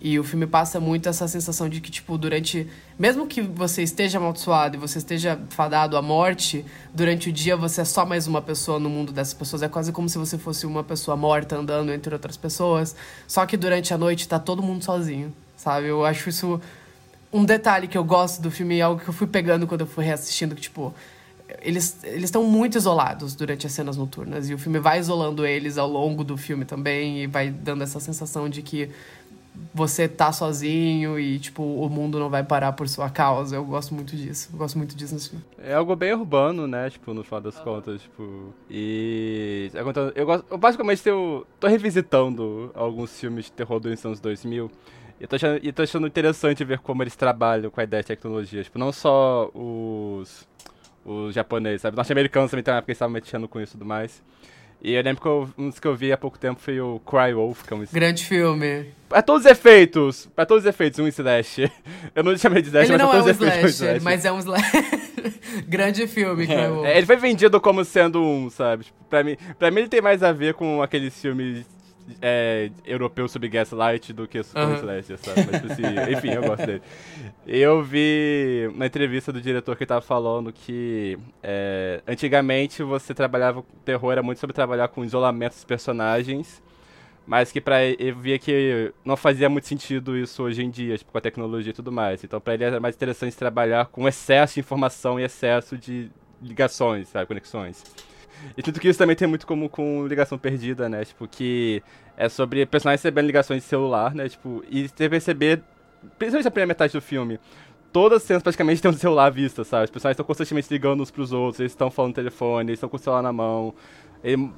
E 0.00 0.18
o 0.18 0.24
filme 0.24 0.46
passa 0.46 0.78
muito 0.78 1.08
essa 1.08 1.26
sensação 1.26 1.68
de 1.68 1.80
que, 1.80 1.90
tipo, 1.90 2.18
durante. 2.18 2.66
Mesmo 2.98 3.26
que 3.26 3.40
você 3.40 3.82
esteja 3.82 4.18
amaldiçoado 4.18 4.76
e 4.76 4.78
você 4.78 4.98
esteja 4.98 5.40
fadado 5.48 5.96
à 5.96 6.02
morte, 6.02 6.64
durante 6.92 7.30
o 7.30 7.32
dia 7.32 7.56
você 7.56 7.80
é 7.80 7.84
só 7.84 8.04
mais 8.04 8.26
uma 8.26 8.42
pessoa 8.42 8.78
no 8.78 8.90
mundo 8.90 9.12
dessas 9.12 9.32
pessoas. 9.32 9.62
É 9.62 9.68
quase 9.68 9.92
como 9.92 10.08
se 10.08 10.18
você 10.18 10.36
fosse 10.36 10.66
uma 10.66 10.84
pessoa 10.84 11.16
morta 11.16 11.56
andando 11.56 11.92
entre 11.92 12.12
outras 12.12 12.36
pessoas. 12.36 12.94
Só 13.26 13.46
que 13.46 13.56
durante 13.56 13.94
a 13.94 13.98
noite 13.98 14.28
tá 14.28 14.38
todo 14.38 14.62
mundo 14.62 14.84
sozinho, 14.84 15.34
sabe? 15.56 15.86
Eu 15.86 16.04
acho 16.04 16.28
isso 16.28 16.60
um 17.32 17.44
detalhe 17.44 17.88
que 17.88 17.98
eu 17.98 18.04
gosto 18.04 18.40
do 18.40 18.48
filme, 18.48 18.80
algo 18.80 19.00
que 19.00 19.08
eu 19.08 19.12
fui 19.12 19.26
pegando 19.26 19.66
quando 19.66 19.80
eu 19.80 19.86
fui 19.88 20.04
reassistindo, 20.04 20.54
que, 20.54 20.62
tipo. 20.62 20.94
Eles 21.60 22.02
estão 22.04 22.42
muito 22.44 22.76
isolados 22.78 23.34
durante 23.34 23.66
as 23.66 23.72
cenas 23.72 23.96
noturnas. 23.96 24.48
E 24.48 24.54
o 24.54 24.58
filme 24.58 24.78
vai 24.78 24.98
isolando 24.98 25.46
eles 25.46 25.76
ao 25.76 25.88
longo 25.88 26.24
do 26.24 26.36
filme 26.36 26.64
também. 26.64 27.22
E 27.22 27.26
vai 27.26 27.50
dando 27.50 27.82
essa 27.82 28.00
sensação 28.00 28.48
de 28.48 28.62
que 28.62 28.90
você 29.72 30.08
tá 30.08 30.32
sozinho 30.32 31.18
e, 31.18 31.38
tipo, 31.38 31.62
o 31.62 31.88
mundo 31.88 32.18
não 32.18 32.28
vai 32.28 32.42
parar 32.42 32.72
por 32.72 32.88
sua 32.88 33.08
causa. 33.08 33.56
Eu 33.56 33.64
gosto 33.64 33.94
muito 33.94 34.16
disso. 34.16 34.50
Eu 34.52 34.58
gosto 34.58 34.76
muito 34.76 34.96
disso 34.96 35.14
nesse 35.14 35.30
filme. 35.30 35.44
É 35.58 35.74
algo 35.74 35.94
bem 35.94 36.12
urbano, 36.12 36.66
né? 36.66 36.90
Tipo, 36.90 37.14
no 37.14 37.22
final 37.22 37.40
das 37.40 37.58
contas, 37.58 38.02
tipo. 38.02 38.52
E. 38.68 39.70
Eu 39.72 39.84
gosto. 39.84 40.48
Eu 40.50 40.58
basicamente 40.58 41.08
eu 41.08 41.46
tô 41.60 41.68
revisitando 41.68 42.70
alguns 42.74 43.18
filmes 43.18 43.46
de 43.46 43.52
terror 43.52 43.78
dos 43.78 44.04
anos 44.04 44.20
2000. 44.20 44.70
E 45.20 45.26
tô, 45.26 45.36
achando, 45.36 45.60
e 45.62 45.72
tô 45.72 45.82
achando 45.82 46.06
interessante 46.06 46.64
ver 46.64 46.80
como 46.80 47.02
eles 47.02 47.14
trabalham 47.14 47.70
com 47.70 47.80
a 47.80 47.84
ideia 47.84 48.02
de 48.02 48.08
tecnologia. 48.08 48.62
Tipo, 48.62 48.78
não 48.78 48.92
só 48.92 49.50
os. 49.54 50.46
Os 51.06 51.34
japoneses, 51.34 51.82
sabe? 51.82 51.98
Norte-americanos 51.98 52.50
também 52.50 52.64
tem 52.64 52.72
uma 52.72 52.78
época 52.78 52.86
que 52.86 52.92
estavam 52.92 53.12
mexendo 53.12 53.46
com 53.46 53.60
isso 53.60 53.72
e 53.72 53.76
tudo 53.76 53.84
mais. 53.84 54.22
E 54.86 54.92
eu 54.92 55.02
lembro 55.02 55.22
que 55.22 55.26
eu, 55.26 55.48
um 55.56 55.70
dos 55.70 55.78
que 55.80 55.88
eu 55.88 55.96
vi 55.96 56.12
há 56.12 56.16
pouco 56.18 56.38
tempo 56.38 56.60
foi 56.60 56.78
o 56.78 57.00
Cry 57.06 57.32
Wolf, 57.32 57.62
que 57.62 57.72
é 57.72 57.76
um... 57.76 57.84
Grande 57.90 58.22
filme. 58.22 58.84
Pra 59.08 59.22
todos 59.22 59.46
os 59.46 59.50
efeitos, 59.50 60.28
pra 60.36 60.44
todos 60.44 60.64
os 60.64 60.68
efeitos, 60.68 60.98
um 61.00 61.08
slash. 61.08 61.72
Eu 62.14 62.22
não 62.22 62.36
chamei 62.36 62.60
de 62.60 62.68
slash, 62.68 62.92
ele 62.92 62.98
mas 62.98 63.02
não 63.02 63.08
pra 63.10 63.18
é 63.18 63.22
todos 63.22 63.40
um 63.40 63.44
os 63.44 63.48
efeitos 63.48 63.80
slash, 63.80 63.82
um 63.82 63.96
slash. 63.96 64.04
mas 64.04 64.24
é 64.26 64.32
um 64.32 64.38
slash. 64.38 65.64
Grande 65.66 66.06
filme, 66.06 66.46
Cry 66.46 66.54
É, 66.54 66.68
Wolf. 66.68 66.86
ele 66.86 67.06
foi 67.06 67.16
vendido 67.16 67.58
como 67.62 67.82
sendo 67.82 68.22
um, 68.22 68.50
sabe? 68.50 68.84
Tipo, 68.84 69.04
pra, 69.08 69.24
mim, 69.24 69.38
pra 69.58 69.70
mim 69.70 69.80
ele 69.80 69.88
tem 69.88 70.02
mais 70.02 70.22
a 70.22 70.32
ver 70.32 70.52
com 70.52 70.82
aqueles 70.82 71.18
filmes 71.18 71.64
é, 72.20 72.70
europeus 72.84 73.32
sobre 73.32 73.48
Gaslight 73.48 74.12
do 74.12 74.28
que 74.28 74.42
sobre 74.42 74.62
Aham. 74.62 74.74
Slasher, 74.76 75.18
sabe? 75.18 75.46
Mas, 75.50 75.64
assim, 75.72 75.82
enfim, 76.12 76.30
eu 76.30 76.42
gosto 76.42 76.66
dele. 76.66 76.82
Eu 77.46 77.82
vi 77.82 78.68
uma 78.74 78.86
entrevista 78.86 79.32
do 79.32 79.40
diretor 79.40 79.76
que 79.76 79.86
tava 79.86 80.00
falando 80.00 80.52
que 80.52 81.18
é, 81.42 82.02
antigamente 82.06 82.82
você 82.82 83.14
trabalhava 83.14 83.62
com 83.62 83.76
terror, 83.84 84.12
era 84.12 84.22
muito 84.22 84.38
sobre 84.38 84.54
trabalhar 84.54 84.88
com 84.88 85.04
isolamento 85.04 85.54
dos 85.54 85.64
personagens, 85.64 86.62
mas 87.26 87.50
que 87.50 87.60
pra 87.60 87.82
ele 87.82 88.12
via 88.12 88.38
que 88.38 88.92
não 89.04 89.16
fazia 89.16 89.48
muito 89.48 89.66
sentido 89.66 90.16
isso 90.16 90.42
hoje 90.42 90.62
em 90.62 90.70
dia, 90.70 90.98
tipo, 90.98 91.10
com 91.10 91.18
a 91.18 91.20
tecnologia 91.22 91.70
e 91.70 91.74
tudo 91.74 91.90
mais. 91.90 92.22
Então 92.22 92.40
pra 92.40 92.54
ele 92.54 92.64
era 92.64 92.80
mais 92.80 92.94
interessante 92.94 93.36
trabalhar 93.36 93.86
com 93.86 94.06
excesso 94.06 94.54
de 94.54 94.60
informação 94.60 95.18
e 95.18 95.24
excesso 95.24 95.78
de 95.78 96.10
ligações, 96.42 97.08
sabe, 97.08 97.26
conexões. 97.26 97.82
E 98.56 98.62
tudo 98.62 98.80
que 98.80 98.88
isso 98.88 98.98
também 98.98 99.16
tem 99.16 99.26
muito 99.26 99.46
como 99.46 99.68
com 99.68 100.06
ligação 100.06 100.38
perdida, 100.38 100.88
né? 100.88 101.04
Tipo, 101.04 101.26
que 101.26 101.82
é 102.16 102.28
sobre 102.28 102.64
personagens 102.66 103.02
recebendo 103.02 103.26
ligações 103.26 103.62
de 103.62 103.68
celular, 103.68 104.14
né? 104.14 104.28
Tipo, 104.28 104.62
e 104.70 104.88
você 104.88 105.08
perceber, 105.08 105.62
principalmente 106.18 106.44
na 106.44 106.50
primeira 106.50 106.68
metade 106.68 106.92
do 106.92 107.00
filme, 107.00 107.38
todas 107.92 108.18
as 108.18 108.22
cenas 108.24 108.42
praticamente 108.42 108.82
têm 108.82 108.90
um 108.90 108.94
celular 108.94 109.26
à 109.26 109.30
vista, 109.30 109.64
sabe? 109.64 109.84
Os 109.84 109.90
personagens 109.90 110.14
estão 110.14 110.26
constantemente 110.26 110.68
ligando 110.70 111.00
uns 111.00 111.10
pros 111.10 111.32
outros, 111.32 111.60
eles 111.60 111.72
estão 111.72 111.90
falando 111.90 112.10
no 112.10 112.14
telefone, 112.14 112.70
eles 112.70 112.78
estão 112.78 112.88
com 112.88 112.96
o 112.96 112.98
celular 112.98 113.22
na 113.22 113.32
mão. 113.32 113.74
Ele 114.22 114.50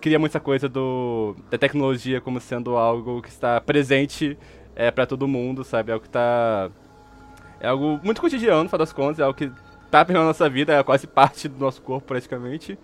cria 0.00 0.18
muita 0.18 0.40
coisa 0.40 0.68
do, 0.68 1.36
da 1.50 1.58
tecnologia 1.58 2.20
como 2.20 2.40
sendo 2.40 2.76
algo 2.76 3.20
que 3.20 3.28
está 3.28 3.60
presente 3.60 4.38
é, 4.76 4.90
para 4.90 5.06
todo 5.06 5.26
mundo, 5.26 5.64
sabe? 5.64 5.90
É 5.90 5.94
algo 5.94 6.04
que 6.04 6.10
tá. 6.10 6.70
É 7.60 7.68
algo 7.68 8.00
muito 8.02 8.20
cotidiano, 8.20 8.68
no 8.70 8.78
das 8.78 8.92
contas, 8.92 9.18
é 9.18 9.22
algo 9.22 9.36
que 9.36 9.50
tá 9.90 10.04
pela 10.04 10.24
nossa 10.24 10.48
vida, 10.48 10.72
é 10.72 10.82
quase 10.82 11.06
parte 11.06 11.48
do 11.48 11.58
nosso 11.58 11.80
corpo 11.80 12.06
praticamente. 12.06 12.78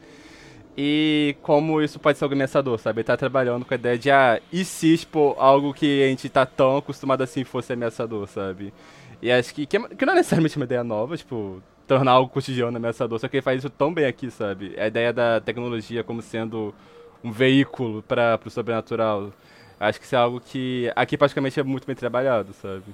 E 0.83 1.37
como 1.43 1.83
isso 1.83 1.99
pode 2.01 2.17
ser 2.17 2.25
ameaçador, 2.25 2.79
sabe? 2.79 3.01
Ele 3.01 3.05
tá 3.05 3.15
trabalhando 3.15 3.67
com 3.67 3.75
a 3.75 3.77
ideia 3.77 3.99
de, 3.99 4.11
ah, 4.11 4.41
e 4.51 4.65
se, 4.65 4.97
tipo, 4.97 5.37
algo 5.39 5.75
que 5.75 6.03
a 6.03 6.09
gente 6.09 6.27
tá 6.31 6.47
tão 6.47 6.79
acostumado 6.79 7.21
assim 7.23 7.45
fosse 7.45 7.75
ameaçador, 7.75 8.27
sabe? 8.27 8.73
E 9.21 9.31
acho 9.31 9.55
que, 9.55 9.67
que, 9.67 9.79
não 9.79 10.13
é 10.15 10.17
necessariamente 10.17 10.57
uma 10.57 10.65
ideia 10.65 10.83
nova, 10.83 11.19
tipo, 11.19 11.63
tornar 11.87 12.13
algo 12.13 12.33
cotidiano 12.33 12.75
ameaçador, 12.75 13.19
só 13.19 13.29
que 13.29 13.37
ele 13.37 13.43
faz 13.43 13.59
isso 13.59 13.69
tão 13.69 13.93
bem 13.93 14.07
aqui, 14.07 14.31
sabe? 14.31 14.75
A 14.81 14.87
ideia 14.87 15.13
da 15.13 15.39
tecnologia 15.39 16.03
como 16.03 16.23
sendo 16.23 16.75
um 17.23 17.31
veículo 17.31 18.03
para 18.03 18.39
pro 18.39 18.49
sobrenatural. 18.51 19.35
Acho 19.79 20.01
que 20.01 20.07
isso 20.07 20.15
é 20.15 20.19
algo 20.19 20.41
que 20.41 20.91
aqui 20.97 21.19
praticamente 21.19 21.61
é 21.61 21.63
muito 21.63 21.87
bem 21.87 21.95
trabalhado, 21.95 22.55
sabe? 22.55 22.85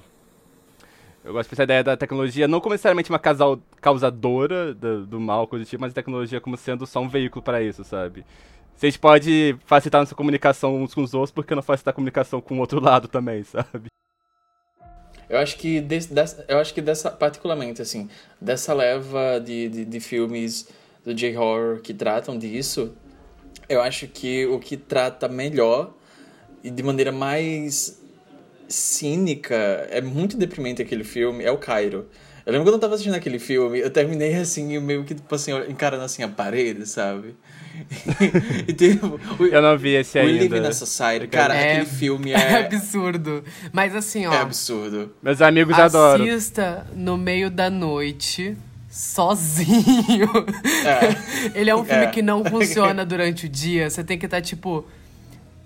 Eu 1.23 1.33
gosto 1.33 1.49
dessa 1.49 1.63
ideia 1.63 1.83
da 1.83 1.97
tecnologia 1.97 2.47
não 2.47 2.61
como 2.61 2.73
necessariamente 2.73 3.09
uma 3.09 3.19
casal, 3.19 3.59
causadora 3.81 4.73
do, 4.73 5.05
do 5.05 5.19
mal, 5.19 5.45
coisa 5.47 5.65
tipo, 5.65 5.81
mas 5.81 5.91
a 5.91 5.95
tecnologia 5.95 6.39
como 6.39 6.55
sendo 6.55 6.85
só 6.87 7.01
um 7.01 7.09
veículo 7.09 7.41
para 7.43 7.61
isso, 7.61 7.83
sabe? 7.83 8.25
Se 8.75 8.85
a 8.85 8.89
gente 8.89 8.99
pode 8.99 9.57
facilitar 9.65 10.01
nossa 10.01 10.15
comunicação 10.15 10.75
uns 10.81 10.93
com 10.93 11.01
os 11.03 11.13
outros, 11.13 11.31
por 11.31 11.45
que 11.45 11.55
não 11.55 11.63
facilitar 11.63 11.91
a 11.91 11.95
comunicação 11.95 12.39
com 12.39 12.55
o 12.55 12.59
outro 12.59 12.79
lado 12.79 13.07
também, 13.07 13.43
sabe? 13.43 13.87
Eu 15.29 15.37
acho 15.39 15.57
que 15.57 15.81
des- 15.81 16.05
dessa, 16.05 16.45
eu 16.47 16.57
acho 16.59 16.73
que 16.73 16.81
dessa 16.81 17.11
particularmente 17.11 17.81
assim, 17.81 18.09
dessa 18.39 18.73
leva 18.73 19.39
de, 19.43 19.67
de, 19.67 19.85
de 19.85 19.99
filmes 19.99 20.69
do 21.03 21.13
J-horror 21.13 21.81
que 21.81 21.93
tratam 21.93 22.37
disso, 22.37 22.95
eu 23.67 23.81
acho 23.81 24.07
que 24.07 24.45
o 24.45 24.59
que 24.59 24.77
trata 24.77 25.27
melhor 25.27 25.93
e 26.63 26.69
de 26.71 26.81
maneira 26.83 27.11
mais 27.11 28.01
cínica, 28.67 29.55
é 29.89 30.01
muito 30.01 30.37
deprimente 30.37 30.81
aquele 30.81 31.03
filme, 31.03 31.43
é 31.43 31.51
o 31.51 31.57
Cairo. 31.57 32.07
Eu 32.45 32.53
lembro 32.53 32.65
quando 32.67 32.75
eu 32.75 32.79
tava 32.79 32.93
assistindo 32.93 33.15
aquele 33.15 33.39
filme, 33.39 33.79
eu 33.79 33.89
terminei 33.89 34.33
assim, 34.35 34.79
meio 34.79 35.03
que, 35.03 35.13
tipo 35.13 35.35
assim, 35.35 35.51
encarando 35.67 36.03
assim 36.03 36.23
a 36.23 36.29
parede, 36.29 36.85
sabe? 36.87 37.35
e 38.67 38.73
tipo, 38.73 39.19
o, 39.37 39.45
Eu 39.45 39.61
não 39.61 39.77
vi 39.77 39.95
esse 39.95 40.17
o 40.17 40.21
ainda. 40.21 40.31
Living 40.43 40.61
na 40.61 40.71
Society, 40.71 41.27
cara, 41.27 41.53
É- 41.55 41.73
aquele 41.73 41.85
filme 41.85 42.31
É 42.31 42.35
é, 42.53 42.65
absurdo. 42.65 43.43
Mas 43.73 43.93
assim, 43.95 44.25
ó. 44.25 44.33
é 44.33 44.37
absurdo. 44.39 45.11
Meus 45.21 45.41
amigos 45.41 45.77
adoram. 45.77 46.23
Assista 46.23 46.87
no 46.95 47.17
meio 47.17 47.51
da 47.51 47.69
noite, 47.69 48.55
sozinho. 48.89 50.29
É. 50.85 51.51
Ele 51.59 51.69
é 51.69 51.75
um 51.75 51.83
filme 51.83 52.05
É. 52.05 52.07
que 52.07 52.21
não 52.21 52.43
funciona 52.45 53.05
durante 53.05 53.45
o 53.45 53.49
dia. 53.49 53.89
Você 53.89 54.03
tem 54.03 54.17
que 54.17 54.25
estar, 54.25 54.41
tipo. 54.41 54.85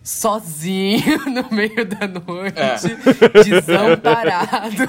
Sozinho 0.03 1.19
no 1.29 1.55
meio 1.55 1.85
da 1.85 2.07
noite, 2.07 2.57
É. 2.59 2.75
desamparado. 3.43 4.87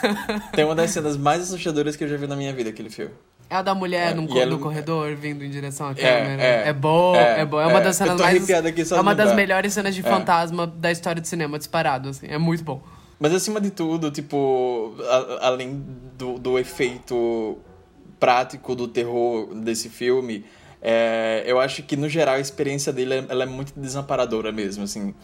Tem 0.54 0.64
uma 0.64 0.74
das 0.74 0.90
cenas 0.90 1.16
mais 1.16 1.42
assustadoras 1.42 1.96
que 1.96 2.04
eu 2.04 2.08
já 2.08 2.16
vi 2.16 2.26
na 2.26 2.36
minha 2.36 2.52
vida, 2.52 2.70
aquele 2.70 2.90
filme. 2.90 3.12
É 3.50 3.56
a 3.56 3.62
da 3.62 3.74
mulher 3.74 4.12
É, 4.12 4.14
num 4.14 4.26
co- 4.26 4.38
ela- 4.38 4.50
no 4.50 4.58
corredor, 4.58 5.14
vindo 5.14 5.44
em 5.44 5.50
direção 5.50 5.88
à 5.88 5.90
É, 5.90 5.94
câmera. 5.94 6.42
é. 6.42 6.68
É, 6.68 6.72
boa, 6.72 7.18
é, 7.18 7.40
É, 7.40 7.44
boa. 7.44 7.62
É 7.62 7.66
uma 7.66 7.78
é. 7.78 7.82
das 7.82 7.96
cenas 7.96 8.18
mais. 8.20 8.50
É 8.50 9.00
uma 9.00 9.14
das 9.14 9.34
melhores 9.34 9.72
cenas 9.74 9.94
de 9.94 10.00
É. 10.00 10.04
fantasma 10.04 10.66
da 10.66 10.90
história 10.90 11.20
do 11.20 11.28
cinema, 11.28 11.58
disparado, 11.58 12.08
assim. 12.08 12.26
É 12.28 12.38
muito 12.38 12.64
bom. 12.64 12.82
Mas 13.20 13.32
acima 13.34 13.60
de 13.60 13.70
tudo, 13.70 14.10
tipo, 14.10 14.94
a- 15.08 15.46
além 15.48 15.84
do, 16.16 16.38
do 16.38 16.58
efeito 16.58 17.58
prático 18.18 18.74
do 18.74 18.88
terror 18.88 19.54
desse 19.54 19.88
filme, 19.90 20.44
é, 20.84 21.42
eu 21.46 21.58
acho 21.58 21.82
que 21.82 21.96
no 21.96 22.08
geral 22.10 22.34
a 22.34 22.40
experiência 22.40 22.92
dele 22.92 23.14
é- 23.14 23.24
ela 23.30 23.44
é 23.44 23.46
muito 23.46 23.72
desamparadora 23.74 24.52
mesmo, 24.52 24.84
assim. 24.84 25.14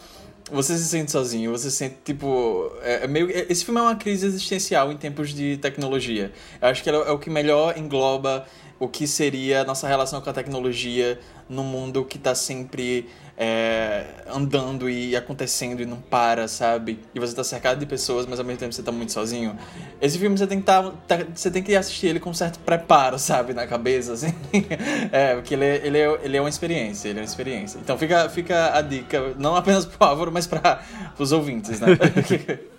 Você 0.51 0.77
se 0.77 0.85
sente 0.87 1.13
sozinho, 1.13 1.53
você 1.53 1.71
se 1.71 1.77
sente, 1.77 1.97
tipo. 2.05 2.73
É, 2.83 3.05
é 3.05 3.07
meio, 3.07 3.31
é- 3.31 3.47
esse 3.49 3.65
filme 3.65 3.79
é 3.79 3.83
uma 3.83 3.95
crise 3.95 4.27
existencial 4.27 4.91
em 4.91 4.97
tempos 4.97 5.31
de 5.35 5.59
tecnologia. 5.59 6.33
Eu 6.61 6.69
acho 6.69 6.83
que 6.83 6.89
é 6.91 6.97
o 6.97 7.19
que 7.19 7.29
melhor 7.31 7.77
engloba 7.79 8.47
o 8.79 8.89
que 8.89 9.07
seria 9.07 9.61
a 9.61 9.65
nossa 9.65 9.87
relação 9.87 10.21
com 10.23 10.31
a 10.31 10.33
tecnologia 10.33 11.21
num 11.51 11.65
mundo 11.65 12.05
que 12.05 12.17
tá 12.19 12.35
sempre 12.35 13.09
é, 13.37 14.05
andando 14.33 14.89
e 14.89 15.17
acontecendo 15.17 15.83
e 15.83 15.87
não 15.87 15.97
para, 15.97 16.47
sabe? 16.47 17.01
E 17.15 17.19
você 17.19 17.35
tá 17.35 17.43
cercado 17.43 17.79
de 17.79 17.87
pessoas, 17.87 18.25
mas 18.25 18.39
ao 18.39 18.45
mesmo 18.45 18.61
tempo 18.61 18.73
você 18.73 18.83
tá 18.83 18.93
muito 18.93 19.13
sozinho. 19.13 19.59
Esse 20.01 20.19
filme 20.19 20.39
você 20.39 20.47
tem 20.47 20.61
que, 20.61 20.65
tá, 20.67 20.93
tá- 21.09 21.27
você 21.35 21.51
tem 21.51 21.63
que 21.63 21.75
assistir 21.75 22.07
ele 22.07 22.21
com 22.21 22.31
um 22.31 22.35
certo 22.35 22.61
preparo, 22.61 23.19
sabe? 23.21 23.53
Na 23.53 23.67
cabeça, 23.67 24.13
assim. 24.13 24.33
É, 25.13 25.35
porque 25.35 25.55
ele, 25.55 25.65
é- 25.65 25.87
ele, 25.87 25.99
é, 25.99 26.21
ele 26.23 26.37
é 26.37 26.41
uma 26.41 26.49
experiência, 26.49 27.09
ele 27.09 27.19
é 27.19 27.23
uma 27.23 27.27
experiência. 27.27 27.79
Então 27.79 27.99
fica, 27.99 28.29
fica 28.29 28.77
a 28.77 28.81
dica, 28.81 29.35
não 29.37 29.57
apenas 29.57 29.85
pro 29.85 30.07
Álvaro, 30.07 30.31
mas 30.31 30.47
para 30.47 30.81
os 31.19 31.33
ouvintes, 31.33 31.81
né? 31.81 31.89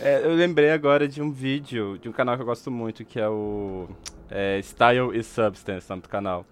É, 0.00 0.22
eu 0.24 0.34
lembrei 0.34 0.70
agora 0.70 1.06
de 1.06 1.20
um 1.20 1.30
vídeo 1.30 1.98
de 1.98 2.08
um 2.08 2.12
canal 2.12 2.36
que 2.36 2.42
eu 2.42 2.46
gosto 2.46 2.70
muito, 2.70 3.04
que 3.04 3.20
é 3.20 3.28
o 3.28 3.86
é, 4.30 4.58
Style 4.62 5.14
is 5.16 5.26
Substance, 5.26 5.88
nome 5.88 6.02
do 6.02 6.08
canal. 6.08 6.46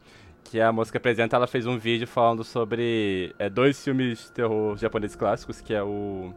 Que 0.45 0.61
a 0.61 0.71
moça 0.71 0.91
que 0.91 0.99
apresenta, 0.99 1.37
ela 1.37 1.47
fez 1.47 1.67
um 1.67 1.79
vídeo 1.79 2.07
falando 2.07 2.45
sobre 2.45 3.35
é, 3.39 3.49
dois 3.49 3.83
filmes 3.83 4.25
de 4.25 4.33
terror 4.33 4.77
japoneses 4.77 5.17
clássicos, 5.17 5.61
que 5.61 5.73
é 5.73 5.83
o... 5.83 6.33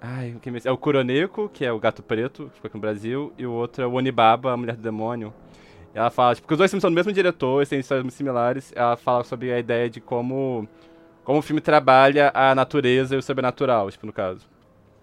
Ai, 0.00 0.34
o 0.36 0.40
que 0.40 0.50
me... 0.50 0.60
É 0.64 0.70
o 0.70 0.76
Kuroneko, 0.76 1.48
que 1.48 1.64
é 1.64 1.72
o 1.72 1.80
Gato 1.80 2.02
Preto, 2.02 2.50
que 2.54 2.60
foi 2.60 2.68
aqui 2.68 2.76
no 2.76 2.80
Brasil, 2.80 3.32
e 3.36 3.44
o 3.44 3.50
outro 3.50 3.82
é 3.82 3.86
o 3.86 3.92
Onibaba, 3.92 4.52
a 4.52 4.56
Mulher 4.56 4.76
do 4.76 4.82
Demônio. 4.82 5.34
Ela 5.92 6.10
fala, 6.10 6.34
tipo, 6.34 6.44
porque 6.44 6.54
os 6.54 6.58
dois 6.58 6.70
filmes 6.70 6.82
são 6.82 6.90
do 6.90 6.94
mesmo 6.94 7.12
diretor, 7.12 7.58
eles 7.58 7.68
têm 7.68 7.80
histórias 7.80 8.04
muito 8.04 8.14
similares, 8.14 8.72
ela 8.76 8.96
fala 8.96 9.24
sobre 9.24 9.52
a 9.52 9.58
ideia 9.58 9.88
de 9.88 10.00
como, 10.00 10.68
como 11.24 11.38
o 11.38 11.42
filme 11.42 11.60
trabalha 11.60 12.30
a 12.34 12.54
natureza 12.54 13.14
e 13.14 13.18
o 13.18 13.22
sobrenatural, 13.22 13.90
tipo, 13.90 14.06
no 14.06 14.12
caso. 14.12 14.46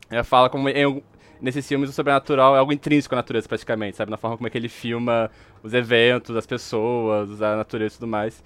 Ela 0.09 0.23
fala 0.23 0.49
como 0.49 0.69
em- 0.69 1.03
nesses 1.41 1.67
filmes 1.67 1.89
o 1.89 1.93
sobrenatural 1.93 2.55
é 2.55 2.59
algo 2.59 2.71
intrínseco 2.71 3.15
à 3.15 3.17
natureza, 3.17 3.47
praticamente, 3.47 3.97
sabe? 3.97 4.11
Na 4.11 4.17
forma 4.17 4.37
como 4.37 4.47
é 4.47 4.49
que 4.49 4.57
ele 4.57 4.69
filma 4.69 5.29
os 5.63 5.73
eventos, 5.73 6.35
as 6.35 6.45
pessoas, 6.45 7.41
a 7.41 7.55
natureza 7.57 7.95
e 7.95 7.97
tudo 7.99 8.07
mais. 8.07 8.43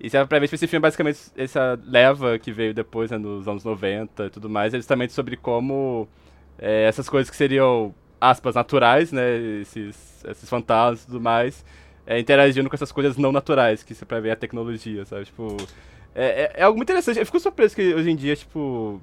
E 0.00 0.08
se 0.08 0.16
é 0.16 0.24
pra 0.24 0.38
ver, 0.38 0.46
tipo, 0.46 0.54
esse 0.54 0.66
filme, 0.66 0.80
basicamente, 0.80 1.20
essa 1.36 1.78
leva 1.84 2.38
que 2.38 2.50
veio 2.50 2.72
depois, 2.72 3.10
né, 3.10 3.18
nos 3.18 3.46
anos 3.46 3.64
90 3.64 4.26
e 4.26 4.30
tudo 4.30 4.48
mais, 4.48 4.72
é 4.72 4.78
justamente 4.78 5.12
sobre 5.12 5.36
como 5.36 6.08
é, 6.58 6.84
essas 6.84 7.08
coisas 7.08 7.30
que 7.30 7.36
seriam, 7.36 7.94
aspas, 8.20 8.54
naturais, 8.54 9.12
né? 9.12 9.36
Esses, 9.60 10.24
esses 10.24 10.48
fantasmas 10.48 11.02
e 11.02 11.06
tudo 11.06 11.20
mais, 11.20 11.64
é, 12.06 12.18
interagindo 12.18 12.68
com 12.70 12.74
essas 12.74 12.90
coisas 12.92 13.16
não 13.18 13.30
naturais, 13.32 13.82
que 13.82 13.94
você 13.94 14.06
pra 14.06 14.20
ver 14.20 14.30
a 14.30 14.36
tecnologia, 14.36 15.04
sabe? 15.04 15.26
Tipo, 15.26 15.56
é, 16.14 16.24
é, 16.24 16.52
é 16.56 16.62
algo 16.62 16.78
muito 16.78 16.88
interessante. 16.88 17.18
Eu 17.18 17.26
fico 17.26 17.38
surpreso 17.38 17.74
que 17.76 17.94
hoje 17.94 18.10
em 18.10 18.16
dia, 18.16 18.34
tipo, 18.34 19.02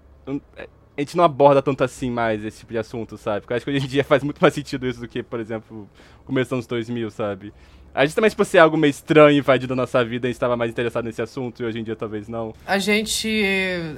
é, 0.56 0.68
a 0.98 1.02
gente 1.02 1.16
não 1.16 1.24
aborda 1.24 1.62
tanto 1.62 1.84
assim 1.84 2.10
mais 2.10 2.44
esse 2.44 2.60
tipo 2.60 2.74
de 2.74 2.80
assunto, 2.80 3.18
sabe? 3.18 3.42
Porque 3.42 3.54
eu 3.54 3.58
acho 3.58 3.66
que 3.66 3.72
hoje 3.72 3.86
em 3.86 3.88
dia 3.88 4.04
faz 4.04 4.24
muito 4.24 4.40
mais 4.40 4.54
sentido 4.54 4.88
isso 4.88 5.00
do 5.00 5.08
que, 5.08 5.22
por 5.22 5.40
exemplo, 5.40 5.88
começo 6.26 6.50
dos 6.50 6.54
anos 6.54 6.68
2000, 6.68 7.12
sabe? 7.12 7.54
A 7.94 8.06
gente 8.06 8.14
também, 8.14 8.30
tipo, 8.30 8.46
ser 8.46 8.60
algo 8.60 8.78
meio 8.78 8.92
estranho 8.92 9.40
invadindo 9.40 9.74
a 9.74 9.76
nossa 9.76 10.06
vida, 10.06 10.28
a 10.28 10.30
gente 10.30 10.36
estava 10.36 10.56
mais 10.56 10.70
interessado 10.70 11.06
nesse 11.06 11.20
assunto 11.20 11.64
e 11.64 11.66
hoje 11.66 11.80
em 11.80 11.84
dia 11.84 11.96
talvez 11.96 12.28
não. 12.28 12.54
A 12.66 12.78
gente, 12.78 13.44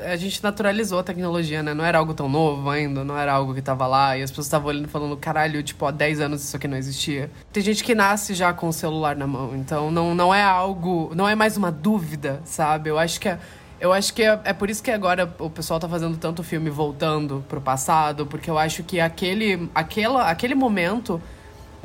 a 0.06 0.16
gente 0.16 0.42
naturalizou 0.42 1.00
a 1.00 1.04
tecnologia, 1.04 1.62
né? 1.62 1.74
Não 1.74 1.84
era 1.84 1.98
algo 1.98 2.14
tão 2.14 2.30
novo 2.30 2.70
ainda, 2.70 3.04
não 3.04 3.18
era 3.18 3.34
algo 3.34 3.54
que 3.54 3.62
tava 3.62 3.86
lá. 3.88 4.18
E 4.18 4.24
as 4.24 4.32
pessoas 4.32 4.48
estavam 4.48 4.70
olhando 4.70 4.88
falando, 4.88 5.18
caralho, 5.18 5.62
tipo, 5.62 5.86
há 5.86 5.92
10 5.92 6.22
anos 6.22 6.42
isso 6.42 6.56
aqui 6.56 6.66
não 6.66 6.78
existia. 6.78 7.30
Tem 7.52 7.62
gente 7.62 7.84
que 7.84 7.94
nasce 7.94 8.34
já 8.34 8.54
com 8.54 8.70
o 8.70 8.74
celular 8.74 9.18
na 9.18 9.28
mão, 9.28 9.54
então 9.54 9.92
não, 9.92 10.16
não 10.16 10.34
é 10.34 10.44
algo, 10.44 11.12
não 11.14 11.28
é 11.28 11.36
mais 11.36 11.58
uma 11.58 11.70
dúvida, 11.70 12.42
sabe? 12.46 12.90
Eu 12.90 12.98
acho 12.98 13.20
que 13.20 13.28
é, 13.28 13.38
eu 13.80 13.94
acho 13.94 14.14
que 14.14 14.24
é, 14.24 14.40
é 14.44 14.54
por 14.54 14.70
isso 14.70 14.84
que 14.84 14.92
agora 14.92 15.34
o 15.40 15.50
pessoal 15.50 15.80
tá 15.80 15.88
fazendo 15.88 16.18
tanto 16.18 16.44
filme 16.44 16.70
voltando 16.70 17.44
pro 17.48 17.62
passado, 17.62 18.26
porque 18.26 18.50
eu 18.50 18.58
acho 18.58 18.84
que 18.84 19.00
aquele, 19.00 19.70
aquela, 19.74 20.30
aquele 20.30 20.56
momento 20.56 21.22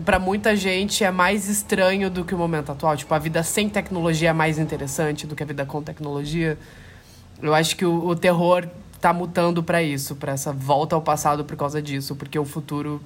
Pra 0.02 0.18
muita 0.18 0.56
gente 0.56 1.04
é 1.04 1.10
mais 1.10 1.48
estranho 1.48 2.10
do 2.10 2.24
que 2.24 2.34
o 2.34 2.38
momento 2.38 2.72
atual. 2.72 2.96
Tipo, 2.96 3.14
a 3.14 3.18
vida 3.18 3.42
sem 3.44 3.68
tecnologia 3.68 4.30
é 4.30 4.32
mais 4.32 4.58
interessante 4.58 5.24
do 5.26 5.36
que 5.36 5.42
a 5.42 5.46
vida 5.46 5.64
com 5.64 5.80
tecnologia. 5.82 6.58
Eu 7.40 7.54
acho 7.54 7.76
que 7.76 7.84
o, 7.84 8.08
o 8.08 8.16
terror 8.16 8.66
tá 9.00 9.12
mutando 9.12 9.62
pra 9.62 9.82
isso, 9.82 10.16
pra 10.16 10.32
essa 10.32 10.52
volta 10.52 10.96
ao 10.96 11.02
passado 11.02 11.44
por 11.44 11.56
causa 11.56 11.80
disso, 11.80 12.16
porque 12.16 12.38
o 12.38 12.44
futuro 12.44 13.00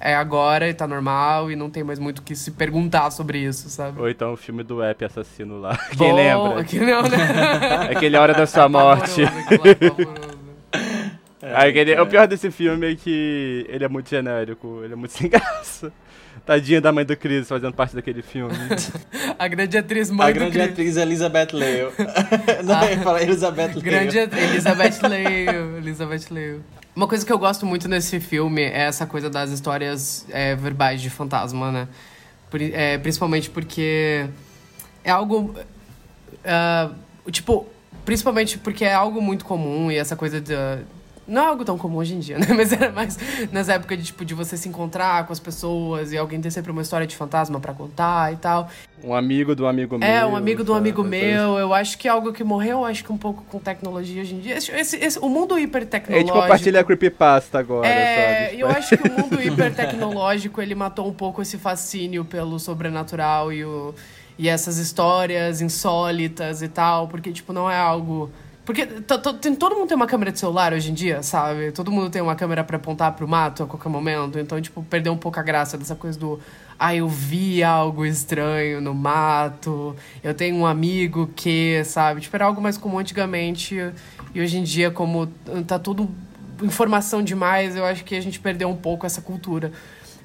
é 0.00 0.14
agora 0.14 0.68
e 0.68 0.74
tá 0.74 0.86
normal 0.86 1.50
e 1.50 1.56
não 1.56 1.68
tem 1.70 1.82
mais 1.82 1.98
muito 1.98 2.18
o 2.20 2.22
que 2.22 2.34
se 2.36 2.50
perguntar 2.52 3.10
sobre 3.10 3.38
isso, 3.38 3.68
sabe? 3.68 4.00
Ou 4.00 4.08
então 4.08 4.32
o 4.32 4.36
filme 4.36 4.62
do 4.62 4.82
app 4.82 5.04
assassino 5.04 5.58
lá. 5.60 5.76
Quem 5.96 5.96
Bom, 6.10 6.14
lembra? 6.16 6.64
Que 6.64 6.78
não, 6.80 7.02
né? 7.02 7.88
Aquele 7.90 8.16
Hora 8.16 8.32
da 8.34 8.46
Sua 8.46 8.68
Morte. 8.68 9.22
É 11.40 11.68
aquele- 11.68 11.98
O 12.00 12.06
pior 12.06 12.26
desse 12.26 12.50
filme 12.50 12.92
é 12.92 12.96
que 12.96 13.64
ele 13.68 13.84
é 13.84 13.88
muito 13.88 14.10
genérico, 14.10 14.80
ele 14.82 14.92
é 14.92 14.96
muito 14.96 15.12
sem 15.12 15.28
graça. 15.30 15.92
Tadinha 16.44 16.80
da 16.80 16.90
mãe 16.90 17.04
do 17.04 17.16
Chris 17.16 17.48
fazendo 17.48 17.72
parte 17.74 17.94
daquele 17.94 18.22
filme. 18.22 18.52
A 19.38 19.46
grande 19.46 19.78
atriz 19.78 20.10
mãe 20.10 20.26
A 20.26 20.30
do 20.30 20.34
grande 20.34 20.52
Chris. 20.58 20.68
atriz 20.72 20.96
Elizabeth 20.96 21.48
Leo. 21.52 21.92
Não, 22.64 22.74
Ah. 22.78 22.90
eu 22.92 22.98
falar 23.02 23.22
Elizabeth 23.22 23.68
Leo. 23.74 23.82
Grande 23.82 24.18
Elizabeth 24.18 25.08
Leo. 25.08 25.76
Elizabeth 25.78 26.26
Leo. 26.30 26.64
Uma 26.98 27.06
coisa 27.06 27.24
que 27.24 27.32
eu 27.32 27.38
gosto 27.38 27.64
muito 27.64 27.86
nesse 27.86 28.18
filme 28.18 28.60
é 28.60 28.80
essa 28.80 29.06
coisa 29.06 29.30
das 29.30 29.52
histórias 29.52 30.26
é, 30.30 30.56
verbais 30.56 31.00
de 31.00 31.08
fantasma, 31.08 31.70
né? 31.70 31.88
É, 32.72 32.98
principalmente 32.98 33.48
porque 33.48 34.28
é 35.04 35.10
algo. 35.12 35.54
ah, 36.44 36.90
tipo, 37.30 37.68
principalmente 38.04 38.58
porque 38.58 38.84
é 38.84 38.92
algo 38.92 39.22
muito 39.22 39.44
comum 39.44 39.92
e 39.92 39.96
essa 39.96 40.16
coisa 40.16 40.40
de. 40.40 40.52
Não 41.28 41.42
é 41.42 41.46
algo 41.46 41.62
tão 41.62 41.76
comum 41.76 41.98
hoje 41.98 42.14
em 42.14 42.20
dia, 42.20 42.38
né? 42.40 42.46
Mas 42.56 42.72
era 42.72 42.90
mais 42.90 43.18
nessa 43.52 43.74
época 43.74 43.94
de, 43.96 44.04
tipo, 44.04 44.24
de 44.24 44.32
você 44.34 44.56
se 44.56 44.66
encontrar 44.68 45.26
com 45.26 45.32
as 45.32 45.38
pessoas 45.38 46.10
e 46.10 46.16
alguém 46.16 46.40
ter 46.40 46.50
sempre 46.50 46.72
uma 46.72 46.80
história 46.80 47.06
de 47.06 47.14
fantasma 47.14 47.60
pra 47.60 47.74
contar 47.74 48.32
e 48.32 48.36
tal. 48.36 48.70
Um 49.04 49.14
amigo 49.14 49.54
do 49.54 49.66
amigo 49.66 49.98
meu. 49.98 50.08
É, 50.08 50.24
um 50.26 50.34
amigo 50.34 50.62
um 50.62 50.66
sabe? 50.66 50.78
amigo 50.78 51.04
meu. 51.04 51.58
Eu 51.58 51.74
acho 51.74 51.98
que 51.98 52.08
é 52.08 52.10
algo 52.10 52.32
que 52.32 52.42
morreu, 52.42 52.84
acho 52.84 53.04
que 53.04 53.12
um 53.12 53.18
pouco 53.18 53.44
com 53.50 53.58
tecnologia 53.58 54.22
hoje 54.22 54.34
em 54.34 54.40
dia. 54.40 54.56
Esse, 54.56 54.72
esse- 54.72 54.96
esse- 54.96 55.18
o 55.18 55.28
mundo 55.28 55.54
A 55.54 55.58
gente 55.58 55.68
hipertecnológico. 55.68 56.32
compartilha 56.40 56.80
a 56.80 56.84
creepypasta 56.84 57.58
agora, 57.58 57.86
É, 57.86 58.46
sabe? 58.48 58.60
eu 58.60 58.68
acho 58.68 58.96
que 58.96 59.08
o 59.08 59.12
mundo 59.20 59.40
hipertecnológico 59.42 60.60
ele 60.62 60.74
matou 60.74 61.06
um 61.06 61.12
pouco 61.12 61.42
esse 61.42 61.58
fascínio 61.58 62.24
pelo 62.24 62.58
sobrenatural 62.58 63.52
e, 63.52 63.64
o, 63.64 63.94
e 64.38 64.48
essas 64.48 64.78
histórias 64.78 65.60
insólitas 65.60 66.62
e 66.62 66.68
tal, 66.68 67.06
porque, 67.08 67.30
tipo, 67.32 67.52
não 67.52 67.70
é 67.70 67.76
algo. 67.76 68.30
Porque 68.68 68.84
tem, 68.84 69.54
todo 69.54 69.76
mundo 69.76 69.88
tem 69.88 69.96
uma 69.96 70.06
câmera 70.06 70.30
de 70.30 70.38
celular 70.38 70.74
hoje 70.74 70.90
em 70.90 70.94
dia, 70.94 71.22
sabe? 71.22 71.72
Todo 71.72 71.90
mundo 71.90 72.10
tem 72.10 72.20
uma 72.20 72.36
câmera 72.36 72.62
pra 72.62 72.76
apontar 72.76 73.12
pro 73.12 73.26
mato 73.26 73.62
a 73.62 73.66
qualquer 73.66 73.88
momento. 73.88 74.38
Então, 74.38 74.60
tipo, 74.60 74.82
perdeu 74.82 75.10
um 75.10 75.16
pouco 75.16 75.40
a 75.40 75.42
graça 75.42 75.78
dessa 75.78 75.96
coisa 75.96 76.18
do. 76.18 76.38
Ah, 76.78 76.94
eu 76.94 77.08
vi 77.08 77.64
algo 77.64 78.04
estranho 78.04 78.78
no 78.82 78.92
mato. 78.92 79.96
Eu 80.22 80.34
tenho 80.34 80.54
um 80.54 80.66
amigo 80.66 81.30
que, 81.34 81.82
sabe? 81.82 82.20
Tipo, 82.20 82.36
era 82.36 82.44
algo 82.44 82.60
mais 82.60 82.76
comum 82.76 82.98
antigamente. 82.98 83.74
E 84.34 84.38
hoje 84.42 84.58
em 84.58 84.64
dia, 84.64 84.90
como 84.90 85.28
tá 85.66 85.78
tudo 85.78 86.06
informação 86.62 87.22
demais, 87.22 87.74
eu 87.74 87.86
acho 87.86 88.04
que 88.04 88.14
a 88.16 88.20
gente 88.20 88.38
perdeu 88.38 88.68
um 88.68 88.76
pouco 88.76 89.06
essa 89.06 89.22
cultura. 89.22 89.72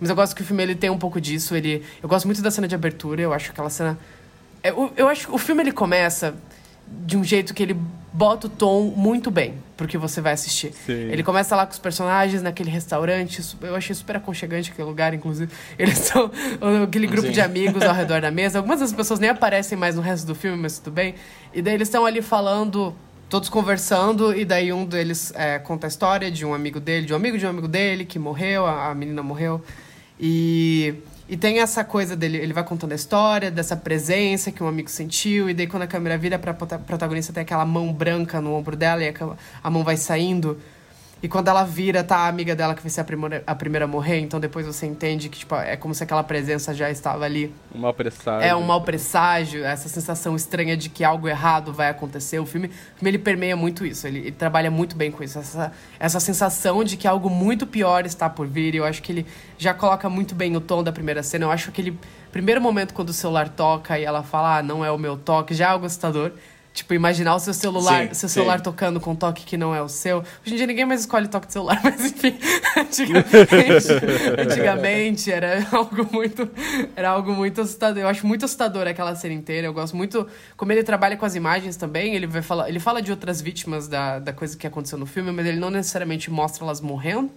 Mas 0.01 0.10
eu 0.10 0.17
gosto 0.17 0.36
que 0.36 0.41
o 0.41 0.45
filme 0.45 0.62
ele 0.63 0.75
tem 0.75 0.89
um 0.89 0.99
pouco 0.99 1.21
disso. 1.21 1.56
Ele, 1.56 1.82
eu 2.03 2.10
gosto 2.10 2.25
muito 2.25 2.41
da 2.41 2.51
cena 2.51 2.67
de 2.67 2.75
abertura. 2.75 3.21
Eu 3.21 3.32
acho 3.32 3.51
aquela 3.51 3.69
cena. 3.69 3.97
é, 4.62 4.71
Eu, 4.71 4.91
eu 4.97 5.08
acho 5.08 5.27
que 5.27 5.34
o 5.34 5.38
filme 5.38 5.63
ele 5.63 5.71
começa 5.71 6.36
de 6.88 7.17
um 7.17 7.24
jeito 7.24 7.54
que 7.54 7.63
ele 7.63 7.76
bota 8.13 8.46
o 8.46 8.50
tom 8.50 8.93
muito 8.96 9.32
bem 9.32 9.56
pro 9.76 9.88
que 9.88 9.98
você 9.98 10.22
vai 10.22 10.34
assistir. 10.34 10.72
Sim. 10.86 10.93
Ele 10.93 11.24
começa 11.24 11.56
lá 11.56 11.65
com 11.65 11.72
os 11.72 11.80
personagens 11.80 12.43
naquele 12.43 12.69
restaurante. 12.69 13.41
Eu 13.62 13.76
achei 13.76 13.96
super 13.96 14.17
aconchegante 14.17 14.72
aquele 14.72 14.88
lugar, 14.88 15.13
inclusive. 15.13 15.52
Eles 15.80 15.98
são 15.98 16.32
aquele 16.84 17.08
grupo 17.08 17.28
Sim. 17.28 17.34
de 17.34 17.41
amigos 17.41 17.82
ao 17.82 17.93
redor 17.93 18.22
da 18.22 18.30
mesa. 18.32 18.60
Algumas 18.60 18.80
das 18.80 18.93
pessoas 18.93 19.19
nem 19.19 19.32
aparecem 19.32 19.78
mais 19.78 19.95
no 19.95 20.01
resto 20.01 20.28
do 20.28 20.36
filme, 20.36 20.57
mas 20.57 20.78
tudo 20.78 20.93
bem. 20.93 21.16
E 21.53 21.62
daí 21.62 21.74
eles 21.74 21.88
estão 21.88 22.05
ali 22.05 22.22
falando, 22.22 22.93
todos 23.28 23.49
conversando, 23.49 24.38
e 24.38 24.45
daí 24.45 24.72
um 24.72 24.86
deles 24.86 25.34
é, 25.36 25.57
conta 25.57 25.88
a 25.88 25.89
história 25.89 26.30
de 26.30 26.45
um 26.45 26.53
amigo 26.53 26.80
dele, 26.80 27.07
de 27.07 27.14
um 27.14 27.16
amigo 27.16 27.38
de 27.38 27.45
um 27.45 27.49
amigo 27.49 27.68
dele 27.68 28.05
que 28.05 28.20
morreu, 28.20 28.68
a, 28.68 28.91
a 28.91 28.95
menina 28.95 29.24
morreu. 29.24 29.60
E, 30.20 30.93
E 31.34 31.36
tem 31.36 31.61
essa 31.61 31.84
coisa 31.84 32.15
dele, 32.15 32.38
ele 32.38 32.53
vai 32.53 32.63
contando 32.63 32.91
a 32.91 32.95
história 32.95 33.49
dessa 33.49 33.75
presença 33.75 34.51
que 34.51 34.61
um 34.61 34.67
amigo 34.67 34.88
sentiu, 34.88 35.49
e 35.49 35.53
daí 35.55 35.65
quando 35.65 35.81
a 35.81 35.88
câmera 35.88 36.15
vira 36.15 36.38
pra 36.38 36.53
protagonista 36.53 37.34
tem 37.34 37.41
aquela 37.41 37.65
mão 37.65 37.91
branca 37.91 38.39
no 38.39 38.53
ombro 38.53 38.75
dela 38.75 39.03
e 39.03 39.11
a 39.63 39.69
mão 39.71 39.84
vai 39.84 39.97
saindo. 39.97 40.61
E 41.24 41.30
quando 41.30 41.47
ela 41.47 41.63
vira, 41.63 42.03
tá 42.03 42.17
a 42.17 42.28
amiga 42.28 42.53
dela 42.53 42.76
que 42.76 42.82
vai 42.82 42.89
ser 42.89 42.99
a 42.99 43.03
primeira, 43.05 43.41
a 43.47 43.55
primeira 43.55 43.86
a 43.86 43.88
morrer, 43.88 44.19
então 44.19 44.41
depois 44.41 44.65
você 44.65 44.86
entende 44.86 45.30
que, 45.30 45.39
tipo, 45.39 45.55
é 45.55 45.78
como 45.78 45.95
se 45.95 46.03
aquela 46.03 46.21
presença 46.21 46.74
já 46.74 46.91
estava 46.91 47.24
ali. 47.24 47.49
Um 47.74 47.80
mau 47.80 47.93
presságio. 47.93 48.45
É 48.45 48.53
um 48.53 48.61
mau 48.61 48.82
presságio, 48.82 49.63
essa 49.63 49.88
sensação 49.88 50.36
estranha 50.36 50.76
de 50.76 50.89
que 50.89 51.01
algo 51.01 51.30
errado 51.30 51.71
vai 51.71 51.88
acontecer. 51.88 52.39
O 52.39 52.45
filme, 52.45 52.67
o 52.67 52.97
filme 52.97 53.09
ele 53.09 53.17
permeia 53.17 53.55
muito 53.55 53.86
isso, 53.86 54.05
ele, 54.05 54.19
ele 54.19 54.32
trabalha 54.34 54.69
muito 54.69 54.97
bem 54.97 55.11
com 55.11 55.24
isso, 55.24 55.39
essa, 55.39 55.71
essa 55.97 56.19
sensação 56.19 56.84
de 56.84 56.97
que 56.97 57.07
algo 57.07 57.30
muito 57.30 57.65
pior 57.65 58.05
está 58.05 58.30
por 58.30 58.45
vir. 58.45 58.76
E 58.76 58.80
eu 58.80 58.84
acho 58.84 59.01
que 59.01 59.13
ele 59.13 59.26
já 59.57 59.74
coloca 59.74 60.09
muito 60.09 60.36
bem 60.36 60.57
o 60.57 60.59
tom 60.59 60.84
da 60.84 60.91
primeira 60.91 61.24
cena. 61.24 61.45
Eu 61.45 61.51
acho 61.51 61.71
que 61.71 61.80
ele 61.80 61.97
primeiro 62.34 62.59
momento 62.59 62.93
quando 62.93 63.09
o 63.09 63.13
celular 63.13 63.47
toca 63.47 63.97
e 63.97 64.03
ela 64.03 64.24
fala, 64.24 64.57
ah, 64.57 64.63
não 64.63 64.84
é 64.84 64.91
o 64.91 64.97
meu 64.97 65.15
toque, 65.15 65.53
já 65.53 65.67
é 65.67 65.69
algo 65.69 65.86
assustador. 65.86 66.34
Tipo, 66.74 66.95
imaginar 66.95 67.36
o 67.36 67.39
seu 67.39 67.53
celular, 67.53 68.07
sim, 68.07 68.13
seu 68.15 68.28
celular 68.28 68.57
sim. 68.57 68.63
tocando 68.63 68.99
com 68.99 69.11
um 69.11 69.15
toque 69.15 69.45
que 69.45 69.55
não 69.55 69.76
é 69.76 69.82
o 69.82 69.88
seu. 69.88 70.17
Hoje 70.17 70.55
em 70.55 70.57
dia 70.57 70.65
ninguém 70.65 70.86
mais 70.86 71.01
escolhe 71.01 71.28
toque 71.28 71.45
de 71.45 71.53
celular, 71.53 71.80
mas 71.86 72.03
enfim, 72.03 72.36
antigamente, 72.76 73.88
antigamente 74.41 75.32
era 75.32 75.63
algo 75.71 76.09
muito 76.11 76.49
era 76.95 77.09
algo 77.09 77.32
muito 77.32 77.61
assustador. 77.61 78.01
Eu 78.01 78.07
acho 78.07 78.26
muito 78.26 78.45
assustador 78.45 78.88
aquela 78.88 79.13
cena 79.13 79.36
inteira. 79.36 79.67
Eu 79.67 79.74
gosto 79.74 79.95
muito 79.95 80.28
como 80.57 80.71
ele 80.71 80.82
trabalha 80.82 81.15
com 81.15 81.26
as 81.26 81.36
imagens 81.36 81.78
também. 81.78 82.15
Ele 82.15 82.26
vai 82.26 82.41
falar, 82.41 82.67
ele 82.67 82.80
fala 82.80 83.03
de 83.03 83.11
outras 83.11 83.39
vítimas 83.39 83.88
da, 83.88 84.17
da 84.17 84.34
coisa 84.34 84.57
que 84.57 84.65
aconteceu 84.65 84.97
no 84.97 85.05
filme, 85.05 85.32
mas 85.32 85.45
ele 85.45 85.59
não 85.59 85.69
necessariamente 85.69 86.32
mostra 86.32 86.63
elas 86.63 86.82
morrendo 86.82 87.30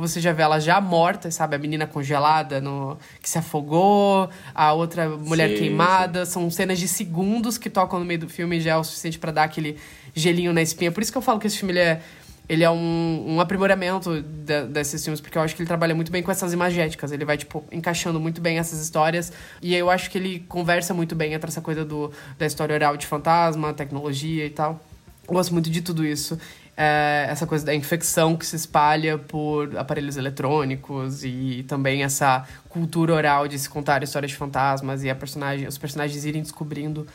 você 0.00 0.20
já 0.20 0.32
vê 0.32 0.42
ela 0.42 0.58
já 0.58 0.80
morta, 0.80 1.30
sabe? 1.30 1.54
A 1.54 1.58
menina 1.58 1.86
congelada 1.86 2.60
no, 2.60 2.98
que 3.22 3.30
se 3.30 3.38
afogou, 3.38 4.28
a 4.54 4.72
outra 4.72 5.08
mulher 5.08 5.50
sim, 5.50 5.56
queimada. 5.56 6.26
Sim. 6.26 6.32
São 6.32 6.50
cenas 6.50 6.78
de 6.78 6.88
segundos 6.88 7.56
que 7.56 7.70
tocam 7.70 8.00
no 8.00 8.04
meio 8.04 8.20
do 8.20 8.28
filme 8.28 8.56
e 8.56 8.60
já 8.60 8.72
é 8.72 8.76
o 8.76 8.82
suficiente 8.84 9.18
para 9.18 9.30
dar 9.30 9.44
aquele 9.44 9.78
gelinho 10.14 10.52
na 10.52 10.62
espinha. 10.62 10.90
Por 10.90 11.02
isso 11.02 11.12
que 11.12 11.18
eu 11.18 11.22
falo 11.22 11.38
que 11.38 11.46
esse 11.46 11.58
filme 11.58 11.72
ele 11.72 11.80
é, 11.80 12.00
ele 12.48 12.64
é 12.64 12.70
um, 12.70 13.24
um 13.34 13.40
aprimoramento 13.40 14.20
de, 14.20 14.64
desses 14.66 15.02
filmes, 15.02 15.20
porque 15.20 15.38
eu 15.38 15.42
acho 15.42 15.54
que 15.54 15.62
ele 15.62 15.68
trabalha 15.68 15.94
muito 15.94 16.10
bem 16.10 16.24
com 16.24 16.30
essas 16.30 16.52
imagéticas. 16.52 17.12
Ele 17.12 17.24
vai, 17.24 17.36
tipo, 17.36 17.64
encaixando 17.70 18.18
muito 18.18 18.40
bem 18.40 18.58
essas 18.58 18.80
histórias. 18.80 19.32
E 19.62 19.76
eu 19.76 19.88
acho 19.88 20.10
que 20.10 20.18
ele 20.18 20.44
conversa 20.48 20.92
muito 20.92 21.14
bem 21.14 21.34
entre 21.34 21.48
essa 21.48 21.60
coisa 21.60 21.84
do, 21.84 22.10
da 22.36 22.46
história 22.46 22.74
oral 22.74 22.96
de 22.96 23.06
fantasma, 23.06 23.72
tecnologia 23.72 24.44
e 24.44 24.50
tal. 24.50 24.80
Eu 25.26 25.34
gosto 25.34 25.52
muito 25.52 25.70
de 25.70 25.80
tudo 25.80 26.04
isso 26.04 26.38
é, 26.76 27.26
essa 27.28 27.46
coisa 27.46 27.64
da 27.64 27.74
infecção 27.74 28.36
que 28.36 28.44
se 28.44 28.56
espalha 28.56 29.16
por 29.16 29.76
aparelhos 29.76 30.16
eletrônicos 30.16 31.24
e 31.24 31.64
também 31.68 32.02
essa 32.02 32.46
cultura 32.68 33.14
oral 33.14 33.46
de 33.46 33.58
se 33.58 33.68
contar 33.68 34.02
histórias 34.02 34.32
de 34.32 34.36
fantasmas 34.36 35.04
e 35.04 35.10
a 35.10 35.14
personagem, 35.14 35.68
os 35.68 35.78
personagens 35.78 36.24
irem 36.24 36.42
descobrindo 36.42 37.06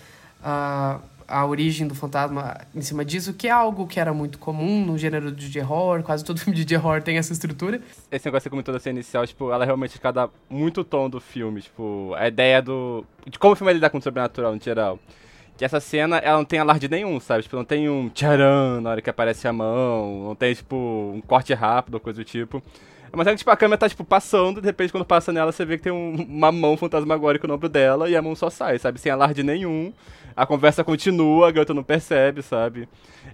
uh, 0.42 1.02
a 1.28 1.46
origem 1.46 1.88
do 1.88 1.94
fantasma 1.94 2.58
em 2.74 2.82
cima 2.82 3.06
disso, 3.06 3.34
que 3.34 3.48
é 3.48 3.52
algo 3.52 3.86
que 3.86 4.00
era 4.00 4.14
muito 4.14 4.40
comum 4.40 4.84
no 4.84 4.98
gênero 4.98 5.32
de 5.32 5.60
horror, 5.60 6.02
quase 6.04 6.24
todo 6.24 6.40
filme 6.42 6.64
de 6.64 6.76
horror 6.76 7.04
tem 7.04 7.18
essa 7.18 7.34
estrutura. 7.34 7.82
Esse 8.12 8.26
negócio 8.26 8.44
que 8.44 8.44
você 8.44 8.50
comentou 8.50 8.74
da 8.74 8.80
cena 8.80 9.00
inicial, 9.00 9.28
tipo, 9.28 9.52
ela 9.52 9.66
realmente 9.66 10.00
cada 10.00 10.30
muito 10.50 10.84
tom 10.84 11.10
do 11.10 11.20
filme, 11.20 11.62
tipo, 11.62 12.14
a 12.16 12.28
ideia 12.28 12.62
do 12.62 13.06
de 13.30 13.38
como 13.38 13.54
o 13.54 13.56
filme 13.56 13.74
lidar 13.74 13.90
com 13.90 13.98
o 13.98 14.02
sobrenatural 14.02 14.56
no 14.56 14.62
geral 14.62 14.98
que 15.60 15.66
essa 15.66 15.82
cena, 15.82 16.20
ela 16.20 16.38
não 16.38 16.46
tem 16.46 16.58
alarde 16.58 16.88
nenhum, 16.88 17.20
sabe? 17.20 17.44
Tipo, 17.44 17.58
não 17.58 17.66
tem 17.66 17.90
um 17.90 18.08
tcharam 18.08 18.80
na 18.80 18.92
hora 18.92 19.02
que 19.02 19.10
aparece 19.10 19.46
a 19.46 19.52
mão, 19.52 20.24
não 20.28 20.34
tem, 20.34 20.56
tipo, 20.56 20.74
um 21.14 21.20
corte 21.20 21.54
rápido 21.54 21.96
ou 21.96 22.00
coisa 22.00 22.22
do 22.22 22.24
tipo. 22.24 22.64
É 23.12 23.14
uma 23.14 23.26
cena 23.26 23.36
que, 23.36 23.40
tipo, 23.40 23.52
a 23.52 23.58
câmera 23.58 23.78
tá, 23.78 23.90
tipo, 23.90 24.06
passando, 24.06 24.62
de 24.62 24.68
repente, 24.68 24.90
quando 24.90 25.04
passa 25.04 25.34
nela, 25.34 25.52
você 25.52 25.66
vê 25.66 25.76
que 25.76 25.84
tem 25.84 25.92
um, 25.92 26.16
uma 26.30 26.50
mão 26.50 26.78
fantasmagórica 26.78 27.46
no 27.46 27.56
ombro 27.56 27.68
dela 27.68 28.10
e 28.10 28.16
a 28.16 28.22
mão 28.22 28.36
só 28.36 28.50
sai, 28.50 28.80
sabe? 28.80 29.02
Sem 29.02 29.12
alarde 29.12 29.44
nenhum. 29.44 29.92
A 30.34 30.46
conversa 30.46 30.82
continua, 30.82 31.50
a 31.50 31.52
garota 31.52 31.74
não 31.74 31.84
percebe, 31.84 32.42
sabe? 32.42 32.88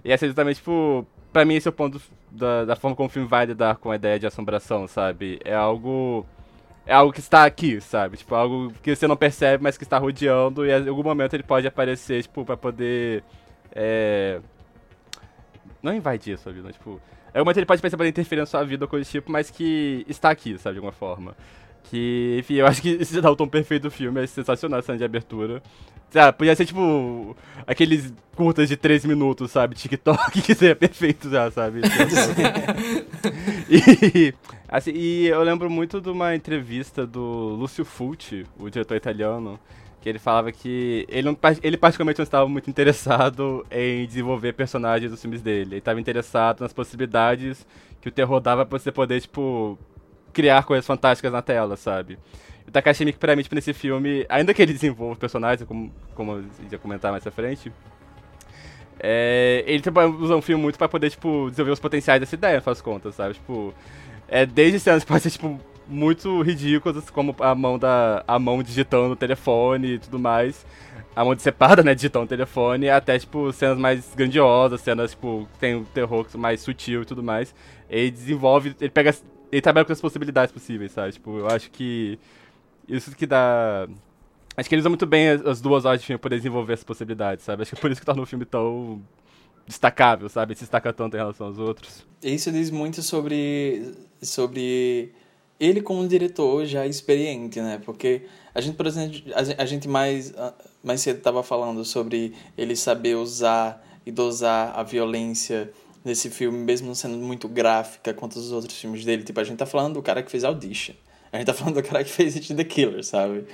E 0.04 0.10
essa 0.10 0.24
é 0.24 0.26
exatamente, 0.26 0.56
tipo, 0.56 1.06
pra 1.32 1.44
mim 1.44 1.54
esse 1.54 1.68
é 1.68 1.70
o 1.70 1.72
ponto 1.72 2.02
da, 2.28 2.64
da 2.64 2.74
forma 2.74 2.96
como 2.96 3.08
o 3.08 3.12
filme 3.12 3.28
vai 3.28 3.46
lidar 3.46 3.76
com 3.76 3.92
a 3.92 3.94
ideia 3.94 4.18
de 4.18 4.26
assombração, 4.26 4.88
sabe? 4.88 5.38
É 5.44 5.54
algo 5.54 6.26
é 6.86 6.94
algo 6.94 7.12
que 7.12 7.20
está 7.20 7.44
aqui, 7.44 7.80
sabe? 7.80 8.16
Tipo, 8.16 8.34
algo 8.34 8.72
que 8.82 8.94
você 8.94 9.08
não 9.08 9.16
percebe, 9.16 9.62
mas 9.62 9.76
que 9.76 9.82
está 9.82 9.98
rodeando 9.98 10.64
e 10.64 10.70
em 10.70 10.88
algum 10.88 11.02
momento 11.02 11.34
ele 11.34 11.42
pode 11.42 11.66
aparecer, 11.66 12.22
tipo, 12.22 12.44
pra 12.44 12.56
poder. 12.56 13.24
É... 13.72 14.40
Não 15.82 15.92
invadir 15.92 16.34
a 16.34 16.38
sua 16.38 16.52
vida, 16.52 16.72
tipo. 16.72 17.00
Em 17.34 17.38
algum 17.38 17.46
momento 17.46 17.58
ele 17.58 17.66
pode 17.66 17.82
pensar 17.82 17.96
pra 17.96 18.06
interferir 18.06 18.40
na 18.40 18.46
sua 18.46 18.62
vida 18.64 18.84
ou 18.84 18.88
coisa 18.88 19.04
do 19.04 19.10
tipo, 19.10 19.30
mas 19.30 19.50
que 19.50 20.06
está 20.08 20.30
aqui, 20.30 20.56
sabe, 20.58 20.74
de 20.74 20.78
alguma 20.78 20.92
forma. 20.92 21.36
Que, 21.90 22.36
enfim, 22.38 22.54
eu 22.54 22.66
acho 22.66 22.80
que 22.80 22.90
esse 23.02 23.20
dá 23.20 23.30
o 23.30 23.36
tom 23.36 23.48
perfeito 23.48 23.82
do 23.82 23.90
filme, 23.90 24.22
é 24.22 24.26
sensacional 24.26 24.78
a 24.78 24.82
cena 24.82 24.96
de 24.96 25.04
abertura. 25.04 25.60
Ah, 26.14 26.32
podia 26.32 26.54
ser 26.54 26.64
tipo 26.64 27.36
aqueles 27.66 28.14
curtas 28.34 28.68
de 28.68 28.76
3 28.76 29.04
minutos, 29.04 29.50
sabe? 29.50 29.74
TikTok, 29.74 30.30
que 30.40 30.54
seria 30.54 30.76
perfeito 30.76 31.28
já, 31.28 31.50
sabe? 31.50 31.80
e, 33.68 34.34
assim, 34.68 34.92
e 34.94 35.26
eu 35.26 35.42
lembro 35.42 35.68
muito 35.68 36.00
de 36.00 36.08
uma 36.08 36.34
entrevista 36.34 37.06
do 37.06 37.56
Lúcio 37.58 37.84
Fulci, 37.84 38.46
o 38.58 38.70
diretor 38.70 38.96
italiano, 38.96 39.58
que 40.00 40.08
ele 40.08 40.18
falava 40.18 40.52
que 40.52 41.04
ele, 41.08 41.36
ele 41.62 41.76
particularmente 41.76 42.18
não 42.18 42.24
estava 42.24 42.48
muito 42.48 42.70
interessado 42.70 43.66
em 43.70 44.06
desenvolver 44.06 44.52
personagens 44.52 45.10
dos 45.10 45.20
filmes 45.20 45.42
dele. 45.42 45.70
Ele 45.70 45.78
estava 45.78 46.00
interessado 46.00 46.60
nas 46.60 46.72
possibilidades 46.72 47.66
que 48.00 48.08
o 48.08 48.12
terror 48.12 48.38
dava 48.40 48.64
pra 48.64 48.78
você 48.78 48.92
poder, 48.92 49.20
tipo, 49.20 49.76
criar 50.32 50.62
coisas 50.64 50.86
fantásticas 50.86 51.32
na 51.32 51.42
tela, 51.42 51.76
sabe? 51.76 52.18
O 52.68 52.70
Takashi 52.70 53.04
Miike, 53.04 53.18
pra 53.18 53.34
mim, 53.34 53.42
tipo, 53.42 53.54
nesse 53.54 53.72
filme, 53.72 54.24
ainda 54.28 54.52
que 54.54 54.62
ele 54.62 54.72
desenvolva 54.72 55.16
personagens, 55.16 55.66
como, 55.66 55.92
como 56.14 56.32
eu 56.32 56.44
ia 56.70 56.78
comentar 56.78 57.10
mais 57.10 57.26
à 57.26 57.30
frente, 57.30 57.72
é, 58.98 59.64
ele 59.66 59.82
usa 60.18 60.36
um 60.36 60.42
filme 60.42 60.62
muito 60.62 60.78
pra 60.78 60.88
poder, 60.88 61.10
tipo, 61.10 61.48
desenvolver 61.50 61.72
os 61.72 61.80
potenciais 61.80 62.20
dessa 62.20 62.34
ideia, 62.34 62.60
faz 62.60 62.80
contas, 62.80 63.14
sabe? 63.14 63.34
Tipo, 63.34 63.74
é, 64.28 64.46
desde 64.46 64.80
cenas 64.80 65.04
que 65.04 65.08
podem 65.08 65.22
ser, 65.22 65.30
tipo, 65.30 65.60
muito 65.88 66.42
ridículas, 66.42 67.08
como 67.10 67.34
a 67.40 67.54
mão 67.54 67.78
da 67.78 68.24
a 68.26 68.38
mão 68.38 68.62
digitando 68.62 69.08
no 69.08 69.16
telefone 69.16 69.94
e 69.94 69.98
tudo 69.98 70.18
mais. 70.18 70.66
A 71.14 71.24
mão 71.24 71.38
separada, 71.38 71.82
né, 71.82 71.94
digitando 71.94 72.24
no 72.24 72.28
telefone, 72.28 72.90
até, 72.90 73.18
tipo, 73.18 73.52
cenas 73.52 73.78
mais 73.78 74.14
grandiosas, 74.14 74.80
cenas, 74.82 75.12
tipo, 75.12 75.48
tem 75.58 75.74
um 75.74 75.84
terror 75.84 76.26
mais 76.34 76.60
sutil 76.60 77.02
e 77.02 77.04
tudo 77.06 77.22
mais. 77.22 77.54
Ele 77.88 78.10
desenvolve, 78.10 78.74
ele 78.80 78.90
pega 78.90 79.14
ele 79.50 79.62
trabalha 79.62 79.84
com 79.84 79.92
as 79.92 80.00
possibilidades 80.00 80.52
possíveis, 80.52 80.92
sabe? 80.92 81.12
Tipo, 81.12 81.38
eu 81.38 81.46
acho 81.48 81.70
que 81.70 82.18
isso 82.88 83.14
que 83.14 83.26
dá. 83.26 83.88
Acho 84.56 84.68
que 84.68 84.74
ele 84.74 84.80
usa 84.80 84.88
muito 84.88 85.06
bem 85.06 85.28
as, 85.28 85.60
duas 85.60 85.84
horas 85.84 86.00
de 86.00 86.06
filme 86.06 86.18
pra 86.18 86.34
desenvolver 86.34 86.72
essas 86.72 86.84
possibilidades, 86.84 87.44
sabe? 87.44 87.62
Acho 87.62 87.72
que 87.72 87.78
é 87.78 87.80
por 87.80 87.90
isso 87.90 88.00
que 88.00 88.06
torna 88.06 88.22
o 88.22 88.26
filme 88.26 88.44
tão 88.44 89.02
destacável, 89.66 90.28
sabe? 90.28 90.54
Se 90.54 90.62
destaca 90.62 90.92
tanto 90.92 91.14
em 91.14 91.18
relação 91.18 91.48
aos 91.48 91.58
outros. 91.58 92.06
Isso 92.22 92.50
diz 92.50 92.70
muito 92.70 93.02
sobre, 93.02 93.94
sobre 94.22 95.12
ele 95.60 95.82
como 95.82 96.06
diretor 96.08 96.64
já 96.64 96.86
experiente, 96.86 97.60
né? 97.60 97.80
Porque 97.84 98.22
a 98.54 98.60
gente, 98.60 98.76
por 98.76 98.86
exemplo, 98.86 99.20
a 99.34 99.64
gente 99.66 99.86
mais, 99.88 100.32
mais 100.82 101.00
cedo 101.02 101.18
estava 101.18 101.42
falando 101.42 101.84
sobre 101.84 102.32
ele 102.56 102.74
saber 102.74 103.16
usar 103.16 103.84
e 104.06 104.10
dosar 104.10 104.72
a 104.78 104.82
violência 104.82 105.70
nesse 106.04 106.30
filme, 106.30 106.56
mesmo 106.58 106.94
sendo 106.94 107.18
muito 107.18 107.48
gráfica 107.48 108.14
quanto 108.14 108.36
os 108.38 108.52
outros 108.52 108.78
filmes 108.80 109.04
dele. 109.04 109.24
Tipo, 109.24 109.40
a 109.40 109.44
gente 109.44 109.58
tá 109.58 109.66
falando 109.66 109.94
do 109.94 110.02
cara 110.02 110.22
que 110.22 110.30
fez 110.30 110.44
Audition. 110.44 110.94
A 111.36 111.38
gente 111.38 111.46
tá 111.46 111.54
falando 111.54 111.74
do 111.74 111.82
cara 111.82 112.02
que 112.02 112.10
fez 112.10 112.34
It 112.36 112.54
the 112.54 112.64
Killer, 112.64 113.04
sabe? 113.04 113.44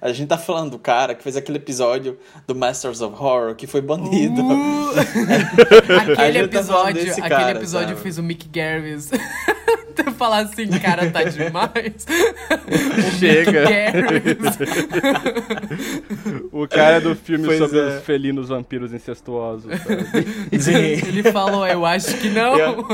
A 0.00 0.12
gente 0.12 0.28
tá 0.28 0.38
falando 0.38 0.72
do 0.72 0.78
cara 0.78 1.14
que 1.14 1.22
fez 1.22 1.36
aquele 1.36 1.58
episódio 1.58 2.18
do 2.46 2.54
Masters 2.54 3.00
of 3.00 3.14
Horror 3.14 3.54
que 3.54 3.66
foi 3.66 3.80
banido. 3.80 4.42
Uh! 4.42 4.90
aquele 6.00 6.48
tá 6.48 6.56
episódio, 6.56 7.06
tá 7.06 7.12
aquele 7.12 7.28
cara, 7.28 7.58
episódio 7.58 7.88
sabe? 7.90 8.00
fez 8.00 8.18
o 8.18 8.22
Mick 8.22 8.48
Garris. 8.48 9.10
falar 10.20 10.40
assim, 10.40 10.68
cara, 10.68 11.10
tá 11.10 11.24
demais. 11.24 12.06
Chega. 13.18 13.64
o 16.52 16.68
cara 16.68 17.00
do 17.00 17.16
filme 17.16 17.46
pois 17.46 17.58
sobre 17.58 17.78
é. 17.78 17.96
os 17.96 18.04
felinos 18.04 18.50
vampiros 18.50 18.92
incestuosos. 18.92 19.72
Sim. 20.60 20.74
Ele 20.74 21.22
falou, 21.32 21.66
eu 21.66 21.86
acho 21.86 22.18
que 22.18 22.28
não. 22.28 22.86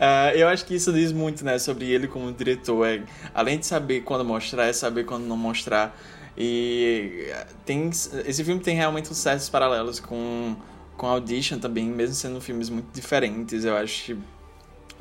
Uh, 0.00 0.34
eu 0.34 0.48
acho 0.48 0.64
que 0.64 0.74
isso 0.74 0.90
diz 0.92 1.12
muito, 1.12 1.44
né, 1.44 1.58
sobre 1.58 1.90
ele 1.90 2.08
como 2.08 2.32
diretor. 2.32 2.86
É, 2.86 3.02
além 3.34 3.58
de 3.58 3.66
saber 3.66 4.00
quando 4.00 4.24
mostrar, 4.24 4.64
é 4.64 4.72
saber 4.72 5.04
quando 5.04 5.24
não 5.26 5.36
mostrar. 5.36 5.94
E 6.38 7.30
tem, 7.66 7.90
esse 7.90 8.42
filme 8.42 8.62
tem 8.62 8.74
realmente 8.74 9.14
certos 9.14 9.50
paralelos 9.50 10.00
com, 10.00 10.56
com 10.96 11.06
Audition 11.06 11.58
também, 11.58 11.84
mesmo 11.84 12.14
sendo 12.14 12.40
filmes 12.40 12.70
muito 12.70 12.88
diferentes. 12.94 13.62
Eu 13.64 13.76
acho 13.76 14.16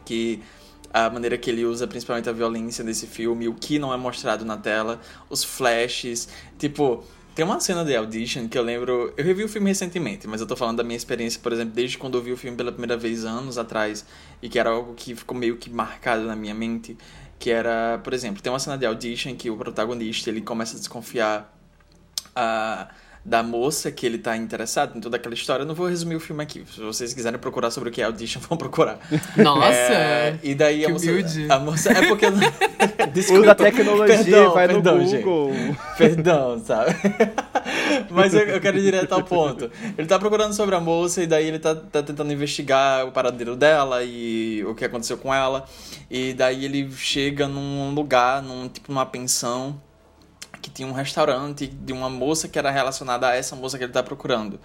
que 0.03 0.41
a 0.91 1.09
maneira 1.09 1.37
que 1.37 1.49
ele 1.49 1.63
usa, 1.63 1.87
principalmente 1.87 2.27
a 2.27 2.33
violência 2.33 2.83
desse 2.83 3.07
filme, 3.07 3.47
o 3.47 3.53
que 3.53 3.79
não 3.79 3.93
é 3.93 3.97
mostrado 3.97 4.43
na 4.43 4.57
tela, 4.57 4.99
os 5.29 5.43
flashes, 5.43 6.27
tipo 6.57 7.05
Tem 7.35 7.45
uma 7.45 7.59
cena 7.61 7.85
de 7.85 7.95
Audition 7.95 8.49
que 8.49 8.57
eu 8.57 8.63
lembro. 8.63 9.13
Eu 9.15 9.23
revi 9.23 9.45
o 9.45 9.47
filme 9.47 9.69
recentemente, 9.69 10.27
mas 10.27 10.41
eu 10.41 10.47
tô 10.47 10.57
falando 10.57 10.77
da 10.77 10.83
minha 10.83 10.97
experiência, 10.97 11.39
por 11.41 11.53
exemplo, 11.53 11.73
desde 11.73 11.97
quando 11.97 12.17
eu 12.17 12.21
vi 12.21 12.33
o 12.33 12.37
filme 12.37 12.57
pela 12.57 12.69
primeira 12.69 12.97
vez 12.97 13.23
anos 13.23 13.57
atrás, 13.57 14.05
e 14.41 14.49
que 14.49 14.59
era 14.59 14.69
algo 14.69 14.93
que 14.93 15.15
ficou 15.15 15.37
meio 15.37 15.57
que 15.57 15.69
marcado 15.69 16.23
na 16.23 16.35
minha 16.35 16.53
mente. 16.53 16.97
Que 17.37 17.51
era, 17.51 17.99
por 18.03 18.13
exemplo, 18.13 18.41
tem 18.41 18.51
uma 18.51 18.59
cena 18.59 18.77
de 18.77 18.85
Audition 18.85 19.35
que 19.35 19.49
o 19.49 19.57
protagonista 19.57 20.29
ele 20.29 20.41
começa 20.41 20.75
a 20.75 20.79
desconfiar. 20.79 21.57
Uh, 22.29 22.93
da 23.23 23.43
moça 23.43 23.91
que 23.91 24.05
ele 24.05 24.17
tá 24.17 24.35
interessado 24.37 24.97
em 24.97 25.01
toda 25.01 25.17
aquela 25.17 25.33
história. 25.33 25.63
Eu 25.63 25.67
não 25.67 25.75
vou 25.75 25.87
resumir 25.87 26.15
o 26.15 26.19
filme 26.19 26.41
aqui. 26.41 26.63
Se 26.73 26.79
vocês 26.79 27.13
quiserem 27.13 27.39
procurar 27.39 27.71
sobre 27.71 27.89
o 27.89 27.91
que 27.91 28.01
é 28.01 28.05
Audition, 28.05 28.39
vão 28.47 28.57
procurar. 28.57 28.99
Nossa! 29.37 29.73
É, 29.73 30.39
e 30.41 30.55
daí 30.55 30.85
a 30.85 30.89
moça, 30.89 31.09
a 31.49 31.59
moça. 31.59 31.91
É 31.91 32.07
porque. 32.07 32.25
Desculpa, 33.13 33.41
Usa 33.41 33.51
a 33.51 33.55
tecnologia 33.55 34.17
perdão, 34.17 34.53
vai 34.53 34.67
perdão, 34.67 34.97
no 34.97 35.05
Google. 35.05 35.53
Gente. 35.53 35.79
Perdão, 35.97 36.63
sabe? 36.63 36.95
Mas 38.09 38.33
eu, 38.33 38.41
eu, 38.41 38.61
quero 38.61 38.77
ir 38.77 38.81
direto 38.81 39.13
ao 39.13 39.23
ponto. 39.23 39.69
Ele 39.97 40.07
tá 40.07 40.19
procurando 40.19 40.53
sobre 40.53 40.75
a 40.75 40.79
moça 40.79 41.23
e 41.23 41.27
daí 41.27 41.47
ele 41.47 41.59
tá, 41.59 41.75
tá 41.75 42.03
tentando 42.03 42.31
investigar 42.31 43.05
o 43.07 43.11
paradeiro 43.11 43.55
dela 43.55 44.03
e 44.03 44.63
o 44.65 44.75
que 44.75 44.85
aconteceu 44.85 45.17
com 45.17 45.33
ela. 45.33 45.65
E 46.09 46.33
daí 46.33 46.65
ele 46.65 46.89
chega 46.91 47.47
num 47.47 47.93
lugar, 47.93 48.41
num 48.41 48.67
tipo 48.67 48.91
numa 48.91 49.05
pensão 49.05 49.79
que 50.61 50.69
tinha 50.69 50.87
um 50.87 50.91
restaurante 50.91 51.67
de 51.67 51.93
uma 51.93 52.09
moça 52.09 52.47
que 52.47 52.57
era 52.57 52.71
relacionada 52.71 53.27
a 53.27 53.35
essa 53.35 53.55
moça 53.55 53.77
que 53.77 53.83
ele 53.83 53.91
está 53.91 54.03
procurando. 54.03 54.59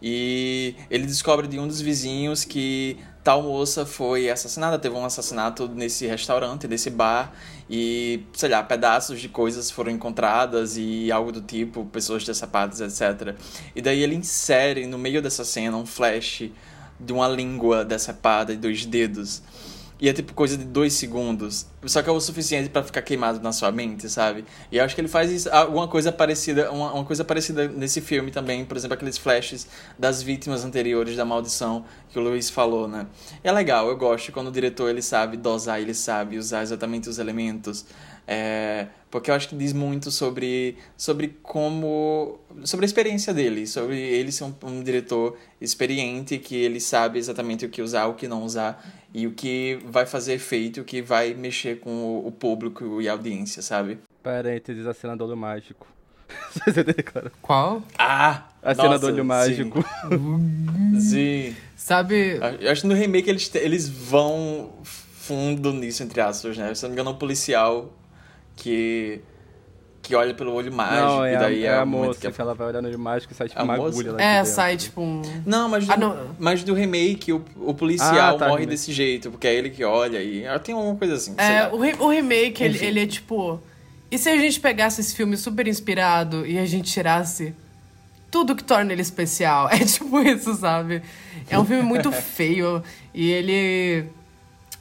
E 0.00 0.74
ele 0.90 1.06
descobre 1.06 1.46
de 1.46 1.58
um 1.58 1.68
dos 1.68 1.80
vizinhos 1.80 2.44
que 2.44 2.98
tal 3.22 3.42
moça 3.42 3.86
foi 3.86 4.28
assassinada, 4.28 4.78
teve 4.78 4.96
um 4.96 5.04
assassinato 5.04 5.68
nesse 5.68 6.06
restaurante, 6.06 6.66
nesse 6.66 6.90
bar, 6.90 7.32
e, 7.70 8.24
sei 8.32 8.48
lá, 8.48 8.62
pedaços 8.62 9.20
de 9.20 9.28
coisas 9.28 9.70
foram 9.70 9.92
encontradas 9.92 10.76
e 10.76 11.12
algo 11.12 11.30
do 11.30 11.40
tipo, 11.40 11.84
pessoas 11.86 12.24
decepadas, 12.24 12.80
etc. 12.80 13.36
E 13.76 13.80
daí 13.80 14.02
ele 14.02 14.16
insere 14.16 14.86
no 14.86 14.98
meio 14.98 15.22
dessa 15.22 15.44
cena 15.44 15.76
um 15.76 15.86
flash 15.86 16.50
de 16.98 17.12
uma 17.12 17.28
língua 17.28 17.84
decepada 17.84 18.52
e 18.52 18.56
dois 18.56 18.84
dedos. 18.84 19.42
E 20.02 20.08
é 20.08 20.12
tipo 20.12 20.34
coisa 20.34 20.56
de 20.56 20.64
dois 20.64 20.94
segundos. 20.94 21.64
Só 21.86 22.02
que 22.02 22.08
é 22.08 22.12
o 22.12 22.20
suficiente 22.20 22.68
para 22.68 22.82
ficar 22.82 23.02
queimado 23.02 23.38
na 23.40 23.52
sua 23.52 23.70
mente, 23.70 24.10
sabe? 24.10 24.44
E 24.68 24.78
eu 24.78 24.84
acho 24.84 24.96
que 24.96 25.00
ele 25.00 25.06
faz 25.06 25.30
isso, 25.30 25.48
alguma 25.48 25.86
coisa 25.86 26.10
parecida, 26.10 26.72
uma, 26.72 26.92
uma 26.92 27.04
coisa 27.04 27.24
parecida 27.24 27.68
nesse 27.68 28.00
filme 28.00 28.32
também, 28.32 28.64
por 28.64 28.76
exemplo, 28.76 28.94
aqueles 28.94 29.16
flashes 29.16 29.64
das 29.96 30.20
vítimas 30.20 30.64
anteriores 30.64 31.14
da 31.14 31.24
maldição 31.24 31.84
que 32.10 32.18
o 32.18 32.22
Luiz 32.22 32.50
falou, 32.50 32.88
né? 32.88 33.06
E 33.44 33.48
é 33.48 33.52
legal, 33.52 33.86
eu 33.86 33.96
gosto 33.96 34.32
quando 34.32 34.48
o 34.48 34.50
diretor 34.50 34.90
ele 34.90 35.02
sabe 35.02 35.36
dosar, 35.36 35.80
ele 35.80 35.94
sabe 35.94 36.36
usar 36.36 36.64
exatamente 36.64 37.08
os 37.08 37.20
elementos. 37.20 37.86
É, 38.26 38.86
porque 39.10 39.30
eu 39.30 39.34
acho 39.34 39.48
que 39.48 39.56
diz 39.56 39.72
muito 39.72 40.10
sobre, 40.10 40.78
sobre 40.96 41.36
como. 41.42 42.40
sobre 42.64 42.84
a 42.84 42.86
experiência 42.86 43.34
dele, 43.34 43.66
sobre 43.66 44.00
ele 44.00 44.32
ser 44.32 44.44
um, 44.44 44.54
um, 44.62 44.82
diretor 44.82 45.36
experiente, 45.60 46.38
que 46.38 46.56
ele 46.56 46.80
sabe 46.80 47.18
exatamente 47.18 47.66
o 47.66 47.68
que 47.68 47.82
usar, 47.82 48.06
o 48.06 48.14
que 48.14 48.26
não 48.26 48.42
usar, 48.42 48.82
e 49.12 49.26
o 49.26 49.32
que 49.32 49.78
vai 49.84 50.06
fazer 50.06 50.34
efeito, 50.34 50.80
o 50.80 50.84
que 50.84 51.02
vai 51.02 51.34
mexer 51.34 51.80
com 51.80 51.90
o, 51.90 52.26
o 52.26 52.32
público 52.32 53.02
e 53.02 53.08
a 53.08 53.12
audiência, 53.12 53.60
sabe? 53.60 53.98
Parênteses, 54.22 54.86
a 54.86 54.94
cena 54.94 55.16
do 55.16 55.24
olho 55.26 55.36
mágico. 55.36 55.86
Qual? 57.42 57.82
Ah! 57.98 58.48
A 58.62 58.74
cena 58.74 58.98
do 58.98 59.08
olho 59.08 59.24
mágico. 59.24 59.84
Sim. 61.00 61.54
Sabe. 61.76 62.38
Eu 62.60 62.70
acho 62.70 62.82
que 62.82 62.86
no 62.86 62.94
remake 62.94 63.28
eles, 63.28 63.52
eles 63.56 63.88
vão 63.88 64.72
fundo 64.84 65.72
nisso, 65.72 66.02
entre 66.02 66.20
aspas, 66.20 66.56
né? 66.56 66.74
Se 66.74 66.82
não 66.82 66.90
me 66.90 66.94
engano, 66.94 67.10
um 67.10 67.18
policial 67.18 67.92
que 68.62 69.20
que 70.00 70.16
olha 70.16 70.34
pelo 70.34 70.52
olho 70.52 70.72
mágico 70.72 71.06
não, 71.06 71.24
é 71.24 71.34
e 71.34 71.38
daí 71.38 71.66
a, 71.66 71.70
é, 71.70 71.74
é 71.74 71.78
a 71.78 71.86
moça 71.86 72.20
que, 72.20 72.26
é... 72.26 72.32
que 72.32 72.40
ela 72.40 72.54
vai 72.54 72.66
olhando 72.66 72.90
de 72.90 72.96
mágico 72.96 73.32
e 73.32 73.36
sai 73.36 73.48
tipo 73.48 73.60
a 73.60 73.62
uma 73.62 73.76
moça? 73.76 73.88
agulha 73.88 74.12
lá 74.12 74.22
É, 74.22 74.44
sai 74.44 74.76
tipo 74.76 75.00
um... 75.00 75.22
Não, 75.46 75.68
mas 75.68 75.86
do, 75.86 75.92
ah, 75.92 75.96
não. 75.96 76.36
mas 76.38 76.64
do 76.64 76.74
remake 76.74 77.32
o, 77.32 77.44
o 77.56 77.72
policial 77.72 78.34
ah, 78.34 78.38
tá, 78.38 78.48
morre 78.48 78.66
desse 78.66 78.92
jeito, 78.92 79.30
porque 79.30 79.46
é 79.46 79.54
ele 79.54 79.70
que 79.70 79.84
olha 79.84 80.20
e 80.20 80.42
ela 80.42 80.58
tem 80.58 80.74
alguma 80.74 80.96
coisa 80.96 81.14
assim. 81.14 81.34
É, 81.38 81.68
o, 81.68 81.78
re, 81.78 81.94
o 82.00 82.08
remake, 82.08 82.62
ele, 82.64 82.84
ele 82.84 83.00
é 83.00 83.06
tipo... 83.06 83.60
E 84.10 84.18
se 84.18 84.28
a 84.28 84.36
gente 84.36 84.58
pegasse 84.58 85.00
esse 85.00 85.14
filme 85.14 85.36
super 85.36 85.68
inspirado 85.68 86.44
e 86.44 86.58
a 86.58 86.66
gente 86.66 86.90
tirasse 86.92 87.54
tudo 88.30 88.56
que 88.56 88.64
torna 88.64 88.92
ele 88.92 89.02
especial? 89.02 89.68
É 89.72 89.78
tipo 89.78 90.20
isso, 90.20 90.54
sabe? 90.54 91.00
É 91.48 91.58
um 91.58 91.64
filme 91.64 91.82
muito 91.82 92.10
feio 92.12 92.82
e 93.14 93.30
ele... 93.30 94.06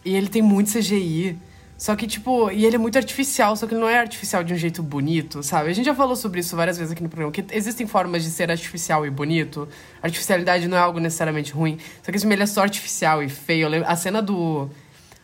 E 0.04 0.16
ele 0.16 0.28
tem 0.28 0.42
muito 0.42 0.72
CGI. 0.72 1.38
Só 1.82 1.96
que, 1.96 2.06
tipo, 2.06 2.52
e 2.52 2.64
ele 2.64 2.76
é 2.76 2.78
muito 2.78 2.96
artificial, 2.96 3.56
só 3.56 3.66
que 3.66 3.74
ele 3.74 3.82
não 3.82 3.90
é 3.90 3.98
artificial 3.98 4.44
de 4.44 4.54
um 4.54 4.56
jeito 4.56 4.84
bonito, 4.84 5.42
sabe? 5.42 5.72
A 5.72 5.74
gente 5.74 5.86
já 5.88 5.96
falou 5.96 6.16
sobre 6.16 6.40
isso 6.40 6.56
várias 6.56 6.78
vezes 6.78 6.92
aqui 6.92 7.02
no 7.02 7.10
programa, 7.10 7.32
que 7.32 7.44
existem 7.52 7.88
formas 7.88 8.24
de 8.24 8.30
ser 8.30 8.52
artificial 8.52 9.04
e 9.04 9.10
bonito. 9.10 9.68
Artificialidade 10.00 10.68
não 10.68 10.78
é 10.78 10.80
algo 10.80 11.00
necessariamente 11.00 11.52
ruim. 11.52 11.80
Só 12.04 12.12
que 12.12 12.18
esse 12.20 12.28
ele 12.32 12.44
é 12.44 12.46
só 12.46 12.62
artificial 12.62 13.24
e 13.24 13.30
feio. 13.30 13.68
A 13.84 13.96
cena 13.96 14.22
do. 14.22 14.70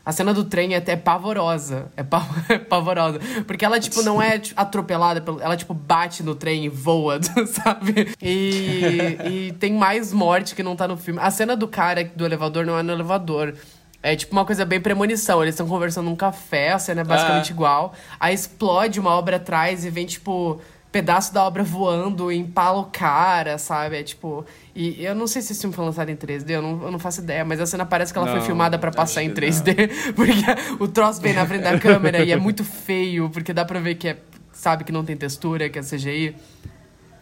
A 0.04 0.12
cena 0.12 0.34
do 0.34 0.46
trem 0.46 0.74
é 0.74 0.78
até 0.78 0.96
pavorosa. 0.96 1.92
É, 1.96 2.02
é 2.52 2.58
pavorosa. 2.58 3.20
Porque 3.46 3.64
ela, 3.64 3.80
tipo, 3.80 4.02
não 4.02 4.20
é 4.20 4.40
tipo, 4.40 4.60
atropelada, 4.60 5.24
ela, 5.40 5.56
tipo, 5.56 5.76
bate 5.76 6.24
no 6.24 6.34
trem 6.34 6.66
e 6.66 6.70
voa, 6.70 7.20
sabe? 7.46 8.16
E, 8.20 9.18
e 9.26 9.56
tem 9.60 9.74
mais 9.74 10.12
morte 10.12 10.56
que 10.56 10.64
não 10.64 10.76
tá 10.76 10.88
no 10.88 10.98
filme. 10.98 11.20
A 11.22 11.30
cena 11.30 11.56
do 11.56 11.68
cara 11.68 12.04
do 12.04 12.26
elevador 12.26 12.66
não 12.66 12.80
é 12.80 12.82
no 12.82 12.94
elevador. 12.94 13.54
É 14.02 14.16
tipo 14.16 14.32
uma 14.32 14.46
coisa 14.46 14.64
bem 14.64 14.80
premonição. 14.80 15.42
Eles 15.42 15.56
estão 15.56 15.68
conversando 15.68 16.06
num 16.06 16.16
café, 16.16 16.72
a 16.72 16.80
cena 16.80 17.02
é 17.02 17.04
basicamente 17.04 17.52
ah. 17.52 17.54
igual. 17.54 17.94
Aí 18.20 18.34
explode 18.34 19.00
uma 19.00 19.12
obra 19.12 19.38
atrás 19.38 19.84
e 19.84 19.90
vem, 19.90 20.06
tipo, 20.06 20.62
pedaço 20.92 21.34
da 21.34 21.44
obra 21.44 21.64
voando 21.64 22.32
e 22.32 22.38
empala 22.38 22.80
o 22.80 22.86
cara, 22.86 23.58
sabe? 23.58 23.98
É 23.98 24.04
tipo. 24.04 24.46
E 24.76 25.04
eu 25.04 25.14
não 25.14 25.28
sei 25.28 25.42
se 25.42 25.54
esse 25.54 25.62
filme 25.62 25.76
foi 25.76 25.86
lançado 25.86 26.10
em 26.10 26.16
3D, 26.16 26.50
eu 26.50 26.62
não, 26.62 26.84
eu 26.84 26.92
não 26.92 27.00
faço 27.00 27.22
ideia, 27.22 27.44
mas 27.44 27.60
a 27.60 27.66
cena 27.66 27.86
parece 27.86 28.12
que 28.12 28.18
ela 28.18 28.28
não, 28.28 28.34
foi 28.36 28.46
filmada 28.46 28.78
para 28.78 28.92
passar 28.92 29.24
em 29.24 29.32
3D. 29.32 29.90
Não. 30.08 30.14
Porque 30.14 30.84
o 30.84 30.88
troço 30.88 31.22
vem 31.22 31.34
na 31.34 31.46
frente 31.46 31.64
da 31.64 31.78
câmera 31.80 32.24
e 32.24 32.32
é 32.32 32.38
muito 32.38 32.64
feio, 32.64 33.30
porque 33.30 33.54
dá 33.54 33.66
pra 33.66 33.80
ver 33.80 33.96
que 33.96 34.08
é. 34.08 34.18
Sabe 34.52 34.84
que 34.84 34.92
não 34.92 35.06
tem 35.06 35.16
textura, 35.16 35.70
que 35.70 35.78
é 35.78 35.84
CGI. 35.84 36.36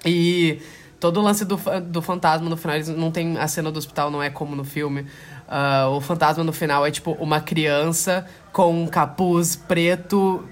E 0.06 0.62
todo 1.02 1.20
o 1.20 1.24
lance 1.24 1.44
do, 1.44 1.60
do 1.86 2.02
fantasma 2.02 2.50
no 2.50 2.56
final, 2.56 2.78
não 2.96 3.12
tem. 3.12 3.38
A 3.38 3.48
cena 3.48 3.72
do 3.72 3.78
hospital 3.78 4.10
não 4.10 4.24
é 4.24 4.30
como 4.30 4.56
no 4.56 4.64
filme. 4.64 5.06
Uh, 5.48 5.90
o 5.96 6.02
fantasma 6.02 6.44
no 6.44 6.52
final 6.52 6.86
é 6.86 6.92
tipo 6.92 7.12
uma 7.14 7.40
criança 7.40 8.26
com 8.52 8.84
um 8.84 8.88
capuz 8.88 9.56
preto. 9.56 10.44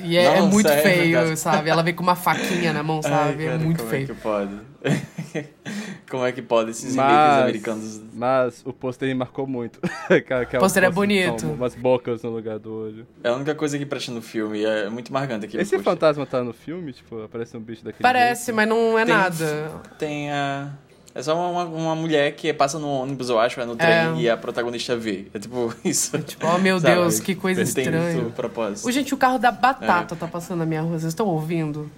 E 0.00 0.16
é, 0.16 0.24
é 0.38 0.42
muito 0.42 0.68
é 0.68 0.76
feio, 0.78 1.36
sabe? 1.36 1.70
Ela 1.70 1.82
vem 1.82 1.94
com 1.94 2.02
uma 2.02 2.16
faquinha 2.16 2.72
na 2.72 2.82
mão, 2.82 3.02
sabe? 3.02 3.14
Ai, 3.14 3.44
cara, 3.46 3.54
é 3.54 3.58
muito 3.58 3.78
como 3.78 3.90
feio. 3.90 4.04
É 4.04 4.06
que 4.06 4.14
pode? 4.14 4.60
como 6.10 6.26
é 6.26 6.32
que 6.32 6.42
pode 6.42 6.72
esses 6.72 6.94
mas, 6.94 7.42
americanos? 7.42 8.00
Mas 8.12 8.62
o 8.66 8.72
pôster 8.72 9.08
me 9.08 9.14
marcou 9.14 9.46
muito. 9.46 9.78
o 10.56 10.58
pôster 10.58 10.84
é 10.84 10.90
bonito. 10.90 11.46
Umas 11.46 11.74
bocas 11.74 12.22
no 12.22 12.30
lugar 12.30 12.58
do 12.58 12.72
olho. 12.72 13.06
É 13.22 13.28
a 13.28 13.34
única 13.34 13.54
coisa 13.54 13.78
que 13.78 13.86
presta 13.86 14.12
no 14.12 14.20
filme. 14.20 14.62
É 14.64 14.90
muito 14.90 15.12
marcante 15.12 15.46
aqui. 15.46 15.56
Esse 15.56 15.78
fantasma 15.78 16.26
tá 16.26 16.42
no 16.42 16.52
filme? 16.52 16.92
Tipo, 16.92 17.22
aparece 17.22 17.56
um 17.56 17.60
bicho 17.60 17.84
daquele 17.84 18.02
Parece, 18.02 18.46
jeito? 18.46 18.56
mas 18.56 18.68
não 18.68 18.98
é 18.98 19.06
tem, 19.06 19.14
nada. 19.14 19.70
Tem 19.98 20.30
a... 20.30 20.70
É 21.14 21.22
só 21.22 21.36
uma, 21.36 21.64
uma 21.64 21.94
mulher 21.94 22.32
que 22.32 22.52
passa 22.54 22.78
no 22.78 22.88
ônibus, 22.88 23.28
eu 23.28 23.38
acho, 23.38 23.60
é 23.60 23.66
no 23.66 23.76
trem, 23.76 23.90
é. 23.90 24.14
e 24.16 24.30
a 24.30 24.36
protagonista 24.36 24.96
vê. 24.96 25.26
É 25.34 25.38
tipo 25.38 25.74
isso. 25.84 26.16
É 26.16 26.20
tipo, 26.20 26.46
oh 26.46 26.58
meu 26.58 26.80
Sabe? 26.80 26.94
Deus, 26.94 27.20
que 27.20 27.34
coisa 27.34 27.62
estranha. 27.62 28.24
propósito. 28.30 28.88
O, 28.88 28.92
gente, 28.92 29.12
o 29.12 29.16
carro 29.16 29.38
da 29.38 29.52
batata 29.52 30.14
é. 30.14 30.18
tá 30.18 30.26
passando 30.26 30.60
na 30.60 30.66
minha 30.66 30.80
rua, 30.80 30.98
vocês 30.98 31.12
estão 31.12 31.26
ouvindo? 31.26 31.90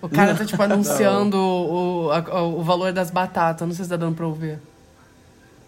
O 0.00 0.08
cara 0.08 0.34
tá, 0.36 0.44
tipo, 0.44 0.62
anunciando 0.62 1.36
o, 1.36 2.10
a, 2.12 2.42
o 2.42 2.62
valor 2.62 2.92
das 2.92 3.10
batatas. 3.10 3.66
Não 3.66 3.74
sei 3.74 3.84
se 3.84 3.90
tá 3.90 3.96
dando 3.96 4.14
pra 4.14 4.26
ouvir. 4.26 4.60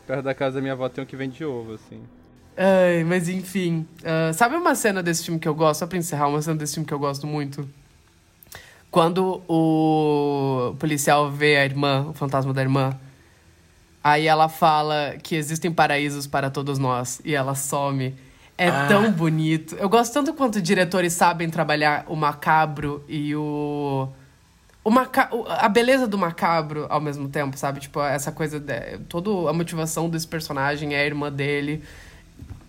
Perto 0.07 0.22
da 0.22 0.34
casa 0.34 0.57
da 0.57 0.61
minha 0.61 0.74
avó 0.74 0.89
tem 0.89 1.03
um 1.03 1.07
que 1.07 1.16
vende 1.16 1.45
ovo, 1.45 1.74
assim. 1.74 2.01
Ai, 2.57 3.05
mas 3.05 3.28
enfim. 3.28 3.86
Uh, 4.01 4.32
sabe 4.32 4.55
uma 4.57 4.74
cena 4.74 5.03
desse 5.03 5.24
filme 5.24 5.41
que 5.41 5.49
eu 5.49 5.55
gosto? 5.55 5.80
Só 5.80 5.86
pra 5.86 5.99
encerrar, 5.99 6.28
uma 6.28 6.41
cena 6.41 6.57
desse 6.57 6.74
filme 6.74 6.86
que 6.86 6.95
eu 6.95 6.99
gosto 6.99 7.26
muito? 7.26 7.68
Quando 8.91 9.43
o 9.47 10.74
policial 10.78 11.30
vê 11.30 11.57
a 11.57 11.64
irmã, 11.64 12.07
o 12.09 12.14
fantasma 12.14 12.55
da 12.55 12.62
irmã, 12.62 12.99
aí 14.03 14.26
ela 14.26 14.49
fala 14.49 15.16
que 15.22 15.34
existem 15.34 15.70
paraísos 15.70 16.26
para 16.26 16.51
todos 16.51 16.78
nós 16.78 17.20
e 17.24 17.34
ela 17.34 17.55
some. 17.55 18.14
É 18.57 18.68
ah. 18.68 18.86
tão 18.89 19.12
bonito. 19.12 19.76
Eu 19.76 19.89
gosto 19.89 20.12
tanto 20.12 20.34
quanto 20.34 20.61
diretores 20.61 21.12
sabem 21.12 21.49
trabalhar 21.49 22.05
o 22.09 22.16
macabro 22.16 23.05
e 23.09 23.34
o. 23.36 24.09
o 24.82 24.91
maca... 24.91 25.30
A 25.47 25.68
beleza 25.68 26.09
do 26.09 26.18
macabro 26.18 26.86
ao 26.89 27.01
mesmo 27.01 27.28
tempo, 27.28 27.57
sabe? 27.57 27.78
Tipo, 27.78 28.01
essa 28.03 28.32
coisa. 28.32 28.59
De... 28.59 28.99
Toda 29.09 29.49
a 29.49 29.53
motivação 29.53 30.11
desse 30.11 30.26
personagem 30.26 30.95
é 30.95 31.03
a 31.03 31.07
irmã 31.07 31.30
dele. 31.30 31.84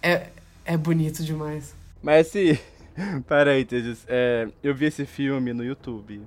É, 0.03 0.28
é 0.63 0.78
bonito 0.78 1.24
demais. 1.24 1.74
Mas 2.03 2.28
se. 2.28 2.59
Peraí, 3.28 3.66
Tejas. 3.66 4.06
É, 4.08 4.47
eu 4.64 4.74
vi 4.74 4.86
esse 4.86 5.06
filme 5.06 5.54
no 5.54 5.64
YouTube. 5.64 6.22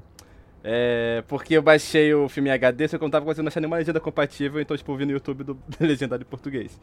É, 0.64 1.24
porque 1.26 1.54
eu 1.54 1.62
baixei 1.62 2.14
o 2.14 2.28
filme 2.28 2.48
em 2.48 2.52
HD, 2.52 2.86
só 2.86 2.96
que 2.96 3.02
eu 3.02 3.06
não 3.06 3.10
tava 3.10 3.24
conseguindo 3.24 3.48
achar 3.48 3.60
nenhuma 3.60 3.78
legenda 3.78 3.98
compatível, 3.98 4.60
então, 4.60 4.76
tipo, 4.76 4.92
eu 4.92 4.96
vi 4.96 5.04
no 5.04 5.10
YouTube 5.12 5.42
do 5.42 5.58
legendado 5.80 6.22
em 6.22 6.26
português. 6.26 6.80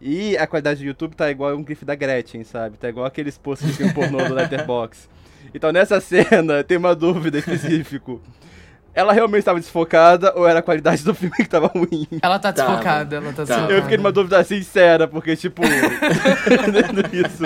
E 0.00 0.36
a 0.36 0.46
qualidade 0.46 0.80
do 0.80 0.86
YouTube 0.86 1.16
tá 1.16 1.30
igual 1.30 1.56
um 1.56 1.66
GIF 1.66 1.84
da 1.84 1.94
Gretchen, 1.94 2.44
sabe? 2.44 2.76
Tá 2.76 2.88
igual 2.88 3.06
aqueles 3.06 3.38
posts 3.38 3.66
de 3.66 3.74
filme 3.74 3.92
pornô 3.92 4.18
do 4.24 4.34
Letterboxd. 4.34 5.08
Então 5.54 5.72
nessa 5.72 5.98
cena 5.98 6.62
tem 6.62 6.76
uma 6.76 6.94
dúvida 6.94 7.38
específica. 7.38 8.16
Ela 8.94 9.12
realmente 9.12 9.40
estava 9.40 9.60
desfocada 9.60 10.32
ou 10.34 10.46
era 10.48 10.58
a 10.58 10.62
qualidade 10.62 11.04
do 11.04 11.14
filme 11.14 11.34
que 11.36 11.42
estava 11.42 11.68
ruim? 11.68 12.06
Ela 12.20 12.38
tá 12.38 12.52
Tá, 12.52 12.64
desfocada, 12.66 13.16
ela 13.16 13.26
tá 13.26 13.32
tá. 13.32 13.44
desfocada. 13.44 13.72
Eu 13.72 13.82
fiquei 13.82 13.96
numa 13.96 14.10
dúvida 14.10 14.42
sincera, 14.42 15.06
porque, 15.06 15.36
tipo. 15.36 15.62
entendendo 15.64 17.04
isso. 17.12 17.44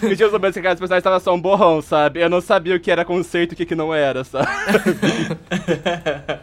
Porque 0.00 0.14
tinha 0.14 0.26
os 0.26 0.32
momentos 0.32 0.54
que 0.54 0.60
aquelas 0.60 0.78
personagens 0.78 1.00
estavam 1.00 1.18
só 1.20 1.34
um 1.34 1.40
borrão, 1.40 1.82
sabe? 1.82 2.20
Eu 2.20 2.30
não 2.30 2.40
sabia 2.40 2.76
o 2.76 2.80
que 2.80 2.90
era 2.92 3.04
conceito 3.04 3.52
e 3.52 3.54
o 3.54 3.56
que, 3.56 3.66
que 3.66 3.74
não 3.74 3.92
era, 3.92 4.22
sabe? 4.22 4.46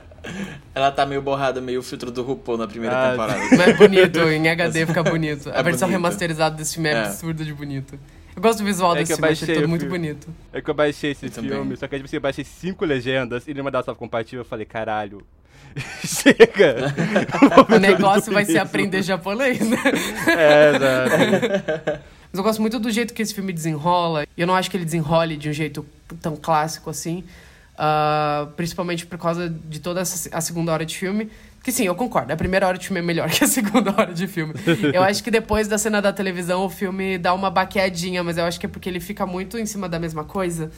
Ela 0.75 0.91
tá 0.91 1.05
meio 1.05 1.21
borrada, 1.21 1.59
meio 1.61 1.81
filtro 1.81 2.11
do 2.11 2.21
RuPaul 2.23 2.57
na 2.57 2.67
primeira 2.67 2.95
Ah, 3.07 3.11
temporada. 3.11 3.39
Mas 3.51 3.59
é 3.59 3.73
bonito, 3.73 4.19
em 4.19 4.47
HD 4.49 4.85
fica 4.85 5.01
bonito. 5.03 5.49
A 5.49 5.59
É 5.59 5.63
versão 5.63 5.87
bonito. 5.87 6.01
remasterizada 6.03 6.55
desse 6.55 6.73
filme 6.75 6.89
é, 6.89 6.93
É. 6.93 6.99
absurda 7.05 7.43
de 7.43 7.53
bonito. 7.53 7.97
Eu 8.39 8.41
gosto 8.41 8.59
do 8.59 8.65
visual 8.65 8.95
É 8.95 8.99
desse 8.99 9.13
filme, 9.13 9.27
achei 9.27 9.53
tudo 9.55 9.67
muito 9.67 9.85
bonito. 9.85 10.29
É 10.53 10.61
que 10.61 10.69
eu 10.69 10.73
baixei 10.73 11.11
esse 11.11 11.25
Eu 11.25 11.31
também. 11.31 11.51
filme, 11.51 11.75
só 11.75 11.87
que 11.89 11.95
tipo 11.97 12.05
assim, 12.07 12.15
eu 12.15 12.21
baixei 12.21 12.45
cinco 12.45 12.85
legendas 12.85 13.45
e 13.45 13.53
nenhuma 13.53 13.69
delas 13.69 13.83
estava 13.83 13.97
compatível. 13.97 14.39
Eu 14.39 14.45
falei, 14.45 14.65
caralho. 14.65 15.21
Chega! 16.05 16.95
O 17.69 17.77
negócio 17.79 18.31
vai 18.31 18.45
ser 18.45 18.59
aprender 18.59 19.03
japonês, 19.03 19.59
né? 19.59 19.77
É, 20.37 20.75
exato. 20.75 22.01
Mas 22.31 22.37
eu 22.37 22.43
gosto 22.43 22.61
muito 22.61 22.79
do 22.79 22.89
jeito 22.89 23.13
que 23.13 23.21
esse 23.21 23.35
filme 23.35 23.51
desenrola. 23.51 24.23
E 24.37 24.41
eu 24.41 24.47
não 24.47 24.55
acho 24.55 24.71
que 24.71 24.77
ele 24.77 24.85
desenrole 24.85 25.35
de 25.35 25.49
um 25.49 25.53
jeito 25.53 25.85
tão 26.21 26.37
clássico 26.37 26.89
assim. 26.89 27.25
ah, 27.77 28.47
principalmente 28.55 29.05
por 29.05 29.17
causa 29.19 29.49
de 29.49 29.79
toda 29.81 29.99
essa, 29.99 30.29
a 30.35 30.39
segunda 30.39 30.71
hora 30.71 30.85
de 30.85 30.97
filme. 30.97 31.29
Que 31.63 31.71
sim, 31.71 31.85
eu 31.85 31.95
concordo. 31.95 32.31
A 32.31 32.37
primeira 32.37 32.67
hora 32.67 32.77
de 32.77 32.85
filme 32.85 32.99
é 32.99 33.03
melhor 33.03 33.29
que 33.31 33.43
a 33.43 33.47
segunda 33.47 33.91
hora 33.91 34.13
de 34.13 34.27
filme. 34.27 34.53
Eu 34.93 35.03
acho 35.03 35.23
que 35.23 35.29
depois 35.31 35.67
da 35.67 35.77
cena 35.77 36.01
da 36.01 36.13
televisão 36.13 36.65
o 36.65 36.69
filme 36.69 37.17
dá 37.17 37.33
uma 37.33 37.49
baqueadinha, 37.49 38.23
mas 38.23 38.37
eu 38.37 38.45
acho 38.45 38.59
que 38.59 38.65
é 38.65 38.69
porque 38.69 38.87
ele 38.87 38.99
fica 38.99 39.25
muito 39.25 39.57
em 39.57 39.65
cima 39.65 39.89
da 39.89 39.99
mesma 39.99 40.23
coisa. 40.23 40.71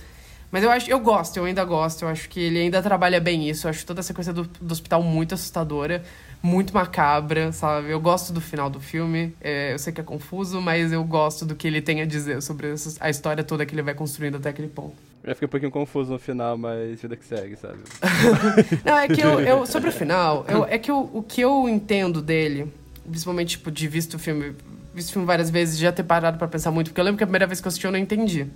Mas 0.52 0.64
eu 0.66 0.70
acho, 0.70 0.90
eu 0.90 1.00
gosto, 1.00 1.38
eu 1.38 1.46
ainda 1.46 1.64
gosto. 1.64 2.04
Eu 2.04 2.10
acho 2.10 2.28
que 2.28 2.40
ele 2.40 2.60
ainda 2.60 2.82
trabalha 2.82 3.22
bem 3.22 3.50
isso. 3.50 3.68
Eu 3.68 3.70
acho 3.70 3.86
toda 3.86 4.02
essa 4.02 4.14
coisa 4.14 4.34
do, 4.34 4.44
do 4.44 4.72
hospital 4.72 5.02
muito 5.02 5.34
assustadora, 5.34 6.04
muito 6.44 6.74
macabra, 6.74 7.54
sabe? 7.54 7.90
Eu 7.90 8.02
gosto 8.02 8.34
do 8.34 8.42
final 8.42 8.70
do 8.70 8.80
filme. 8.80 9.34
É, 9.40 9.74
eu 9.74 9.80
sei 9.80 9.94
que 9.94 10.02
é 10.02 10.04
confuso, 10.04 10.60
mas 10.60 10.92
eu 10.92 11.04
gosto 11.06 11.46
do 11.46 11.56
que 11.56 11.68
ele 11.68 11.82
tem 11.82 12.02
a 12.02 12.06
dizer 12.06 12.42
sobre 12.42 12.74
a 13.00 13.10
história 13.10 13.44
toda 13.44 13.66
que 13.66 13.74
ele 13.74 13.82
vai 13.82 13.94
construindo 13.94 14.36
até 14.36 14.50
aquele 14.50 14.68
ponto. 14.68 15.11
Eu 15.24 15.36
fiquei 15.36 15.46
um 15.46 15.50
pouquinho 15.50 15.72
confuso 15.72 16.12
no 16.12 16.18
final, 16.20 16.58
mas 16.58 17.00
vida 17.02 17.16
que 17.16 17.24
segue, 17.26 17.56
sabe? 17.56 17.78
Não, 18.84 18.98
é 18.98 19.08
que 19.08 19.22
eu, 19.22 19.40
eu- 19.40 19.66
sobre 19.68 19.90
o 19.90 19.92
final, 19.92 20.46
eu- 20.48 20.66
é 20.70 20.78
que 20.78 20.92
o, 20.92 21.10
o 21.14 21.22
que 21.24 21.42
eu 21.42 21.70
entendo 21.70 22.22
dele, 22.22 22.72
principalmente, 23.08 23.50
tipo, 23.52 23.70
de 23.70 23.88
visto 23.88 24.16
o 24.16 24.20
filme, 24.20 24.56
visto 24.96 25.10
o 25.10 25.14
filme 25.14 25.26
várias 25.28 25.50
vezes, 25.50 25.78
já 25.78 25.92
ter 25.92 26.04
parado 26.04 26.38
pra 26.38 26.48
pensar 26.48 26.72
muito, 26.72 26.88
porque 26.90 27.00
eu 27.00 27.06
lembro 27.06 27.18
que 27.20 27.24
a 27.24 27.28
primeira 27.28 27.46
vez 27.46 27.62
que 27.62 27.68
eu 27.68 27.70
assisti 27.70 27.86
eu 27.86 27.92
não 27.92 28.00
entendi. 28.00 28.48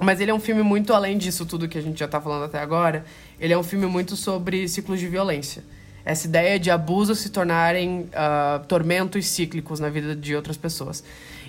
Mas 0.00 0.20
ele 0.20 0.30
é 0.30 0.34
um 0.34 0.40
filme 0.40 0.62
muito 0.62 0.92
além 0.92 1.16
disso 1.18 1.44
tudo 1.46 1.68
que 1.68 1.78
a 1.78 1.82
gente 1.82 1.98
já 2.00 2.08
tá 2.08 2.20
falando 2.20 2.44
até 2.44 2.58
agora. 2.58 3.04
Ele 3.38 3.52
é 3.52 3.58
um 3.58 3.62
filme 3.62 3.86
muito 3.86 4.16
sobre 4.16 4.66
ciclos 4.68 4.98
de 4.98 5.06
violência. 5.06 5.62
Essa 6.04 6.26
ideia 6.26 6.58
de 6.58 6.70
abusos 6.72 7.20
se 7.20 7.28
tornarem 7.30 8.08
ah, 8.12 8.60
tormentos 8.66 9.24
cíclicos 9.26 9.78
na 9.78 9.88
vida 9.88 10.16
de 10.16 10.34
outras 10.34 10.56
pessoas. 10.56 11.04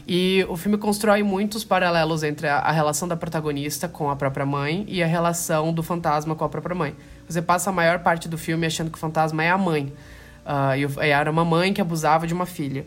E 0.05 0.45
o 0.49 0.57
filme 0.57 0.77
constrói 0.77 1.23
muitos 1.23 1.63
paralelos 1.63 2.23
entre 2.23 2.47
a, 2.47 2.57
a 2.59 2.71
relação 2.71 3.07
da 3.07 3.15
protagonista 3.15 3.87
com 3.87 4.09
a 4.09 4.15
própria 4.15 4.45
mãe 4.45 4.83
e 4.87 5.01
a 5.01 5.07
relação 5.07 5.71
do 5.73 5.81
fantasma 5.81 6.35
com 6.35 6.43
a 6.43 6.49
própria 6.49 6.75
mãe. 6.75 6.93
Você 7.27 7.41
passa 7.41 7.69
a 7.69 7.73
maior 7.73 7.99
parte 7.99 8.27
do 8.27 8.37
filme 8.37 8.65
achando 8.67 8.91
que 8.91 8.97
o 8.97 8.99
fantasma 8.99 9.43
é 9.43 9.49
a 9.49 9.57
mãe. 9.57 9.93
O- 10.45 11.01
e 11.03 11.07
era 11.09 11.31
uma 11.31 11.45
mãe 11.45 11.71
que 11.73 11.79
abusava 11.79 12.27
de 12.27 12.33
uma 12.33 12.45
filha. 12.45 12.85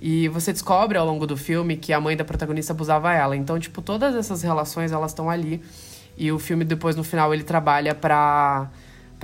E 0.00 0.26
você 0.28 0.52
descobre 0.52 0.96
ao 0.96 1.06
longo 1.06 1.26
do 1.26 1.36
filme 1.36 1.76
que 1.76 1.92
a 1.92 2.00
mãe 2.00 2.16
da 2.16 2.24
protagonista 2.24 2.72
abusava 2.72 3.12
ela. 3.12 3.36
Então, 3.36 3.58
tipo, 3.58 3.82
todas 3.82 4.14
essas 4.14 4.42
relações, 4.42 4.90
elas 4.90 5.10
estão 5.10 5.28
ali. 5.28 5.62
E 6.16 6.32
o 6.32 6.38
filme, 6.38 6.64
depois, 6.64 6.96
no 6.96 7.04
final, 7.04 7.32
ele 7.34 7.42
trabalha 7.42 7.94
pra, 7.94 8.68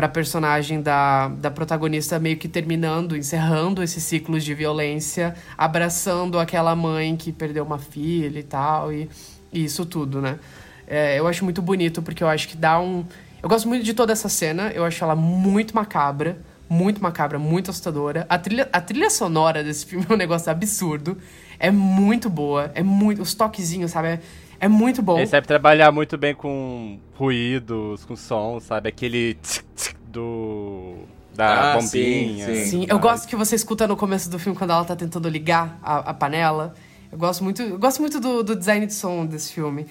pra 0.00 0.08
personagem 0.08 0.80
da, 0.80 1.28
da 1.28 1.50
protagonista 1.50 2.18
meio 2.18 2.38
que 2.38 2.48
terminando, 2.48 3.14
encerrando 3.14 3.82
esse 3.82 4.00
ciclo 4.00 4.40
de 4.40 4.54
violência, 4.54 5.34
abraçando 5.58 6.38
aquela 6.38 6.74
mãe 6.74 7.14
que 7.18 7.30
perdeu 7.30 7.62
uma 7.66 7.76
filha 7.76 8.38
e 8.38 8.42
tal, 8.42 8.90
e, 8.90 9.10
e 9.52 9.62
isso 9.62 9.84
tudo, 9.84 10.22
né? 10.22 10.38
É, 10.86 11.18
eu 11.18 11.26
acho 11.26 11.44
muito 11.44 11.60
bonito, 11.60 12.00
porque 12.00 12.24
eu 12.24 12.28
acho 12.30 12.48
que 12.48 12.56
dá 12.56 12.80
um... 12.80 13.04
Eu 13.42 13.48
gosto 13.50 13.68
muito 13.68 13.84
de 13.84 13.92
toda 13.92 14.10
essa 14.10 14.30
cena, 14.30 14.72
eu 14.74 14.86
acho 14.86 15.04
ela 15.04 15.14
muito 15.14 15.74
macabra, 15.74 16.38
muito 16.66 17.02
macabra, 17.02 17.38
muito 17.38 17.70
assustadora. 17.70 18.24
A 18.26 18.38
trilha, 18.38 18.70
a 18.72 18.80
trilha 18.80 19.10
sonora 19.10 19.62
desse 19.62 19.84
filme 19.84 20.06
é 20.08 20.14
um 20.14 20.16
negócio 20.16 20.50
absurdo. 20.50 21.18
É 21.58 21.70
muito 21.70 22.30
boa, 22.30 22.70
é 22.74 22.82
muito... 22.82 23.20
Os 23.20 23.34
toquezinhos, 23.34 23.90
sabe? 23.90 24.08
É, 24.08 24.20
é 24.60 24.68
muito 24.68 25.02
bom. 25.02 25.16
Ele 25.18 25.26
sabe 25.26 25.46
trabalhar 25.46 25.90
muito 25.90 26.16
bem 26.18 26.34
com 26.34 26.98
ruídos, 27.14 28.04
com 28.04 28.14
som, 28.14 28.60
sabe? 28.60 28.88
Aquele 28.88 29.34
tsk, 29.34 29.64
tsk 29.74 29.96
do. 30.06 30.96
da 31.34 31.72
Ah, 31.72 31.74
bombinha. 31.76 32.46
sim, 32.46 32.54
sim. 32.54 32.64
Sim, 32.82 32.86
eu 32.88 32.98
gosto 32.98 33.26
que 33.26 33.34
você 33.36 33.54
escuta 33.56 33.88
no 33.88 33.96
começo 33.96 34.28
do 34.30 34.38
filme 34.38 34.56
quando 34.58 34.70
ela 34.72 34.84
tá 34.84 34.94
tentando 34.94 35.28
ligar 35.28 35.78
a, 35.82 36.10
a 36.10 36.14
panela. 36.14 36.74
Eu 37.10 37.18
gosto 37.18 37.42
muito, 37.42 37.60
eu 37.62 37.78
gosto 37.78 38.00
muito 38.00 38.20
do, 38.20 38.42
do 38.42 38.54
design 38.54 38.86
de 38.86 38.92
som 38.94 39.26
desse 39.26 39.52
filme. 39.52 39.86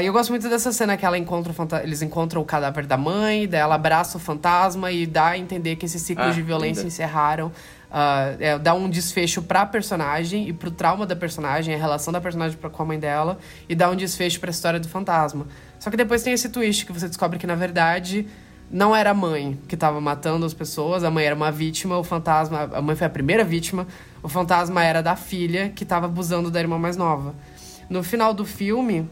E 0.00 0.06
eu 0.06 0.14
gosto 0.14 0.30
muito 0.30 0.48
dessa 0.48 0.72
cena 0.72 0.96
que 0.96 1.04
ela 1.04 1.18
encontra 1.18 1.52
eles 1.82 2.00
encontram 2.00 2.40
o 2.40 2.44
cadáver 2.44 2.86
da 2.86 2.96
mãe, 2.96 3.46
daí 3.46 3.60
ela 3.60 3.74
abraça 3.74 4.16
o 4.16 4.20
fantasma 4.20 4.90
e 4.90 5.04
dá 5.06 5.26
a 5.28 5.38
entender 5.38 5.76
que 5.76 5.84
esses 5.84 6.00
ciclos 6.00 6.28
Ah, 6.28 6.30
de 6.30 6.40
violência 6.40 6.80
linda. 6.80 6.88
encerraram. 6.88 7.52
Ah, 7.90 8.34
é, 8.38 8.58
dá 8.58 8.74
um 8.74 8.88
desfecho 8.88 9.40
pra 9.42 9.64
personagem 9.64 10.46
e 10.46 10.52
pro 10.52 10.70
trauma 10.70 11.06
da 11.06 11.16
personagem, 11.16 11.74
a 11.74 11.78
relação 11.78 12.12
da 12.12 12.20
personagem 12.20 12.58
pra- 12.58 12.68
com 12.68 12.82
a 12.82 12.86
mãe 12.86 12.98
dela, 12.98 13.38
e 13.68 13.74
dá 13.74 13.88
um 13.90 13.96
desfecho 13.96 14.38
pra 14.40 14.50
história 14.50 14.78
do 14.78 14.86
fantasma. 14.88 15.46
Só 15.78 15.90
que 15.90 15.96
depois 15.96 16.22
tem 16.22 16.34
esse 16.34 16.50
twist 16.50 16.84
que 16.84 16.92
você 16.92 17.08
descobre 17.08 17.38
que, 17.38 17.46
na 17.46 17.54
verdade, 17.54 18.26
não 18.70 18.94
era 18.94 19.10
a 19.12 19.14
mãe 19.14 19.58
que 19.66 19.74
estava 19.74 20.00
matando 20.02 20.44
as 20.44 20.52
pessoas, 20.52 21.02
a 21.02 21.10
mãe 21.10 21.24
era 21.24 21.34
uma 21.34 21.50
vítima, 21.50 21.96
o 21.96 22.04
fantasma. 22.04 22.68
A 22.74 22.82
mãe 22.82 22.94
foi 22.94 23.06
a 23.06 23.10
primeira 23.10 23.42
vítima, 23.42 23.86
o 24.22 24.28
fantasma 24.28 24.84
era 24.84 25.02
da 25.02 25.16
filha 25.16 25.70
que 25.70 25.82
estava 25.84 26.04
abusando 26.04 26.50
da 26.50 26.60
irmã 26.60 26.78
mais 26.78 26.94
nova. 26.96 27.34
No 27.88 28.02
final 28.02 28.34
do 28.34 28.44
filme, 28.44 29.08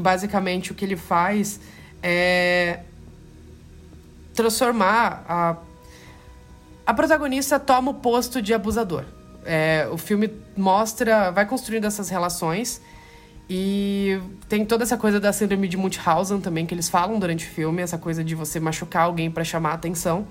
basicamente 0.00 0.72
o 0.72 0.74
que 0.74 0.84
ele 0.84 0.96
faz 0.96 1.60
é 2.02 2.80
transformar 4.34 5.24
a. 5.28 5.56
A 6.88 6.94
protagonista 6.94 7.60
toma 7.60 7.90
o 7.90 7.94
posto 7.94 8.40
de 8.40 8.54
abusador. 8.54 9.04
É, 9.44 9.86
o 9.92 9.98
filme 9.98 10.32
mostra, 10.56 11.30
vai 11.30 11.44
construindo 11.44 11.84
essas 11.84 12.08
relações 12.08 12.80
e 13.48 14.18
tem 14.48 14.64
toda 14.64 14.84
essa 14.84 14.96
coisa 14.96 15.20
da 15.20 15.30
síndrome 15.30 15.68
de 15.68 15.76
Munchausen 15.76 16.40
também 16.40 16.64
que 16.64 16.72
eles 16.74 16.88
falam 16.88 17.18
durante 17.18 17.44
o 17.44 17.48
filme, 17.50 17.82
essa 17.82 17.98
coisa 17.98 18.24
de 18.24 18.34
você 18.34 18.58
machucar 18.58 19.02
alguém 19.02 19.30
para 19.30 19.44
chamar 19.44 19.72
a 19.72 19.74
atenção. 19.74 20.26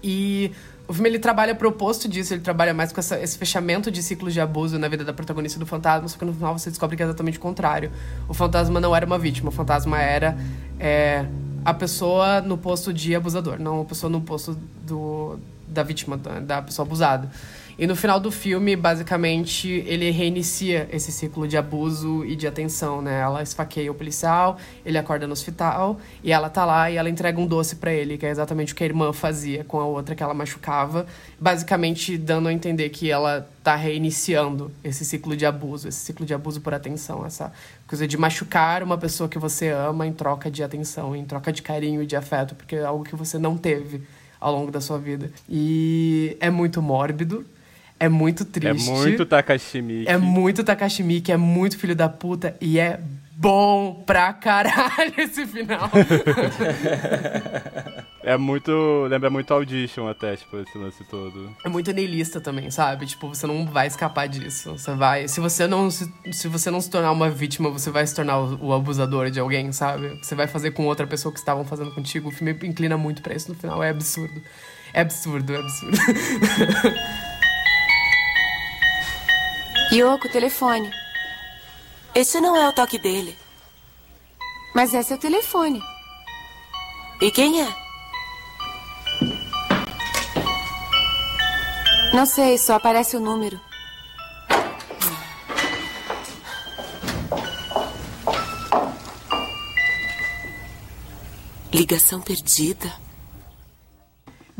E 0.00 0.52
o 0.86 0.92
filme 0.92 1.08
ele 1.08 1.18
trabalha 1.18 1.56
pro 1.56 1.70
oposto 1.70 2.08
disso, 2.08 2.34
ele 2.34 2.40
trabalha 2.40 2.72
mais 2.72 2.92
com 2.92 3.00
essa- 3.00 3.18
esse 3.18 3.36
fechamento 3.36 3.90
de 3.90 4.00
ciclos 4.00 4.32
de 4.32 4.40
abuso 4.40 4.78
na 4.78 4.86
vida 4.86 5.04
da 5.04 5.12
protagonista 5.12 5.58
do 5.58 5.66
fantasma, 5.66 6.06
só 6.06 6.16
que 6.16 6.24
no 6.24 6.32
final 6.32 6.56
você 6.56 6.70
descobre 6.70 6.96
que 6.96 7.02
é 7.02 7.06
exatamente 7.06 7.36
o 7.36 7.40
contrário. 7.40 7.90
O 8.28 8.32
fantasma 8.32 8.78
não 8.78 8.94
era 8.94 9.04
uma 9.04 9.18
vítima, 9.18 9.48
o 9.48 9.52
fantasma 9.52 10.00
era 10.00 10.38
é, 10.78 11.26
a 11.64 11.74
pessoa 11.74 12.40
no 12.40 12.56
posto 12.56 12.92
de 12.92 13.14
abusador, 13.14 13.58
não 13.58 13.80
a 13.80 13.84
pessoa 13.84 14.10
no 14.10 14.20
posto 14.20 14.56
do, 14.86 15.38
da 15.66 15.82
vítima, 15.82 16.16
da, 16.16 16.40
da 16.40 16.62
pessoa 16.62 16.86
abusada. 16.86 17.30
E 17.78 17.86
no 17.86 17.94
final 17.94 18.18
do 18.18 18.32
filme, 18.32 18.74
basicamente, 18.74 19.68
ele 19.86 20.10
reinicia 20.10 20.88
esse 20.90 21.12
ciclo 21.12 21.46
de 21.46 21.56
abuso 21.56 22.24
e 22.24 22.34
de 22.34 22.44
atenção, 22.44 23.00
né? 23.00 23.20
Ela 23.20 23.40
esfaqueia 23.40 23.88
o 23.92 23.94
policial, 23.94 24.58
ele 24.84 24.98
acorda 24.98 25.28
no 25.28 25.32
hospital 25.32 26.00
e 26.20 26.32
ela 26.32 26.50
tá 26.50 26.64
lá 26.64 26.90
e 26.90 26.96
ela 26.96 27.08
entrega 27.08 27.40
um 27.40 27.46
doce 27.46 27.76
pra 27.76 27.92
ele, 27.92 28.18
que 28.18 28.26
é 28.26 28.30
exatamente 28.30 28.72
o 28.72 28.76
que 28.76 28.82
a 28.82 28.86
irmã 28.86 29.12
fazia 29.12 29.62
com 29.62 29.78
a 29.78 29.84
outra 29.84 30.16
que 30.16 30.22
ela 30.24 30.34
machucava, 30.34 31.06
basicamente 31.38 32.18
dando 32.18 32.48
a 32.48 32.52
entender 32.52 32.88
que 32.88 33.12
ela 33.12 33.48
tá 33.62 33.76
reiniciando 33.76 34.72
esse 34.82 35.04
ciclo 35.04 35.36
de 35.36 35.46
abuso, 35.46 35.86
esse 35.86 36.00
ciclo 36.00 36.26
de 36.26 36.34
abuso 36.34 36.60
por 36.60 36.74
atenção, 36.74 37.24
essa 37.24 37.52
coisa 37.86 38.08
de 38.08 38.16
machucar 38.16 38.82
uma 38.82 38.98
pessoa 38.98 39.28
que 39.28 39.38
você 39.38 39.68
ama 39.68 40.04
em 40.04 40.12
troca 40.12 40.50
de 40.50 40.64
atenção, 40.64 41.14
em 41.14 41.24
troca 41.24 41.52
de 41.52 41.62
carinho 41.62 42.02
e 42.02 42.06
de 42.06 42.16
afeto, 42.16 42.56
porque 42.56 42.74
é 42.74 42.84
algo 42.84 43.04
que 43.04 43.14
você 43.14 43.38
não 43.38 43.56
teve 43.56 44.02
ao 44.40 44.52
longo 44.52 44.72
da 44.72 44.80
sua 44.80 44.98
vida. 44.98 45.30
E 45.48 46.36
é 46.40 46.50
muito 46.50 46.82
mórbido, 46.82 47.46
é 48.00 48.08
muito 48.08 48.42
É 48.42 48.46
triste. 48.46 48.90
muito 48.90 49.26
Takashi 49.26 49.82
Miike. 49.82 50.10
É 50.10 50.16
muito 50.16 50.62
Takashi 50.64 51.02
Miike, 51.02 51.32
é 51.32 51.36
muito 51.36 51.76
filho 51.78 51.94
da 51.96 52.08
puta 52.08 52.56
e 52.60 52.78
é 52.78 53.00
bom 53.36 54.02
pra 54.06 54.32
caralho 54.32 55.14
esse 55.18 55.46
final. 55.46 55.90
É 58.22 58.36
muito. 58.36 59.06
Lembra 59.08 59.30
muito 59.30 59.54
Audition 59.54 60.06
até, 60.08 60.36
tipo, 60.36 60.58
esse 60.58 60.76
lance 60.76 61.02
todo. 61.04 61.54
é 61.64 61.68
muito 61.68 61.90
niilista 61.92 62.40
também, 62.40 62.70
sabe? 62.70 63.06
Tipo, 63.06 63.28
você 63.28 63.46
não 63.46 63.64
vai 63.64 63.86
escapar 63.86 64.28
disso. 64.28 64.72
Você 64.72 64.92
vai. 64.94 65.28
Se 65.28 65.40
você 65.40 65.66
não 65.66 65.90
se, 65.90 66.12
se 66.32 66.46
você 66.48 66.70
não 66.70 66.80
se 66.80 66.90
tornar 66.90 67.12
uma 67.12 67.30
vítima, 67.30 67.70
você 67.70 67.90
vai 67.90 68.06
se 68.06 68.14
tornar 68.14 68.38
o, 68.38 68.66
o 68.66 68.72
abusador 68.74 69.30
de 69.30 69.40
alguém, 69.40 69.72
sabe? 69.72 70.18
Você 70.22 70.34
vai 70.34 70.46
fazer 70.46 70.72
com 70.72 70.84
outra 70.86 71.06
pessoa 71.06 71.32
que 71.32 71.38
estavam 71.38 71.64
fazendo 71.64 71.90
contigo. 71.92 72.28
O 72.28 72.32
filme 72.32 72.52
inclina 72.64 72.98
muito 72.98 73.22
pra 73.22 73.34
isso 73.34 73.48
no 73.50 73.54
final. 73.54 73.82
É 73.82 73.90
absurdo. 73.90 74.42
É 74.92 75.00
absurdo, 75.00 75.52
é 75.54 75.56
absurdo. 75.58 75.96
Yoko, 79.90 80.28
telefone. 80.28 80.92
Esse 82.14 82.40
não 82.40 82.54
é 82.54 82.68
o 82.68 82.72
toque 82.72 82.98
dele. 82.98 83.36
Mas 84.74 84.92
é 84.92 85.02
seu 85.02 85.16
telefone. 85.16 85.82
E 87.22 87.30
quem 87.30 87.62
é? 87.62 87.74
Não 92.12 92.26
sei, 92.26 92.58
só 92.58 92.74
aparece 92.74 93.16
o 93.16 93.20
número. 93.20 93.58
Ligação 101.72 102.20
perdida. 102.20 103.07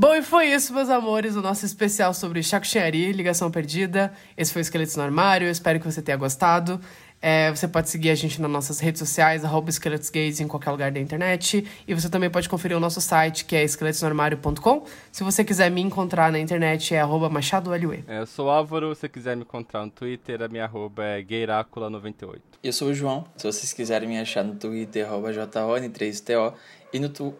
Bom, 0.01 0.15
e 0.15 0.23
foi 0.23 0.47
isso, 0.47 0.73
meus 0.73 0.89
amores, 0.91 1.35
o 1.35 1.43
nosso 1.43 1.67
especial 1.67 2.15
sobre 2.15 2.41
Chakuchiari, 2.41 3.11
Ligação 3.11 3.51
Perdida. 3.51 4.13
Esse 4.37 4.53
foi 4.53 4.61
o 4.61 4.63
Esqueletos 4.63 4.95
no 4.95 5.03
Armário, 5.03 5.49
eu 5.49 5.51
espero 5.51 5.81
que 5.81 5.85
você 5.85 6.01
tenha 6.01 6.17
gostado. 6.17 6.81
É, 7.21 7.51
você 7.51 7.67
pode 7.67 7.91
seguir 7.91 8.11
a 8.11 8.15
gente 8.15 8.41
nas 8.41 8.49
nossas 8.49 8.79
redes 8.79 9.01
sociais, 9.01 9.45
arroba 9.45 9.71
esqueletosgays 9.71 10.39
em 10.39 10.47
qualquer 10.47 10.71
lugar 10.71 10.93
da 10.93 11.01
internet. 11.01 11.67
E 11.85 11.95
você 11.95 12.09
também 12.09 12.31
pode 12.31 12.49
conferir 12.49 12.77
o 12.77 12.81
nosso 12.81 13.01
site, 13.01 13.45
que 13.45 13.57
é 13.57 13.65
esqueletosnoarmário.com. 13.65 14.85
Se 15.11 15.25
você 15.25 15.43
quiser 15.43 15.69
me 15.69 15.81
encontrar 15.81 16.31
na 16.31 16.39
internet, 16.39 16.95
é 16.95 17.01
arroba 17.01 17.29
machadolue. 17.29 18.05
É, 18.07 18.21
eu 18.21 18.27
sou 18.27 18.49
Álvaro, 18.49 18.95
se 18.95 19.01
você 19.01 19.09
quiser 19.09 19.37
me 19.37 19.43
encontrar 19.43 19.85
no 19.85 19.91
Twitter, 19.91 20.41
a 20.43 20.47
minha 20.47 20.63
arroba 20.63 21.03
é 21.03 21.25
gayrácula98. 21.25 22.39
Eu 22.63 22.73
sou 22.73 22.91
o 22.91 22.95
João. 22.95 23.25
Se 23.37 23.45
vocês 23.45 23.73
quiserem 23.73 24.09
me 24.09 24.21
achar 24.21 24.45
no 24.45 24.55
Twitter, 24.55 25.05
arroba 25.05 25.33
JON3TO. 25.33 26.55
E 26.93 27.01
no 27.01 27.09
tu... 27.09 27.35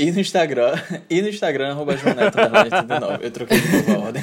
E 0.00 0.10
no 0.10 0.18
Instagram, 0.18 0.72
e 1.10 1.20
no 1.20 1.28
Instagram, 1.28 1.72
arroba 1.72 1.94
Joaneto89. 1.94 3.18
Eu 3.20 3.30
troquei 3.30 3.60
de 3.60 3.68
novo 3.70 3.92
a 3.92 4.06
ordem. 4.06 4.22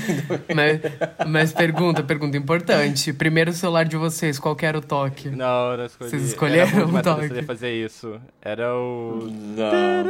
Mas, 0.55 0.81
mas 1.27 1.53
pergunta, 1.53 2.01
pergunta 2.01 2.35
importante. 2.35 3.13
Primeiro 3.13 3.53
celular 3.53 3.85
de 3.85 3.95
vocês, 3.95 4.39
qual 4.39 4.55
que 4.55 4.65
era 4.65 4.75
o 4.75 4.81
toque? 4.81 5.29
Não, 5.29 5.73
eu 5.73 5.77
não 5.77 5.85
escolhi. 5.85 6.09
Vocês 6.09 6.23
escolheram 6.23 6.71
Era 6.79 6.87
o 6.87 7.01
toque? 7.03 7.29
de 7.29 7.43
fazer 7.43 7.71
isso. 7.73 8.19
Era 8.41 8.73
o... 8.73 9.29
Não. 9.29 10.07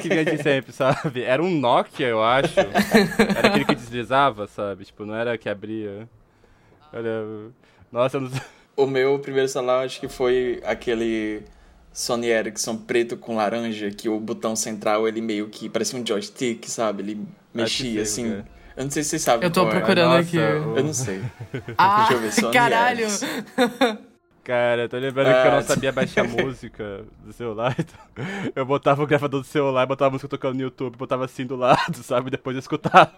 que 0.00 0.08
vinha 0.08 0.24
de 0.24 0.42
sempre, 0.42 0.72
sabe? 0.72 1.22
Era 1.22 1.40
um 1.40 1.50
Nokia, 1.50 2.08
eu 2.08 2.20
acho. 2.20 2.58
Era 2.58 3.50
aquele 3.50 3.66
que 3.66 3.76
deslizava, 3.76 4.48
sabe? 4.48 4.84
Tipo, 4.84 5.06
não 5.06 5.14
era 5.14 5.38
que 5.38 5.48
abria. 5.48 6.08
Era... 6.92 7.24
Nossa, 7.92 8.16
eu 8.16 8.22
não. 8.22 8.30
O 8.76 8.84
meu 8.84 9.16
primeiro 9.20 9.48
celular 9.48 9.84
acho 9.84 10.00
que 10.00 10.08
foi 10.08 10.60
aquele 10.64 11.44
Sony 11.92 12.28
Ericsson 12.28 12.76
preto 12.76 13.16
com 13.16 13.36
laranja, 13.36 13.90
que 13.90 14.08
o 14.08 14.18
botão 14.20 14.54
central 14.54 15.08
ele 15.08 15.20
meio 15.20 15.48
que 15.48 15.68
parecia 15.68 15.98
um 15.98 16.06
joystick, 16.06 16.64
sabe? 16.68 17.02
Ele 17.02 17.26
mexia 17.52 18.02
assim. 18.02 18.30
cara. 18.30 18.46
Eu 18.76 18.84
não 18.84 18.90
sei 18.92 19.02
se 19.02 19.08
vocês 19.10 19.22
sabem. 19.22 19.44
Eu 19.46 19.50
tô 19.52 19.62
qual 19.62 19.72
é. 19.72 19.76
procurando 19.78 20.08
Nossa, 20.10 20.20
aqui. 20.20 20.38
o- 20.38 20.76
Eu 20.76 20.84
não 20.84 20.92
sei. 20.94 21.20
Ah, 21.76 21.98
Deixa 22.08 22.12
eu 22.14 22.20
ver, 22.20 22.32
Sony 22.32 22.52
caralho! 22.52 23.00
Ericsson. 23.00 23.26
Cara, 24.44 24.82
eu 24.82 24.88
tô 24.88 24.96
lembrando 24.96 25.26
que 25.42 25.46
eu 25.48 25.50
não 25.50 25.58
Ah, 25.58 25.62
sabia 25.62 25.90
baixar 25.92 26.24
música 26.24 27.04
do 27.24 27.32
celular. 27.32 27.74
Então 27.78 27.98
eu 28.54 28.64
botava 28.64 29.02
o 29.02 29.06
gravador 29.06 29.40
do 29.40 29.46
celular, 29.46 29.84
botava 29.84 30.08
a 30.08 30.12
música 30.12 30.28
tocando 30.28 30.54
no 30.54 30.62
YouTube, 30.62 30.96
botava 30.96 31.24
assim 31.24 31.44
do 31.44 31.56
lado, 31.56 31.96
sabe? 32.04 32.30
Depois 32.30 32.54
eu 32.54 32.60
escutava. 32.60 33.12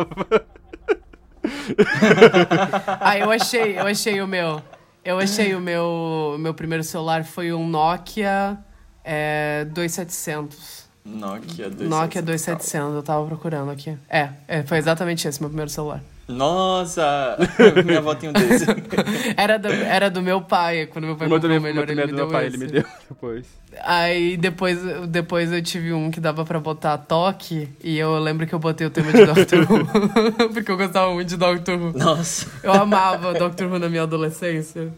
Ah, 3.01 3.19
eu 3.19 3.31
achei, 3.31 3.79
eu 3.79 3.87
achei 3.87 4.21
o 4.21 4.27
meu. 4.27 4.63
Eu 5.05 5.19
achei 5.19 5.55
o 5.55 5.61
meu, 5.61 6.37
meu 6.39 6.53
primeiro 6.53 6.85
celular 6.85 7.25
foi 7.25 7.53
um 7.53 7.67
Nokia 7.67 8.59
é, 9.05 9.65
2700. 9.73 10.89
Nokia 11.05 11.71
2700. 11.71 11.89
Nokia 11.89 12.23
2700, 12.23 12.95
eu 12.95 13.03
tava 13.03 13.27
procurando 13.27 13.71
aqui. 13.71 13.97
É, 14.09 14.31
é, 14.47 14.63
foi 14.63 14.79
exatamente 14.79 15.27
esse 15.27 15.41
meu 15.41 15.49
primeiro 15.49 15.71
celular. 15.71 16.03
Nossa! 16.31 17.37
Minha 17.85 17.99
avó 17.99 18.15
tinha 18.15 18.31
um 18.31 18.33
desse. 18.33 18.65
Era 19.37 19.59
do, 19.59 19.69
era 19.69 20.11
do 20.11 20.21
meu 20.23 20.41
pai, 20.41 20.87
quando 20.87 21.07
meu 21.07 21.17
pai 21.17 21.29
meu 21.29 21.37
comprou 21.39 21.59
também, 21.59 21.73
melhor, 21.73 21.87
meu 21.87 21.95
ele 21.95 22.01
é 22.03 22.07
me 22.07 22.13
deu 22.13 22.29
pai, 22.29 22.47
esse. 22.47 22.57
ele 22.57 22.65
me 22.67 22.71
deu 22.73 22.85
depois. 23.09 23.47
Aí 23.83 24.37
depois, 24.37 24.79
depois 25.09 25.53
eu 25.53 25.63
tive 25.63 25.93
um 25.93 26.11
que 26.11 26.21
dava 26.21 26.45
pra 26.45 26.59
botar 26.61 26.99
toque, 26.99 27.69
e 27.83 27.99
eu 27.99 28.19
lembro 28.19 28.47
que 28.47 28.55
eu 28.55 28.59
botei 28.59 28.87
o 28.87 28.91
tema 28.91 29.13
de 29.13 29.25
Doctor 29.25 29.61
Who, 29.71 29.87
porque 30.53 30.71
eu 30.71 30.77
gostava 30.77 31.13
muito 31.15 31.29
de 31.29 31.37
Doctor 31.37 31.79
Who. 31.81 31.93
Nossa. 31.97 32.47
Eu 32.63 32.73
amava 32.73 33.33
Doctor 33.35 33.67
Who 33.69 33.79
na 33.79 33.89
minha 33.89 34.03
adolescência. 34.03 34.89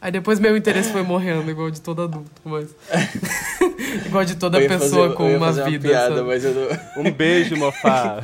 Aí 0.00 0.10
depois 0.10 0.40
meu 0.40 0.56
interesse 0.56 0.90
foi 0.90 1.02
morrendo, 1.02 1.48
igual 1.50 1.70
de 1.70 1.80
todo 1.80 2.02
adulto, 2.02 2.30
mas. 2.44 2.74
igual 4.06 4.24
de 4.24 4.34
toda 4.36 4.58
pessoa 4.60 5.04
fazer- 5.06 5.14
com 5.16 5.24
eu 5.26 5.30
ia 5.30 5.36
uma 5.36 5.46
fazer 5.46 5.70
vida. 5.70 5.88
piada, 5.88 6.24
mas 6.24 6.44
eu 6.44 6.54
não. 6.54 7.02
Um 7.04 7.10
beijo, 7.12 7.56
mofá. 7.56 8.20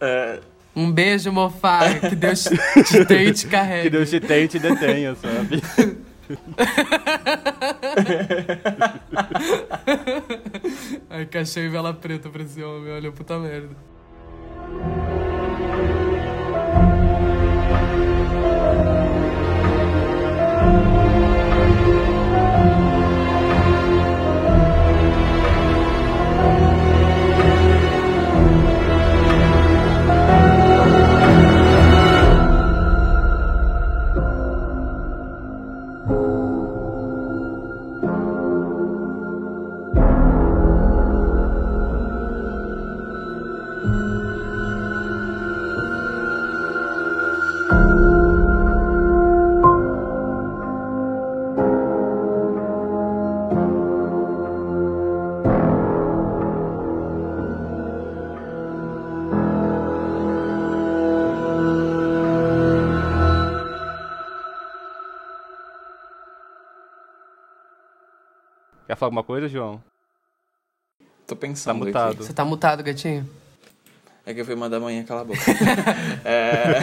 É, 0.00 0.38
Um 0.76 0.92
beijo, 0.92 1.32
mofá. 1.32 1.94
Que 1.98 2.14
Deus 2.14 2.44
te 2.44 3.04
tenha 3.06 3.30
e 3.30 3.32
te 3.32 3.46
carregue. 3.46 3.84
que 3.84 3.90
Deus 3.90 4.10
te 4.10 4.20
tenha 4.20 4.44
e 4.44 4.48
te 4.48 4.58
detenha, 4.58 5.14
sabe? 5.14 5.62
Ai, 11.08 11.24
e 11.64 11.68
vela 11.70 11.94
preta 11.94 12.28
pra 12.28 12.42
esse 12.42 12.62
homem, 12.62 12.92
olha, 12.92 13.10
puta 13.10 13.38
merda. 13.38 13.74
Falar 69.06 69.08
alguma 69.08 69.22
coisa, 69.22 69.48
João? 69.48 69.80
tô 71.26 71.34
Tá 71.34 71.40
pensando. 71.40 71.76
aqui. 71.76 71.86
mutado. 71.86 72.16
Você 72.18 72.32
tá 72.32 72.44
mutado, 72.44 72.82
gatinho? 72.82 73.28
É 74.24 74.34
que 74.34 74.40
eu 74.40 74.44
fui 74.44 74.56
mandar 74.56 74.78
amanhã 74.78 75.04
calar 75.04 75.22
a 75.22 75.24
boca. 75.24 75.38
é... 76.24 76.80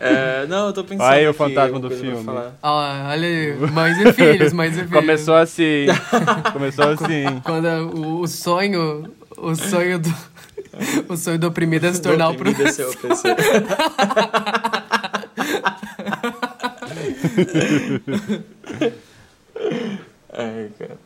é, 0.00 0.46
Não, 0.46 0.66
eu 0.66 0.72
tô 0.72 0.82
pensando. 0.82 1.06
Aí 1.06 1.24
o 1.24 1.30
aqui, 1.30 1.38
fantasma 1.38 1.78
do 1.78 1.88
filme. 1.88 2.26
Ó, 2.60 2.82
olha 3.08 3.28
aí, 3.28 3.56
mães 3.70 3.96
e 3.98 4.12
filhos, 4.12 4.52
mães 4.52 4.72
e 4.76 4.82
filhos. 4.86 4.92
Começou 4.92 5.36
assim. 5.36 5.86
Começou 6.52 6.88
assim. 6.88 7.40
Quando 7.44 7.66
o, 7.96 8.22
o 8.22 8.26
sonho, 8.26 9.08
o 9.36 9.54
sonho 9.54 10.00
do, 10.00 10.12
o 11.08 11.16
sonho 11.16 11.38
do 11.38 11.46
oprimido 11.46 11.86
é 11.86 11.92
se 11.92 12.02
tornar 12.02 12.28
o 12.30 12.32
oprimido 12.32 12.62
é 12.64 12.72
ser 12.72 12.86
professor. 12.96 13.36
Opressor. 20.34 20.44
Ai, 20.44 20.70
cara. 20.78 21.00